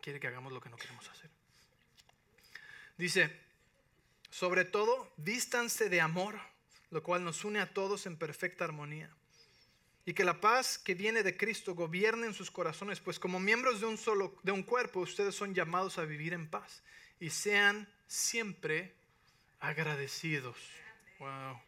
quiere 0.02 0.20
que 0.20 0.28
hagamos 0.28 0.54
lo 0.54 0.62
que 0.62 0.70
no 0.70 0.78
queremos 0.78 1.08
hacer. 1.10 1.30
Dice, 2.98 3.38
sobre 4.30 4.64
todo, 4.64 5.12
vístanse 5.18 5.90
de 5.90 6.00
amor, 6.00 6.40
lo 6.90 7.04
cual 7.04 7.24
nos 7.24 7.44
une 7.44 7.60
a 7.60 7.74
todos 7.74 8.06
en 8.06 8.18
perfecta 8.18 8.64
armonía. 8.64 9.10
Y 10.06 10.14
que 10.14 10.24
la 10.24 10.40
paz 10.40 10.78
que 10.78 10.96
viene 10.96 11.22
de 11.22 11.36
Cristo 11.36 11.76
gobierne 11.76 12.28
en 12.28 12.34
sus 12.34 12.50
corazones, 12.50 13.02
pues 13.02 13.20
como 13.20 13.42
miembros 13.42 13.82
de 13.82 13.88
un 13.88 13.98
solo 13.98 14.38
de 14.42 14.54
un 14.54 14.64
cuerpo, 14.64 15.02
ustedes 15.02 15.36
son 15.36 15.54
llamados 15.54 15.98
a 15.98 16.06
vivir 16.06 16.32
en 16.34 16.50
paz 16.50 16.82
y 17.20 17.30
sean 17.30 17.92
siempre 18.08 18.96
agradecidos. 19.60 20.56
Wow. 21.20 21.67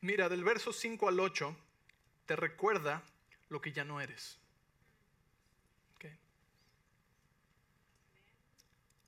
Mira, 0.00 0.28
del 0.28 0.44
verso 0.44 0.72
5 0.72 1.08
al 1.08 1.20
8 1.20 1.56
te 2.26 2.36
recuerda 2.36 3.02
lo 3.48 3.60
que 3.60 3.72
ya 3.72 3.84
no 3.84 4.00
eres. 4.00 4.38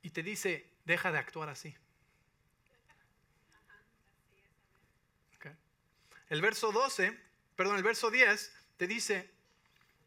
Y 0.03 0.09
te 0.09 0.23
dice, 0.23 0.67
deja 0.83 1.11
de 1.11 1.19
actuar 1.19 1.49
así. 1.49 1.75
El 6.29 6.41
verso 6.41 6.71
12 6.71 7.31
perdón, 7.61 7.77
el 7.77 7.83
verso 7.83 8.09
10 8.09 8.51
te 8.77 8.87
dice, 8.87 9.29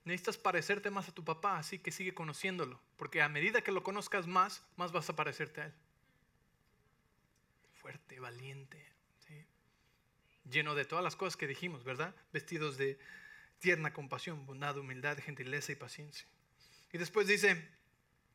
necesitas 0.05 0.37
parecerte 0.37 0.91
más 0.91 1.09
a 1.09 1.15
tu 1.15 1.25
papá, 1.25 1.57
así 1.57 1.79
que 1.79 1.93
sigue 1.93 2.13
conociéndolo, 2.13 2.81
porque 2.97 3.23
a 3.23 3.29
medida 3.29 3.63
que 3.63 3.71
lo 3.71 3.85
conozcas 3.85 4.27
más, 4.27 4.67
más 4.75 4.91
vas 4.91 5.09
a 5.09 5.15
parecerte 5.15 5.61
a 5.61 5.67
él. 5.67 5.75
Fuerte, 7.75 8.19
valiente, 8.19 8.85
lleno 10.51 10.75
de 10.75 10.85
todas 10.85 11.03
las 11.03 11.17
cosas 11.17 11.37
que 11.37 11.47
dijimos, 11.47 11.85
¿verdad? 11.85 12.15
Vestidos 12.33 12.77
de 12.77 12.99
tierna 13.59 13.93
compasión, 13.93 14.47
bondad, 14.47 14.77
humildad, 14.77 15.19
gentileza 15.19 15.73
y 15.73 15.77
paciencia. 15.77 16.27
Y 16.93 16.99
después 16.99 17.27
dice, 17.27 17.69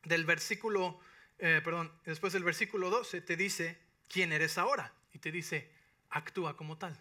del 0.04 0.24
versículo, 0.24 1.00
eh, 1.38 1.60
perdón, 1.64 1.92
después 2.04 2.32
del 2.32 2.44
versículo 2.44 2.90
12 2.90 3.20
te 3.22 3.36
dice, 3.36 3.78
¿quién 4.08 4.32
eres 4.32 4.58
ahora? 4.58 4.92
Y 5.12 5.18
te 5.18 5.30
dice, 5.30 5.70
actúa 6.10 6.56
como 6.56 6.76
tal 6.76 6.98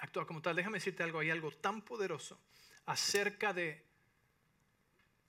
actúa 0.00 0.26
como 0.26 0.42
tal. 0.42 0.56
Déjame 0.56 0.78
decirte 0.78 1.02
algo, 1.02 1.20
hay 1.20 1.30
algo 1.30 1.50
tan 1.52 1.82
poderoso 1.82 2.38
acerca 2.86 3.52
de 3.52 3.84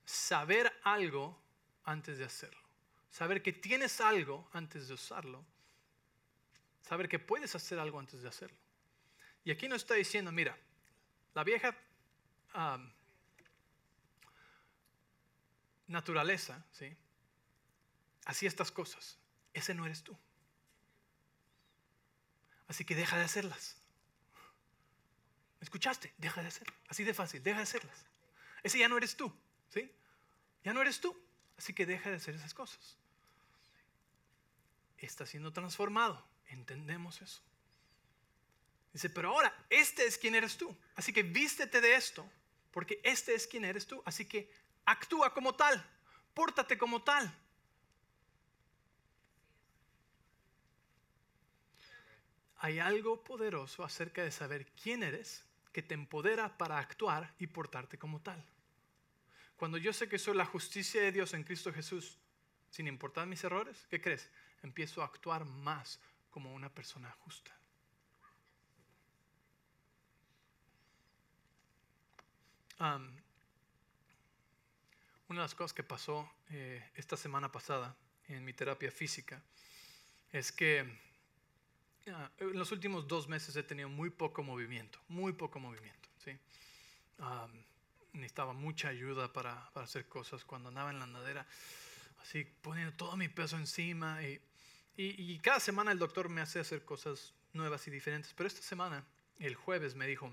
saber 0.06 0.72
algo 0.84 1.40
antes 1.84 2.18
de 2.18 2.26
hacerlo. 2.26 2.62
Saber 3.10 3.42
que 3.42 3.54
tienes 3.54 4.02
algo 4.02 4.50
antes 4.54 4.88
de 4.88 4.94
usarlo. 4.94 5.46
Saber 6.82 7.08
que 7.08 7.20
puedes 7.20 7.56
hacer 7.56 7.80
algo 7.80 8.00
antes 8.00 8.22
de 8.22 8.30
hacerlo. 8.30 8.58
Y 9.44 9.52
aquí 9.52 9.68
nos 9.68 9.82
está 9.82 9.96
diciendo, 9.96 10.32
mira, 10.32 10.58
la 11.34 11.44
vieja 11.44 11.76
naturaleza, 15.88 16.66
¿sí? 16.72 16.96
Así 18.26 18.46
estas 18.46 18.72
cosas. 18.72 19.18
Ese 19.54 19.74
no 19.74 19.86
eres 19.86 20.04
tú. 20.04 20.18
Así 22.68 22.86
que 22.86 22.96
deja 22.96 23.18
de 23.18 23.24
hacerlas 23.24 23.82
escuchaste? 25.72 26.14
Deja 26.18 26.42
de 26.42 26.50
hacerlo. 26.50 26.74
Así 26.90 27.06
de 27.06 27.14
fácil, 27.14 27.42
deja 27.42 27.58
de 27.58 27.64
hacerlas. 27.64 28.06
Ese 28.62 28.78
ya 28.78 28.90
no 28.90 28.98
eres 28.98 29.16
tú, 29.16 29.34
¿sí? 29.70 29.90
Ya 30.66 30.74
no 30.74 30.82
eres 30.82 31.00
tú. 31.00 31.18
Así 31.58 31.74
que 31.74 31.86
deja 31.86 32.10
de 32.10 32.18
hacer 32.18 32.36
esas 32.36 32.54
cosas. 32.54 32.98
Está 34.98 35.26
siendo 35.26 35.54
transformado. 35.54 36.28
Entendemos 36.52 37.22
eso. 37.22 37.42
Dice, 38.94 39.10
pero 39.10 39.30
ahora, 39.30 39.54
este 39.70 40.06
es 40.06 40.18
quien 40.18 40.36
eres 40.36 40.58
tú. 40.58 40.76
Así 40.96 41.14
que 41.14 41.24
vístete 41.24 41.80
de 41.80 41.96
esto, 41.96 42.30
porque 42.72 43.00
este 43.04 43.34
es 43.34 43.48
quien 43.48 43.64
eres 43.64 43.88
tú. 43.88 44.02
Así 44.06 44.26
que 44.26 44.52
actúa 44.86 45.34
como 45.34 45.56
tal, 45.56 45.84
pórtate 46.34 46.78
como 46.78 47.02
tal. 47.02 47.34
Hay 52.58 52.80
algo 52.80 53.24
poderoso 53.24 53.84
acerca 53.84 54.24
de 54.24 54.32
saber 54.32 54.68
quién 54.74 55.04
eres 55.04 55.44
que 55.72 55.82
te 55.82 55.94
empodera 55.94 56.58
para 56.58 56.78
actuar 56.78 57.34
y 57.40 57.48
portarte 57.48 57.98
como 57.98 58.22
tal. 58.22 58.46
Cuando 59.56 59.78
yo 59.78 59.94
sé 59.94 60.10
que 60.10 60.20
soy 60.20 60.36
la 60.36 60.46
justicia 60.46 61.02
de 61.02 61.12
Dios 61.12 61.34
en 61.34 61.44
Cristo 61.44 61.72
Jesús, 61.72 62.18
sin 62.70 62.88
importar 62.88 63.26
mis 63.26 63.44
errores, 63.44 63.88
¿qué 63.90 64.02
crees? 64.02 64.30
Empiezo 64.64 65.02
a 65.02 65.06
actuar 65.06 65.46
más 65.46 66.00
como 66.32 66.54
una 66.54 66.74
persona 66.74 67.12
justa. 67.12 67.56
una 75.28 75.42
de 75.42 75.46
las 75.46 75.54
cosas 75.54 75.72
que 75.72 75.84
pasó 75.84 76.28
eh, 76.50 76.84
esta 76.96 77.16
semana 77.16 77.52
pasada 77.52 77.96
en 78.28 78.44
mi 78.44 78.54
terapia 78.54 78.90
física 78.90 79.40
es 80.32 80.52
que 80.52 80.80
en 82.40 82.58
los 82.58 82.72
últimos 82.72 83.08
dos 83.08 83.28
meses 83.28 83.56
he 83.56 83.62
tenido 83.62 83.88
muy 83.88 84.10
poco 84.10 84.42
movimiento, 84.42 85.00
muy 85.08 85.34
poco 85.34 85.60
movimiento. 85.60 86.10
¿sí? 86.18 86.32
necesitaba 88.14 88.54
mucha 88.54 88.90
ayuda 88.90 89.32
para, 89.32 89.70
para, 89.74 89.86
hacer 89.86 90.08
cosas 90.08 90.44
cuando 90.44 90.70
andaba 90.70 90.90
en 90.90 90.98
la 90.98 91.04
andadera, 91.06 91.46
así 92.22 92.44
poniendo 92.44 92.94
todo 92.96 93.16
mi 93.16 93.30
peso 93.30 93.58
encima. 93.58 94.24
Y, 94.24 94.42
y, 95.10 95.40
cada 95.40 95.60
semana 95.60 95.92
el 95.92 96.00
doctor 96.00 96.30
me 96.30 96.42
hace 96.42 96.60
hacer 96.60 96.84
cosas 96.86 97.34
nuevas 97.54 97.88
y 97.88 97.92
diferentes, 97.92 98.34
pero 98.34 98.48
esta 98.48 98.62
semana, 98.62 99.06
el 99.40 99.56
jueves, 99.56 99.96
me 99.96 100.08
dijo, 100.08 100.32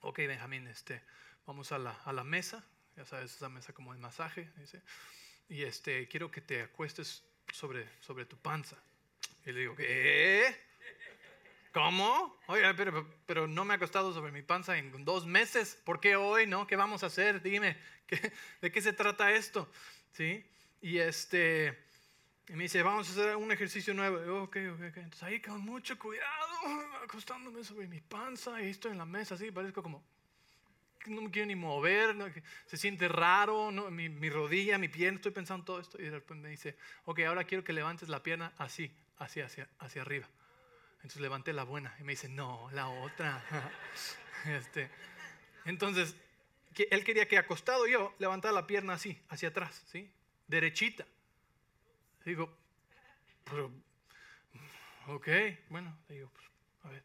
ok 0.00 0.18
Benjamín, 0.18 0.66
este, 0.66 1.02
vamos 1.46 1.72
a 1.72 1.78
la, 1.78 1.92
a 2.04 2.12
la 2.12 2.24
mesa, 2.24 2.64
ya 2.96 3.04
sabes, 3.04 3.34
esa 3.34 3.48
mesa 3.48 3.72
como 3.72 3.92
de 3.92 4.00
masaje, 4.00 4.50
y 5.48 5.62
este, 5.62 6.08
quiero 6.08 6.30
que 6.30 6.40
te 6.40 6.62
acuestes 6.62 7.22
sobre, 7.52 7.88
sobre 8.00 8.26
tu 8.26 8.36
panza. 8.36 8.76
Y 9.46 9.52
le 9.52 9.60
digo, 9.60 9.76
¿qué? 9.76 10.54
¿Cómo? 11.72 12.38
Oye, 12.46 12.74
pero, 12.74 13.08
pero 13.26 13.46
no 13.46 13.64
me 13.64 13.74
ha 13.74 13.78
costado 13.78 14.12
sobre 14.12 14.32
mi 14.32 14.42
panza 14.42 14.76
en 14.76 15.04
dos 15.04 15.26
meses. 15.26 15.78
¿Por 15.84 16.00
qué 16.00 16.16
hoy? 16.16 16.46
¿No? 16.46 16.66
¿Qué 16.66 16.76
vamos 16.76 17.02
a 17.02 17.06
hacer? 17.06 17.40
Dime, 17.42 17.76
¿de 18.60 18.72
qué 18.72 18.82
se 18.82 18.92
trata 18.92 19.32
esto? 19.32 19.70
¿Sí? 20.12 20.44
Y 20.80 20.98
este, 20.98 21.78
y 22.48 22.54
me 22.54 22.62
dice, 22.64 22.82
vamos 22.82 23.08
a 23.08 23.12
hacer 23.12 23.36
un 23.36 23.52
ejercicio 23.52 23.92
nuevo. 23.92 24.16
ok, 24.44 24.56
ok, 24.72 24.80
ok. 24.88 24.96
Entonces 24.96 25.22
ahí 25.22 25.40
con 25.40 25.60
mucho 25.60 25.98
cuidado, 25.98 26.48
acostándome 27.04 27.62
sobre 27.62 27.86
mi 27.86 28.00
panza 28.00 28.62
y 28.62 28.70
estoy 28.70 28.92
en 28.92 28.98
la 28.98 29.04
mesa 29.04 29.34
así, 29.34 29.50
parezco 29.50 29.82
como, 29.82 30.02
no 31.06 31.22
me 31.22 31.30
quiero 31.30 31.46
ni 31.46 31.54
mover, 31.54 32.16
se 32.66 32.76
siente 32.76 33.06
raro, 33.06 33.70
mi, 33.90 34.08
mi, 34.08 34.30
rodilla, 34.30 34.78
mi 34.78 34.88
pierna, 34.88 35.16
estoy 35.16 35.32
pensando 35.32 35.64
todo 35.64 35.80
esto. 35.80 36.00
Y 36.00 36.04
de 36.04 36.10
repente 36.10 36.42
me 36.42 36.48
dice, 36.48 36.76
ok, 37.04 37.20
ahora 37.20 37.44
quiero 37.44 37.64
que 37.64 37.72
levantes 37.74 38.08
la 38.08 38.22
pierna 38.22 38.52
así, 38.56 38.90
así, 39.18 39.40
hacia, 39.40 39.68
hacia 39.78 40.02
arriba. 40.02 40.26
Entonces 40.96 41.20
levanté 41.20 41.52
la 41.52 41.64
buena 41.64 41.94
y 42.00 42.02
me 42.02 42.12
dice, 42.12 42.28
no, 42.28 42.70
la 42.72 42.88
otra. 42.88 43.44
este, 44.46 44.90
entonces, 45.66 46.16
él 46.90 47.04
quería 47.04 47.28
que 47.28 47.36
acostado 47.36 47.86
yo 47.86 48.14
levantara 48.18 48.52
la 48.52 48.66
pierna 48.66 48.94
así, 48.94 49.20
hacia 49.28 49.50
atrás, 49.50 49.84
¿sí? 49.86 50.10
Derechita. 50.46 51.04
Digo, 52.28 52.54
pero, 53.44 53.72
ok, 55.06 55.28
bueno, 55.70 55.98
digo, 56.10 56.28
pues, 56.28 56.46
a 56.82 56.88
ver. 56.90 57.02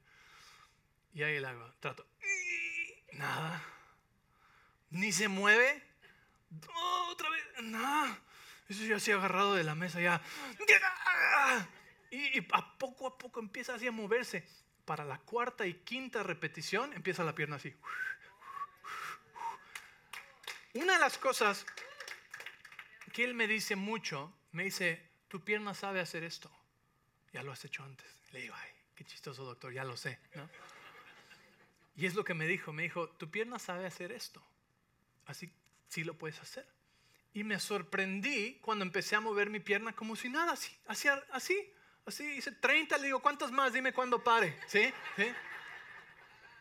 Y 1.14 1.24
ahí 1.24 1.40
la 1.40 1.52
hago, 1.52 1.74
trato. 1.80 2.06
Nada. 3.14 3.64
Ni 4.90 5.14
se 5.14 5.30
mueve. 5.30 5.82
otra 7.10 7.30
vez. 7.30 7.46
Nada. 7.62 8.20
Eso 8.68 8.84
ya 8.84 8.98
ha 8.98 9.18
agarrado 9.18 9.56
de 9.56 9.64
la 9.64 9.76
mesa 9.76 10.02
ya. 10.02 10.22
Y, 12.12 12.40
y 12.40 12.48
a 12.52 12.78
poco 12.78 13.08
a 13.08 13.18
poco 13.18 13.40
empieza 13.40 13.76
así 13.76 13.88
a 13.88 13.94
moverse. 13.94 14.46
Para 14.84 15.06
la 15.06 15.20
cuarta 15.20 15.66
y 15.66 15.76
quinta 15.86 16.22
repetición 16.22 16.92
empieza 16.92 17.24
la 17.24 17.34
pierna 17.34 17.56
así. 17.56 17.74
Una 20.74 20.96
de 20.96 21.00
las 21.00 21.18
cosas 21.18 21.66
que 23.14 23.24
él 23.24 23.34
me 23.36 23.48
dice 23.48 23.78
mucho, 23.78 24.36
me 24.54 24.64
dice, 24.64 25.12
tu 25.34 25.44
pierna 25.44 25.74
sabe 25.74 26.00
hacer 26.00 26.24
esto. 26.24 26.48
Ya 27.32 27.42
lo 27.42 27.52
has 27.52 27.66
hecho 27.66 27.84
antes. 27.84 28.06
Le 28.34 28.42
digo, 28.42 28.54
ay, 28.56 28.70
qué 28.94 29.04
chistoso 29.04 29.44
doctor, 29.44 29.74
ya 29.74 29.84
lo 29.84 29.98
sé. 29.98 30.20
Y 31.96 32.06
es 32.06 32.14
lo 32.14 32.24
que 32.24 32.36
me 32.36 32.46
dijo, 32.46 32.72
me 32.72 32.84
dijo, 32.84 33.10
tu 33.10 33.32
pierna 33.32 33.58
sabe 33.58 33.88
hacer 33.88 34.12
esto. 34.12 34.46
Así 35.26 35.52
sí 35.88 36.04
lo 36.04 36.14
puedes 36.20 36.40
hacer. 36.40 36.68
Y 37.34 37.44
me 37.44 37.60
sorprendí 37.60 38.60
cuando 38.62 38.86
empecé 38.86 39.16
a 39.16 39.22
mover 39.22 39.50
mi 39.50 39.60
pierna 39.60 39.94
como 39.94 40.16
si 40.16 40.30
nada, 40.30 40.52
así, 40.52 40.72
así, 40.86 41.08
así, 41.32 41.74
así. 42.06 42.24
Hice 42.34 42.52
30, 42.52 42.96
le 43.00 43.06
digo, 43.08 43.20
¿cuántas 43.20 43.52
más? 43.52 43.74
Dime 43.74 43.92
cuándo 43.92 44.24
pare. 44.24 44.56
¿Sí? 44.68 44.94
¿Sí? 45.16 45.34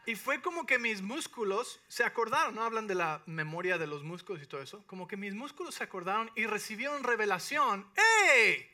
Y 0.05 0.17
fue 0.17 0.43
como 0.43 0.67
que 0.67 0.79
mis 0.79 1.01
músculos 1.01 1.81
se 1.87 2.05
acordaron, 2.05 2.57
¿no? 2.57 2.65
Hablan 2.65 2.89
de 2.89 2.97
la 2.97 3.23
memoria 3.27 3.79
de 3.79 3.87
los 3.87 4.03
músculos 4.03 4.43
y 4.43 4.47
todo 4.47 4.61
eso. 4.61 4.85
Como 4.87 5.07
que 5.07 5.17
mis 5.17 5.35
músculos 5.35 5.77
se 5.77 5.85
acordaron 5.85 6.31
y 6.35 6.47
recibieron 6.47 7.05
revelación. 7.05 7.89
¡Hey! 7.97 8.69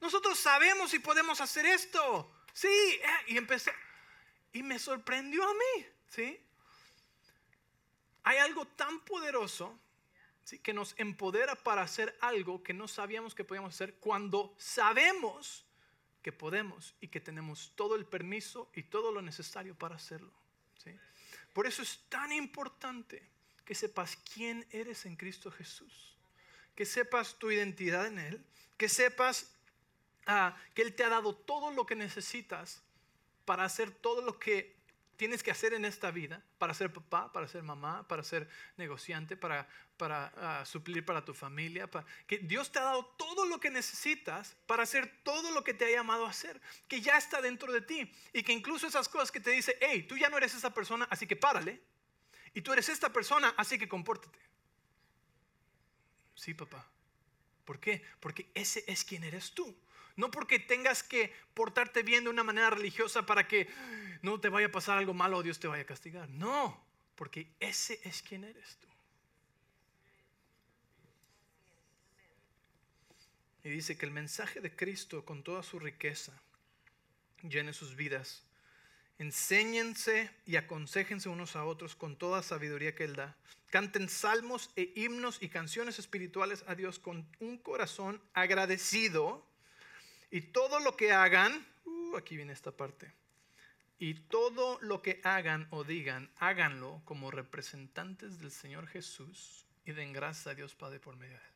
Nosotros 0.00 0.38
sabemos 0.38 0.92
y 0.92 0.98
podemos 0.98 1.40
hacer 1.40 1.64
esto. 1.64 2.30
Sí. 2.52 2.68
Eh, 2.68 3.02
y 3.28 3.38
empecé. 3.38 3.72
Y 4.52 4.62
me 4.62 4.78
sorprendió 4.78 5.42
a 5.42 5.54
mí. 5.54 5.86
¿Sí? 6.08 6.38
Hay 8.24 8.36
algo 8.38 8.66
tan 8.66 9.00
poderoso 9.00 9.78
¿sí? 10.44 10.58
que 10.58 10.74
nos 10.74 10.94
empodera 10.98 11.54
para 11.54 11.80
hacer 11.80 12.16
algo 12.20 12.62
que 12.62 12.74
no 12.74 12.88
sabíamos 12.88 13.34
que 13.34 13.44
podíamos 13.44 13.74
hacer 13.74 13.94
cuando 13.94 14.54
sabemos 14.58 15.64
que 16.22 16.32
podemos 16.32 16.94
y 17.00 17.08
que 17.08 17.20
tenemos 17.20 17.72
todo 17.74 17.94
el 17.94 18.04
permiso 18.04 18.70
y 18.74 18.82
todo 18.82 19.12
lo 19.12 19.22
necesario 19.22 19.74
para 19.74 19.96
hacerlo. 19.96 20.30
Por 21.52 21.66
eso 21.66 21.82
es 21.82 22.00
tan 22.08 22.30
importante 22.32 23.28
que 23.64 23.74
sepas 23.74 24.16
quién 24.32 24.66
eres 24.70 25.04
en 25.06 25.16
Cristo 25.16 25.50
Jesús, 25.50 26.16
que 26.74 26.86
sepas 26.86 27.38
tu 27.38 27.50
identidad 27.50 28.06
en 28.06 28.18
Él, 28.18 28.44
que 28.76 28.88
sepas 28.88 29.50
ah, 30.26 30.56
que 30.74 30.82
Él 30.82 30.94
te 30.94 31.04
ha 31.04 31.08
dado 31.08 31.34
todo 31.34 31.72
lo 31.72 31.84
que 31.84 31.96
necesitas 31.96 32.82
para 33.44 33.64
hacer 33.64 33.90
todo 33.90 34.22
lo 34.22 34.38
que 34.38 34.77
tienes 35.18 35.42
que 35.42 35.50
hacer 35.50 35.74
en 35.74 35.84
esta 35.84 36.12
vida 36.12 36.42
para 36.58 36.72
ser 36.72 36.92
papá, 36.92 37.32
para 37.32 37.48
ser 37.48 37.64
mamá, 37.64 38.06
para 38.06 38.22
ser 38.22 38.48
negociante, 38.76 39.36
para, 39.36 39.68
para 39.96 40.32
ah, 40.36 40.64
suplir 40.64 41.04
para 41.04 41.24
tu 41.24 41.34
familia. 41.34 41.90
que 42.26 42.38
Dios 42.38 42.70
te 42.70 42.78
ha 42.78 42.84
dado 42.84 43.04
todo 43.18 43.44
lo 43.44 43.58
que 43.58 43.68
necesitas 43.68 44.56
para 44.66 44.84
hacer 44.84 45.12
todo 45.24 45.50
lo 45.50 45.64
que 45.64 45.74
te 45.74 45.84
ha 45.86 45.90
llamado 45.90 46.24
a 46.24 46.30
hacer, 46.30 46.60
que 46.86 47.00
ya 47.00 47.18
está 47.18 47.42
dentro 47.42 47.72
de 47.72 47.80
ti 47.80 48.10
y 48.32 48.44
que 48.44 48.52
incluso 48.52 48.86
esas 48.86 49.08
cosas 49.08 49.32
que 49.32 49.40
te 49.40 49.50
dice, 49.50 49.76
hey, 49.80 50.04
tú 50.04 50.16
ya 50.16 50.30
no 50.30 50.38
eres 50.38 50.54
esa 50.54 50.72
persona, 50.72 51.06
así 51.10 51.26
que 51.26 51.36
párale. 51.36 51.82
Y 52.54 52.62
tú 52.62 52.72
eres 52.72 52.88
esta 52.88 53.12
persona, 53.12 53.52
así 53.56 53.76
que 53.76 53.88
compórtate. 53.88 54.38
Sí, 56.34 56.54
papá. 56.54 56.88
¿Por 57.64 57.80
qué? 57.80 58.02
Porque 58.20 58.50
ese 58.54 58.84
es 58.86 59.04
quien 59.04 59.24
eres 59.24 59.50
tú. 59.50 59.76
No 60.18 60.32
porque 60.32 60.58
tengas 60.58 61.04
que 61.04 61.32
portarte 61.54 62.02
bien 62.02 62.24
de 62.24 62.30
una 62.30 62.42
manera 62.42 62.70
religiosa 62.70 63.24
para 63.24 63.46
que 63.46 63.68
no 64.20 64.40
te 64.40 64.48
vaya 64.48 64.66
a 64.66 64.72
pasar 64.72 64.98
algo 64.98 65.14
malo 65.14 65.36
o 65.36 65.42
Dios 65.44 65.60
te 65.60 65.68
vaya 65.68 65.84
a 65.84 65.86
castigar. 65.86 66.28
No, 66.30 66.84
porque 67.14 67.46
ese 67.60 68.00
es 68.02 68.20
quien 68.22 68.42
eres 68.42 68.78
tú. 68.80 68.88
Y 73.62 73.70
dice 73.70 73.96
que 73.96 74.06
el 74.06 74.10
mensaje 74.10 74.60
de 74.60 74.74
Cristo 74.74 75.24
con 75.24 75.44
toda 75.44 75.62
su 75.62 75.78
riqueza 75.78 76.32
llene 77.44 77.72
sus 77.72 77.94
vidas. 77.94 78.42
Enséñense 79.20 80.32
y 80.46 80.56
aconsejense 80.56 81.28
unos 81.28 81.54
a 81.54 81.64
otros 81.64 81.94
con 81.94 82.16
toda 82.16 82.42
sabiduría 82.42 82.96
que 82.96 83.04
Él 83.04 83.14
da. 83.14 83.36
Canten 83.70 84.08
salmos 84.08 84.72
e 84.74 84.92
himnos 84.96 85.40
y 85.40 85.48
canciones 85.48 86.00
espirituales 86.00 86.64
a 86.66 86.74
Dios 86.74 86.98
con 86.98 87.24
un 87.38 87.56
corazón 87.58 88.20
agradecido 88.34 89.47
y 90.30 90.40
todo 90.42 90.80
lo 90.80 90.96
que 90.96 91.12
hagan, 91.12 91.66
uh, 91.84 92.16
aquí 92.16 92.36
viene 92.36 92.52
esta 92.52 92.72
parte, 92.72 93.12
y 93.98 94.14
todo 94.14 94.78
lo 94.80 95.02
que 95.02 95.20
hagan 95.24 95.66
o 95.70 95.84
digan, 95.84 96.30
háganlo 96.38 97.02
como 97.04 97.30
representantes 97.30 98.38
del 98.38 98.52
Señor 98.52 98.86
Jesús 98.86 99.64
y 99.84 99.92
den 99.92 100.12
gracias 100.12 100.46
a 100.46 100.54
Dios 100.54 100.74
Padre 100.74 101.00
por 101.00 101.16
medio 101.16 101.36
de 101.36 101.44
él. 101.44 101.52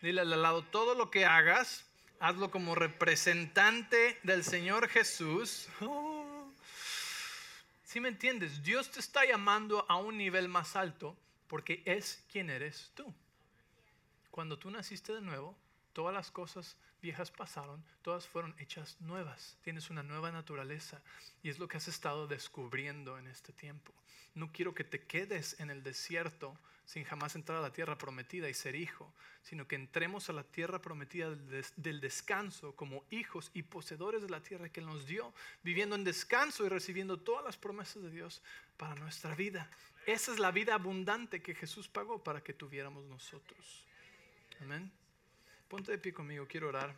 Dile 0.00 0.20
al 0.22 0.42
lado, 0.42 0.62
todo 0.62 0.94
lo 0.94 1.10
que 1.10 1.26
hagas, 1.26 1.84
hazlo 2.20 2.50
como 2.50 2.74
representante 2.74 4.18
del 4.22 4.44
Señor 4.44 4.88
Jesús. 4.88 5.68
Si 7.84 8.00
me 8.00 8.08
entiendes, 8.08 8.62
Dios 8.62 8.90
te 8.90 9.00
está 9.00 9.26
llamando 9.26 9.84
a 9.88 9.96
un 9.96 10.16
nivel 10.16 10.48
más 10.48 10.76
alto 10.76 11.16
porque 11.48 11.82
es 11.84 12.24
quien 12.30 12.48
eres 12.48 12.92
tú. 12.94 13.12
Cuando 14.30 14.58
tú 14.58 14.70
naciste 14.70 15.12
de 15.12 15.20
nuevo, 15.20 15.56
todas 15.92 16.14
las 16.14 16.30
cosas 16.30 16.76
viejas 17.00 17.30
pasaron, 17.30 17.84
todas 18.02 18.26
fueron 18.26 18.54
hechas 18.58 18.96
nuevas. 19.00 19.56
Tienes 19.62 19.90
una 19.90 20.02
nueva 20.02 20.30
naturaleza 20.32 21.00
y 21.42 21.48
es 21.48 21.58
lo 21.58 21.68
que 21.68 21.76
has 21.76 21.88
estado 21.88 22.26
descubriendo 22.26 23.18
en 23.18 23.26
este 23.26 23.52
tiempo. 23.52 23.92
No 24.34 24.52
quiero 24.52 24.74
que 24.74 24.84
te 24.84 25.02
quedes 25.02 25.58
en 25.60 25.70
el 25.70 25.82
desierto 25.82 26.56
sin 26.84 27.04
jamás 27.04 27.34
entrar 27.34 27.58
a 27.58 27.60
la 27.60 27.72
tierra 27.72 27.98
prometida 27.98 28.48
y 28.48 28.54
ser 28.54 28.74
hijo, 28.74 29.12
sino 29.42 29.68
que 29.68 29.76
entremos 29.76 30.30
a 30.30 30.32
la 30.32 30.42
tierra 30.42 30.80
prometida 30.80 31.30
del 31.76 32.00
descanso 32.00 32.74
como 32.76 33.04
hijos 33.10 33.50
y 33.52 33.62
poseedores 33.62 34.22
de 34.22 34.30
la 34.30 34.42
tierra 34.42 34.70
que 34.70 34.80
nos 34.80 35.06
dio, 35.06 35.34
viviendo 35.62 35.96
en 35.96 36.04
descanso 36.04 36.64
y 36.64 36.70
recibiendo 36.70 37.18
todas 37.18 37.44
las 37.44 37.58
promesas 37.58 38.02
de 38.02 38.10
Dios 38.10 38.42
para 38.78 38.94
nuestra 38.94 39.34
vida. 39.34 39.70
Esa 40.06 40.32
es 40.32 40.38
la 40.38 40.50
vida 40.50 40.74
abundante 40.74 41.42
que 41.42 41.54
Jesús 41.54 41.88
pagó 41.88 42.24
para 42.24 42.42
que 42.42 42.54
tuviéramos 42.54 43.04
nosotros. 43.04 43.84
Amén. 44.62 44.90
Ponte 45.68 45.92
de 45.92 45.98
pie 45.98 46.12
conmigo, 46.12 46.46
quiero 46.46 46.68
orar. 46.68 46.94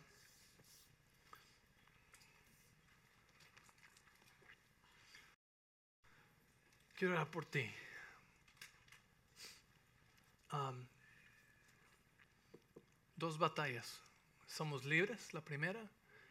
Quiero 6.95 7.13
orar 7.13 7.29
por 7.29 7.45
ti. 7.45 7.69
dos 13.21 13.37
batallas. 13.37 14.01
Somos 14.47 14.83
libres, 14.83 15.33
la 15.33 15.41
primera, 15.41 15.79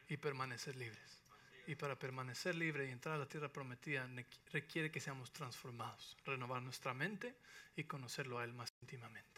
y 0.09 0.17
permanecer 0.17 0.75
libres. 0.75 1.23
Y 1.69 1.77
para 1.77 1.97
permanecer 1.97 2.57
libre 2.57 2.89
y 2.89 2.91
entrar 2.91 3.15
a 3.15 3.19
la 3.19 3.29
tierra 3.29 3.49
prometida 3.49 4.09
requiere 4.53 4.91
que 4.91 4.99
seamos 4.99 5.33
transformados, 5.33 6.17
renovar 6.25 6.61
nuestra 6.63 6.93
mente 6.93 7.37
y 7.77 7.85
conocerlo 7.85 8.41
a 8.41 8.45
Él 8.45 8.53
más 8.53 8.73
íntimamente. 8.83 9.30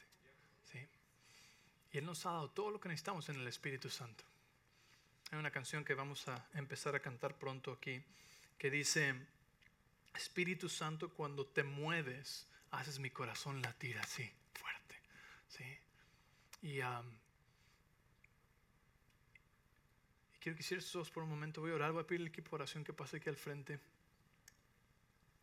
Y 1.93 1.98
Él 1.98 2.06
nos 2.06 2.24
ha 2.27 2.31
dado 2.31 2.51
todo 2.51 2.70
lo 2.70 2.81
que 2.81 2.89
necesitamos 2.89 3.28
en 3.28 3.36
el 3.36 3.47
Espíritu 3.47 3.90
Santo. 3.90 4.24
Hay 5.31 5.39
una 5.39 5.51
canción 5.51 5.85
que 5.85 5.94
vamos 5.94 6.27
a 6.28 6.48
empezar 6.55 6.94
a 6.94 7.01
cantar 7.01 7.39
pronto 7.39 7.73
aquí, 7.73 8.02
que 8.59 8.70
dice, 8.70 9.14
Espíritu 10.14 10.69
Santo, 10.69 11.12
cuando 11.12 11.47
te 11.47 11.62
mueves, 11.62 12.47
haces 12.70 12.98
mi 12.98 13.10
corazón 13.10 13.60
latir 13.62 13.98
así, 13.98 14.31
fuerte. 14.52 14.97
¿sí? 15.48 15.64
Y, 16.62 16.81
quiero 20.40 20.59
que 20.59 20.77
tus 20.77 21.10
por 21.10 21.23
un 21.23 21.31
momento. 21.31 21.60
Voy 21.60 21.70
a 21.70 21.74
orar, 21.74 21.93
voy 21.93 22.02
a 22.02 22.06
pedir 22.06 22.23
al 22.23 22.28
equipo 22.28 22.51
de 22.51 22.56
oración 22.56 22.85
que 22.85 22.93
pase 22.93 23.19
aquí 23.19 23.28
al 23.28 23.36
frente. 23.36 23.78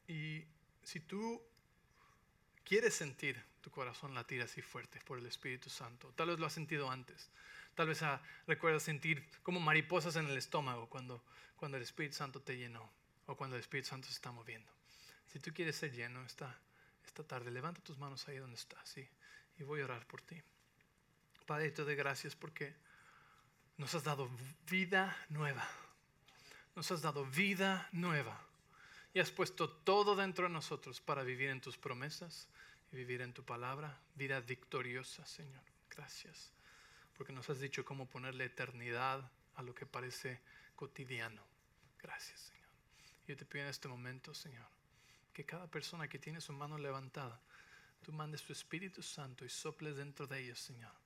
Y 0.08 0.44
si 0.84 1.00
tú 1.00 1.42
quieres 2.64 2.96
sentir 2.96 3.44
tu 3.70 3.76
corazón 3.76 4.16
latir 4.16 4.42
así 4.42 4.64
fuerte 4.64 5.00
por 5.06 5.20
el 5.20 5.28
Espíritu 5.28 5.70
Santo. 5.70 6.12
Tal 6.16 6.30
vez 6.30 6.40
lo 6.40 6.48
has 6.48 6.54
sentido 6.54 6.90
antes. 6.90 7.30
Tal 7.76 7.88
vez 7.88 8.02
ah, 8.02 8.20
recuerdas 8.48 8.82
sentir 8.82 9.30
como 9.44 9.60
mariposas 9.60 10.16
en 10.16 10.28
el 10.28 10.38
estómago 10.38 10.90
cuando, 10.90 11.24
cuando 11.56 11.78
el 11.78 11.84
Espíritu 11.84 12.16
Santo 12.16 12.42
te 12.42 12.58
llenó 12.58 12.92
o 13.28 13.36
cuando 13.36 13.56
el 13.56 13.62
Espíritu 13.62 13.90
Santo 13.90 14.08
se 14.08 14.14
está 14.14 14.32
moviendo. 14.32 14.72
Si 15.28 15.40
tú 15.40 15.54
quieres 15.54 15.76
ser 15.76 15.92
lleno 15.92 16.26
esta, 16.26 16.60
esta 17.06 17.24
tarde, 17.24 17.52
levanta 17.52 17.80
tus 17.82 18.00
manos 18.00 18.28
ahí 18.28 18.38
donde 18.38 18.56
estás 18.56 18.90
¿sí? 18.90 19.08
y 19.60 19.64
voy 19.64 19.82
a 19.82 19.86
orar 19.86 20.08
por 20.08 20.22
ti. 20.24 20.42
Padre, 21.46 21.70
te 21.70 21.84
doy 21.84 21.96
gracias 21.96 22.36
porque 22.36 22.76
nos 23.78 23.94
has 23.94 24.04
dado 24.04 24.30
vida 24.68 25.16
nueva. 25.30 25.68
Nos 26.76 26.92
has 26.92 27.04
dado 27.04 27.24
vida 27.24 27.88
nueva. 27.92 28.42
Y 29.14 29.20
has 29.20 29.30
puesto 29.30 29.70
todo 29.70 30.16
dentro 30.16 30.46
de 30.48 30.54
nosotros 30.54 31.02
para 31.02 31.24
vivir 31.24 31.50
en 31.50 31.62
tus 31.62 31.78
promesas 31.78 32.48
y 32.92 32.96
vivir 32.96 33.22
en 33.22 33.34
tu 33.34 33.44
palabra, 33.44 34.00
vida 34.16 34.40
victoriosa, 34.40 35.26
Señor. 35.26 35.64
Gracias, 35.90 36.54
porque 37.16 37.34
nos 37.34 37.50
has 37.50 37.60
dicho 37.60 37.86
cómo 37.86 38.08
ponerle 38.08 38.46
eternidad 38.46 39.32
a 39.56 39.62
lo 39.62 39.74
que 39.76 39.86
parece 39.86 40.42
cotidiano. 40.76 41.44
Gracias, 42.02 42.40
Señor. 42.40 42.70
Yo 43.28 43.38
te 43.38 43.46
pido 43.46 43.64
en 43.64 43.70
este 43.70 43.88
momento, 43.88 44.34
Señor, 44.34 44.68
que 45.34 45.46
cada 45.46 45.68
persona 45.68 46.08
que 46.08 46.20
tiene 46.20 46.42
su 46.42 46.54
mano 46.54 46.78
levantada, 46.78 47.42
tú 48.02 48.12
mandes 48.12 48.44
tu 48.44 48.54
Espíritu 48.54 49.04
Santo 49.04 49.46
y 49.46 49.50
soples 49.50 49.96
dentro 49.96 50.28
de 50.28 50.40
ellos, 50.40 50.60
Señor 50.60 50.99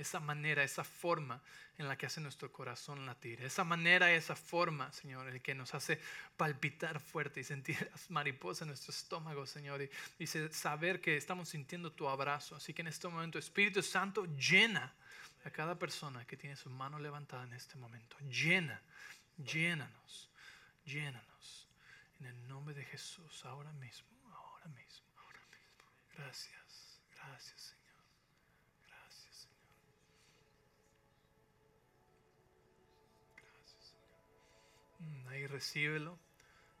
esa 0.00 0.20
manera, 0.20 0.62
esa 0.62 0.84
forma 0.84 1.42
en 1.78 1.88
la 1.88 1.96
que 1.96 2.06
hace 2.06 2.20
nuestro 2.20 2.52
corazón 2.52 3.06
latir, 3.06 3.42
esa 3.42 3.64
manera, 3.64 4.12
esa 4.12 4.36
forma, 4.36 4.92
Señor, 4.92 5.28
el 5.28 5.40
que 5.40 5.54
nos 5.54 5.74
hace 5.74 6.00
palpitar 6.36 7.00
fuerte 7.00 7.40
y 7.40 7.44
sentir 7.44 7.76
las 7.90 8.10
mariposas 8.10 8.62
en 8.62 8.68
nuestro 8.68 8.92
estómago, 8.92 9.46
Señor, 9.46 9.82
y, 9.82 9.90
y 10.18 10.26
saber 10.26 11.00
que 11.00 11.16
estamos 11.16 11.48
sintiendo 11.48 11.92
tu 11.92 12.08
abrazo. 12.08 12.56
Así 12.56 12.74
que 12.74 12.82
en 12.82 12.88
este 12.88 13.08
momento, 13.08 13.38
Espíritu 13.38 13.82
Santo, 13.82 14.26
llena 14.36 14.92
a 15.44 15.50
cada 15.50 15.78
persona 15.78 16.26
que 16.26 16.36
tiene 16.36 16.56
su 16.56 16.70
mano 16.70 16.98
levantada 16.98 17.44
en 17.44 17.54
este 17.54 17.76
momento. 17.76 18.16
Llena, 18.28 18.80
llénanos, 19.38 20.30
llénanos. 20.84 21.68
En 22.18 22.26
el 22.26 22.48
nombre 22.48 22.74
de 22.74 22.84
Jesús, 22.84 23.44
ahora 23.46 23.72
mismo, 23.72 24.08
ahora 24.34 24.68
mismo, 24.68 25.06
ahora 25.16 25.40
mismo. 25.46 25.84
Gracias, 26.14 27.00
gracias, 27.16 27.60
Señor. 27.60 27.79
Ahí 35.28 35.46
recíbelo. 35.46 36.18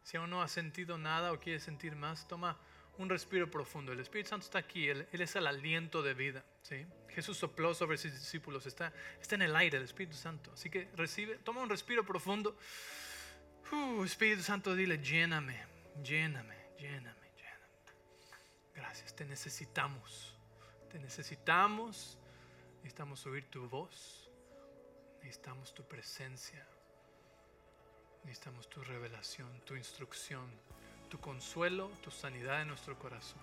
Si 0.02 0.16
aún 0.16 0.30
no 0.30 0.42
has 0.42 0.50
sentido 0.50 0.98
nada 0.98 1.32
o 1.32 1.40
quieres 1.40 1.62
sentir 1.62 1.94
más, 1.94 2.26
toma 2.26 2.58
un 2.98 3.08
respiro 3.08 3.50
profundo. 3.50 3.92
El 3.92 4.00
Espíritu 4.00 4.30
Santo 4.30 4.44
está 4.44 4.58
aquí, 4.58 4.88
Él, 4.88 5.06
es 5.10 5.36
el 5.36 5.46
aliento 5.46 6.02
de 6.02 6.14
vida. 6.14 6.44
¿sí? 6.62 6.86
Jesús 7.08 7.38
sopló 7.38 7.74
sobre 7.74 7.96
sus 7.96 8.12
discípulos, 8.12 8.66
está, 8.66 8.92
está 9.20 9.34
en 9.36 9.42
el 9.42 9.56
aire 9.56 9.78
el 9.78 9.84
Espíritu 9.84 10.16
Santo. 10.16 10.52
Así 10.52 10.68
que 10.70 10.88
recibe, 10.96 11.36
toma 11.38 11.62
un 11.62 11.68
respiro 11.68 12.04
profundo. 12.04 12.56
Uh, 13.72 14.04
Espíritu 14.04 14.42
Santo, 14.42 14.74
dile, 14.74 14.98
lléname, 14.98 15.64
lléname, 16.02 16.56
lléname, 16.78 17.30
lléname. 17.36 17.94
Gracias, 18.74 19.14
te 19.14 19.24
necesitamos. 19.24 20.34
Te 20.90 20.98
necesitamos. 20.98 22.18
Necesitamos 22.78 23.24
oír 23.26 23.48
tu 23.48 23.68
voz. 23.68 24.28
Necesitamos 25.22 25.72
tu 25.72 25.86
presencia. 25.86 26.66
Necesitamos 28.24 28.68
tu 28.68 28.82
revelación, 28.84 29.48
tu 29.64 29.74
instrucción, 29.76 30.46
tu 31.08 31.18
consuelo, 31.18 31.90
tu 32.02 32.10
sanidad 32.10 32.62
en 32.62 32.68
nuestro 32.68 32.98
corazón. 32.98 33.42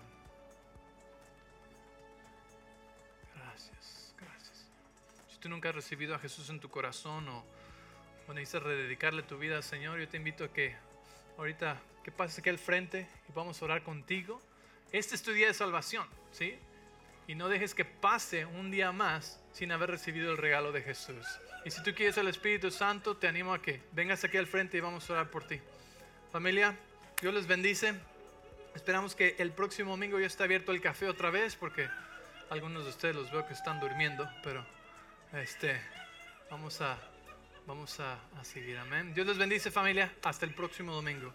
Gracias, 3.34 4.14
gracias. 4.18 4.66
Si 5.28 5.38
tú 5.38 5.48
nunca 5.48 5.68
has 5.68 5.74
recibido 5.74 6.14
a 6.14 6.18
Jesús 6.18 6.48
en 6.50 6.60
tu 6.60 6.68
corazón 6.68 7.28
o, 7.28 7.44
o 8.26 8.32
necesitas 8.32 8.62
rededicarle 8.62 9.22
tu 9.22 9.38
vida 9.38 9.56
al 9.56 9.64
Señor, 9.64 9.98
yo 9.98 10.08
te 10.08 10.16
invito 10.16 10.44
a 10.44 10.52
que 10.52 10.76
ahorita 11.36 11.80
que 12.02 12.12
pases 12.12 12.38
aquí 12.38 12.48
al 12.48 12.58
frente 12.58 13.06
y 13.28 13.32
vamos 13.32 13.60
a 13.60 13.64
orar 13.66 13.82
contigo. 13.82 14.40
Este 14.92 15.14
es 15.14 15.22
tu 15.22 15.32
día 15.32 15.48
de 15.48 15.54
salvación, 15.54 16.06
¿sí? 16.32 16.58
Y 17.26 17.34
no 17.34 17.48
dejes 17.48 17.74
que 17.74 17.84
pase 17.84 18.46
un 18.46 18.70
día 18.70 18.92
más 18.92 19.38
sin 19.52 19.70
haber 19.72 19.90
recibido 19.90 20.30
el 20.30 20.38
regalo 20.38 20.72
de 20.72 20.82
Jesús. 20.82 21.26
Y 21.68 21.70
si 21.70 21.82
tú 21.82 21.94
quieres 21.94 22.16
el 22.16 22.28
Espíritu 22.28 22.70
Santo, 22.70 23.18
te 23.18 23.28
animo 23.28 23.52
a 23.52 23.60
que 23.60 23.82
vengas 23.92 24.24
aquí 24.24 24.38
al 24.38 24.46
frente 24.46 24.78
y 24.78 24.80
vamos 24.80 25.10
a 25.10 25.12
orar 25.12 25.30
por 25.30 25.46
ti. 25.46 25.60
Familia, 26.32 26.74
Dios 27.20 27.34
les 27.34 27.46
bendice. 27.46 27.92
Esperamos 28.74 29.14
que 29.14 29.36
el 29.38 29.52
próximo 29.52 29.90
domingo 29.90 30.18
ya 30.18 30.28
esté 30.28 30.44
abierto 30.44 30.72
el 30.72 30.80
café 30.80 31.10
otra 31.10 31.28
vez 31.28 31.56
porque 31.56 31.86
algunos 32.48 32.84
de 32.84 32.88
ustedes 32.88 33.16
los 33.16 33.30
veo 33.30 33.46
que 33.46 33.52
están 33.52 33.80
durmiendo, 33.80 34.26
pero 34.42 34.64
este, 35.34 35.78
vamos 36.50 36.80
a, 36.80 36.96
vamos 37.66 38.00
a, 38.00 38.14
a 38.14 38.44
seguir. 38.44 38.78
Amén. 38.78 39.12
Dios 39.12 39.26
les 39.26 39.36
bendice 39.36 39.70
familia. 39.70 40.10
Hasta 40.22 40.46
el 40.46 40.54
próximo 40.54 40.94
domingo. 40.94 41.34